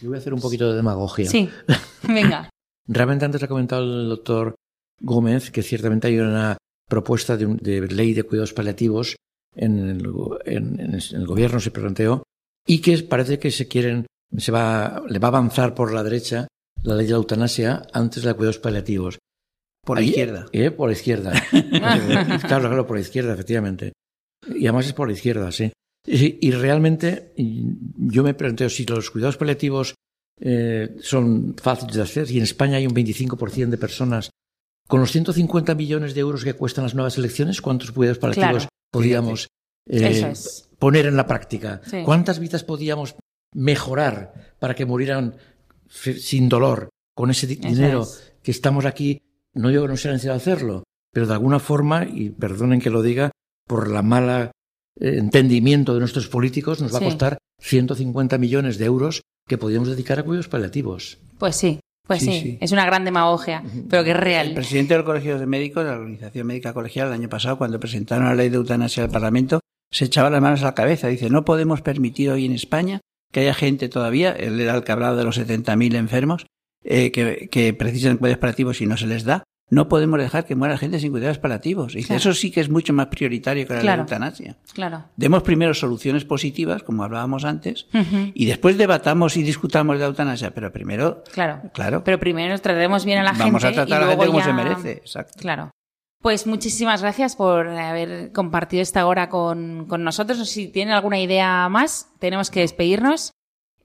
Yo 0.03 0.09
voy 0.09 0.17
a 0.17 0.19
hacer 0.19 0.35
un 0.35 0.41
poquito 0.41 0.69
de 0.69 0.77
demagogia. 0.77 1.31
Sí, 1.31 1.49
venga. 2.03 2.51
Realmente 2.89 3.25
antes 3.25 3.43
ha 3.43 3.49
comentado 3.49 3.83
el 3.83 4.09
doctor 4.09 4.55
Gómez 5.01 5.51
que 5.51 5.63
ciertamente 5.63 6.09
hay 6.09 6.19
una 6.19 6.57
propuesta 6.89 7.37
de, 7.37 7.81
ley 7.89 8.15
de 8.15 8.23
cuidados 8.23 8.53
paliativos 8.53 9.17
en 9.55 9.89
el, 9.89 11.27
gobierno 11.27 11.61
se 11.61 11.71
planteó 11.71 12.23
y 12.67 12.81
que 12.81 12.99
parece 13.03 13.39
que 13.39 13.51
se 13.51 13.67
quieren 13.67 14.07
se 14.37 14.53
va 14.53 15.03
le 15.09 15.19
va 15.19 15.29
a 15.29 15.31
avanzar 15.31 15.75
por 15.75 15.93
la 15.93 16.03
derecha 16.03 16.47
la 16.83 16.95
ley 16.95 17.07
de 17.07 17.13
la 17.13 17.19
eutanasia 17.19 17.83
antes 17.93 18.23
de 18.23 18.29
los 18.29 18.37
cuidados 18.37 18.59
paliativos. 18.59 19.19
Por 19.85 19.99
la 19.99 20.05
izquierda. 20.05 20.47
¿eh? 20.53 20.71
Por 20.71 20.89
la 20.89 20.95
izquierda. 20.95 21.33
claro, 22.41 22.69
claro, 22.69 22.87
por 22.87 22.97
la 22.97 23.03
izquierda, 23.03 23.35
efectivamente. 23.35 23.93
Y 24.49 24.67
además 24.67 24.87
es 24.87 24.93
por 24.93 25.09
la 25.09 25.15
izquierda, 25.15 25.53
sí. 25.53 25.73
Y, 26.05 26.51
realmente 26.53 27.33
yo 27.37 28.23
me 28.23 28.35
planteo 28.35 28.71
si 28.71 28.85
los 28.85 29.11
cuidados 29.11 29.37
paliativos 29.37 29.95
eh, 30.41 30.97
son 31.01 31.55
fáciles 31.57 31.97
de 31.97 32.03
hacer 32.03 32.31
y 32.31 32.39
en 32.39 32.45
España 32.45 32.77
hay 32.77 32.87
un 32.87 32.95
25% 32.95 33.69
de 33.69 33.79
personas 33.79 34.31
con 34.87 35.01
los 35.01 35.11
150 35.11 35.75
millones 35.75 36.15
de 36.15 36.21
euros 36.21 36.45
que 36.45 36.55
cuestan 36.55 36.85
las 36.85 36.95
nuevas 36.95 37.19
elecciones, 37.19 37.61
¿cuántos 37.61 37.91
cuidados 37.91 38.19
paliativos 38.19 38.69
podríamos 38.93 39.49
eh, 39.89 40.33
poner 40.79 41.07
en 41.07 41.17
la 41.17 41.27
práctica? 41.27 41.81
¿Cuántas 42.05 42.39
vidas 42.39 42.63
podíamos 42.63 43.17
mejorar 43.53 44.55
para 44.59 44.75
que 44.75 44.87
murieran 44.87 45.37
sin 45.89 46.49
dolor 46.49 46.91
con 47.15 47.31
ese 47.31 47.47
dinero 47.47 48.07
que 48.43 48.51
estamos 48.51 48.85
aquí? 48.85 49.23
No 49.55 49.71
digo 49.71 49.83
que 49.83 49.89
no 49.89 49.97
sea 49.97 50.13
necesario 50.13 50.37
hacerlo, 50.37 50.85
pero 51.13 51.27
de 51.27 51.33
alguna 51.33 51.59
forma, 51.59 52.05
y 52.05 52.31
perdonen 52.31 52.81
que 52.81 52.91
lo 52.91 53.03
diga, 53.03 53.33
por 53.67 53.91
la 53.91 54.03
mala 54.03 54.53
eh, 55.01 55.17
entendimiento 55.17 55.95
de 55.95 56.01
nuestros 56.01 56.29
políticos, 56.29 56.81
nos 56.81 56.95
va 56.95 56.99
a 56.99 57.05
costar 57.05 57.39
150 57.61 58.39
millones 58.39 58.79
de 58.79 58.85
euros 58.85 59.23
que 59.47 59.59
podríamos 59.59 59.89
dedicar 59.89 60.19
a 60.19 60.23
cuidados 60.23 60.49
paliativos. 60.49 61.19
Pues 61.39 61.57
sí, 61.57 61.81
pues 62.07 62.23
sí, 62.23 62.59
es 62.61 62.73
una 62.73 62.87
gran 62.87 63.05
demagogia, 63.05 63.63
pero 63.89 64.05
que 64.05 64.11
es 64.11 64.17
real. 64.17 64.49
El 64.49 64.55
presidente 64.55 64.95
del 64.95 65.05
Colegio 65.05 65.39
de 65.39 65.47
Médicos, 65.47 65.85
de 65.85 65.91
la 65.91 65.97
Organización 65.97 66.47
Médica 66.47 66.73
Colegial, 66.73 67.09
el 67.09 67.15
año 67.15 67.29
pasado, 67.29 67.59
cuando 67.59 67.81
presentaron 67.81 68.27
la 68.27 68.35
ley 68.35 68.49
de 68.49 68.57
eutanasia 68.57 69.05
al 69.05 69.11
Parlamento, 69.11 69.61
se 69.91 70.07
echaba 70.07 70.31
las 70.31 70.41
manos 70.41 70.63
a 70.63 70.67
la 70.67 70.75
cabeza. 70.75 71.09
Dice, 71.09 71.31
no 71.31 71.45
podemos 71.45 71.83
permitir 71.83 72.31
hoy 72.31 72.45
en 72.45 72.53
España 72.53 73.01
que 73.33 73.41
haya 73.41 73.55
gente 73.55 73.89
todavía, 73.89 74.33
él 74.33 74.61
era 74.61 74.75
el 74.77 74.85
que 74.85 74.93
hablaba 74.93 75.17
de 75.17 75.25
los 75.25 75.39
70.000 75.39 75.97
enfermos, 75.97 76.47
eh, 76.85 77.11
que, 77.11 77.49
que 77.51 77.75
precisan 77.75 78.19
cuidados 78.19 78.41
paliativos 78.41 78.81
y 78.81 78.87
no 78.87 78.97
se 78.97 79.07
les 79.07 79.25
da. 79.25 79.45
No 79.69 79.89
podemos 79.89 80.21
dejar 80.21 80.45
que 80.45 80.55
muera 80.55 80.79
gente 80.79 81.01
sin 81.01 81.11
cuidados 81.11 81.39
paliativos. 81.39 81.97
Y 81.97 82.07
eso 82.09 82.33
sí 82.35 82.51
que 82.53 82.61
es 82.61 82.71
mucho 82.71 82.93
más 82.93 83.07
prioritario 83.09 83.67
que 83.67 83.83
la 83.83 83.97
eutanasia. 83.97 84.57
Claro. 84.73 85.05
Demos 85.17 85.43
primero 85.43 85.75
soluciones 85.75 86.25
positivas, 86.25 86.83
como 86.85 87.03
hablábamos 87.03 87.45
antes, 87.45 87.87
y 88.35 88.47
después 88.47 88.79
debatamos 88.79 89.37
y 89.37 89.43
discutamos 89.43 89.97
de 89.97 90.01
la 90.01 90.07
eutanasia. 90.07 90.53
Pero 90.53 90.73
primero. 90.73 91.25
Claro. 91.33 91.63
Claro. 91.75 92.05
Pero 92.05 92.21
primero 92.21 92.57
tratemos 92.59 93.05
bien 93.05 93.19
a 93.19 93.23
la 93.25 93.31
gente. 93.31 93.45
Vamos 93.45 93.65
a 93.65 93.73
tratar 93.73 94.03
a 94.03 94.07
la 94.07 94.11
gente 94.13 94.27
como 94.27 94.43
se 94.43 94.53
merece. 94.53 94.93
Exacto. 94.93 95.35
Claro. 95.39 95.71
Pues 96.23 96.47
muchísimas 96.47 97.03
gracias 97.03 97.37
por 97.37 97.69
haber 97.69 98.33
compartido 98.33 98.83
esta 98.83 99.07
hora 99.07 99.29
con, 99.29 99.87
con 99.87 100.03
nosotros. 100.03 100.49
Si 100.49 100.69
tienen 100.69 100.95
alguna 100.95 101.21
idea 101.21 101.69
más, 101.69 102.11
tenemos 102.19 102.51
que 102.51 102.61
despedirnos. 102.61 103.33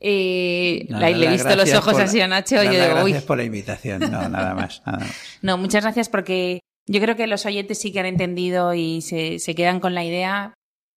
Eh, 0.04 0.88
le 0.89 1.10
he 1.12 1.30
visto 1.30 1.56
los 1.56 1.72
ojos 1.76 1.99
así 1.99 2.20
a 2.22 2.28
Nacho 2.28 2.56
y 2.64 2.66
yo 2.66 2.72
digo, 2.72 2.95
gracias 2.95 3.24
por 3.24 3.38
la 3.38 3.43
invitación, 3.43 3.99
no, 3.99 4.28
nada 4.30 4.56
más, 4.56 4.82
No, 5.43 5.60
muchas 5.60 5.84
gracias 5.84 6.10
porque 6.10 6.62
yo 6.88 6.99
creo 6.99 7.16
que 7.16 7.28
los 7.28 7.45
oyentes 7.45 7.78
sí 7.78 7.91
que 7.91 7.99
han 7.99 8.08
entendido 8.08 8.74
y 8.74 9.02
se, 9.02 9.38
se 9.38 9.54
quedan 9.54 9.80
con 9.80 9.93
la 9.93 10.04
idea 10.04 10.56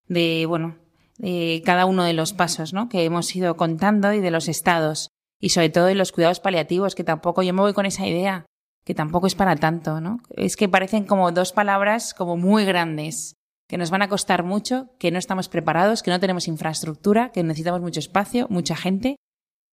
de, 0.09 0.47
bueno, 0.47 0.79
de 1.19 1.63
cada 1.67 1.85
uno 1.85 2.05
de 2.05 2.15
los 2.15 2.33
pasos, 2.33 2.73
¿no? 2.73 2.89
Que 2.89 3.05
hemos 3.05 3.35
ido 3.37 3.57
contando 3.59 4.13
y 4.15 4.21
de 4.21 4.31
los 4.31 4.49
estados 4.49 5.11
y 5.39 5.51
sobre 5.51 5.69
todo 5.69 5.85
de 5.85 5.95
los 5.95 6.11
cuidados 6.11 6.41
paliativos, 6.41 6.95
que 6.95 7.05
tampoco 7.05 7.43
yo 7.43 7.53
me 7.53 7.61
voy 7.61 7.75
con 7.75 7.85
esa 7.85 8.07
idea, 8.07 8.47
que 8.87 8.95
tampoco 8.95 9.27
es 9.27 9.35
para 9.35 9.57
tanto, 9.57 10.01
¿no? 10.01 10.21
Es 10.31 10.57
que 10.57 10.71
parecen 10.71 11.05
como 11.05 11.31
dos 11.31 11.53
palabras 11.53 12.15
como 12.15 12.39
muy 12.39 12.65
grandes 12.65 13.35
que 13.69 13.79
nos 13.79 13.91
van 13.91 14.03
a 14.03 14.09
costar 14.09 14.45
mucho, 14.45 14.91
que 14.99 15.11
no 15.11 15.19
estamos 15.19 15.49
preparados, 15.49 16.03
que 16.03 16.11
no 16.11 16.21
tenemos 16.21 16.49
infraestructura, 16.49 17.31
que 17.31 17.43
necesitamos 17.43 17.81
mucho 17.81 18.01
espacio, 18.01 18.47
mucha 18.51 18.77
gente 18.77 19.17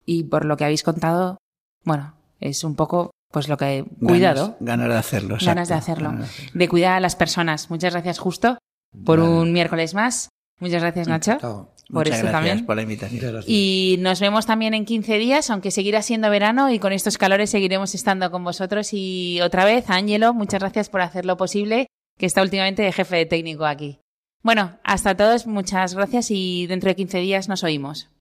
y 0.05 0.23
por 0.23 0.45
lo 0.45 0.57
que 0.57 0.65
habéis 0.65 0.83
contado, 0.83 1.37
bueno, 1.83 2.15
es 2.39 2.63
un 2.63 2.75
poco 2.75 3.11
pues 3.31 3.47
lo 3.47 3.57
que 3.57 3.85
cuidado, 4.05 4.57
ganas, 4.59 4.89
de 4.89 4.95
hacerlo, 4.95 5.37
ganas 5.41 5.69
de 5.69 5.75
hacerlo, 5.75 6.13
de 6.53 6.67
cuidar 6.67 6.93
a 6.93 6.99
las 6.99 7.15
personas. 7.15 7.69
Muchas 7.69 7.93
gracias 7.93 8.19
justo 8.19 8.57
por 9.05 9.19
un 9.19 9.53
miércoles 9.53 9.93
más. 9.93 10.29
Muchas 10.59 10.81
gracias 10.81 11.07
Nacho. 11.07 11.37
Por 11.39 12.07
Muchas 12.07 12.21
gracias 12.21 12.31
también. 12.31 12.65
por 12.65 12.75
la 12.75 12.83
invitación. 12.83 13.43
Y 13.47 13.97
nos 13.99 14.19
vemos 14.19 14.45
también 14.45 14.73
en 14.73 14.85
15 14.85 15.17
días, 15.17 15.49
aunque 15.49 15.71
seguirá 15.71 16.01
siendo 16.01 16.29
verano 16.29 16.69
y 16.69 16.79
con 16.79 16.93
estos 16.93 17.17
calores 17.17 17.49
seguiremos 17.49 17.95
estando 17.95 18.31
con 18.31 18.43
vosotros. 18.43 18.89
Y 18.93 19.39
otra 19.41 19.65
vez, 19.65 19.89
Ángelo, 19.89 20.33
muchas 20.33 20.61
gracias 20.61 20.89
por 20.89 21.01
hacerlo 21.01 21.35
posible 21.35 21.87
que 22.21 22.27
está 22.27 22.43
últimamente 22.43 22.83
de 22.83 22.91
jefe 22.91 23.15
de 23.15 23.25
técnico 23.25 23.65
aquí. 23.65 23.99
Bueno, 24.43 24.77
hasta 24.83 25.17
todos, 25.17 25.47
muchas 25.47 25.95
gracias 25.95 26.29
y 26.29 26.67
dentro 26.67 26.87
de 26.87 26.95
15 26.95 27.17
días 27.17 27.49
nos 27.49 27.63
oímos. 27.63 28.11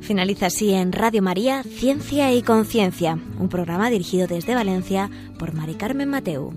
Finaliza 0.00 0.46
así 0.46 0.74
en 0.74 0.92
Radio 0.92 1.22
María 1.22 1.62
Ciencia 1.62 2.32
y 2.32 2.42
Conciencia, 2.42 3.20
un 3.38 3.48
programa 3.48 3.88
dirigido 3.88 4.26
desde 4.26 4.56
Valencia 4.56 5.08
por 5.38 5.54
Mari 5.54 5.74
Carmen 5.74 6.08
Mateu. 6.08 6.52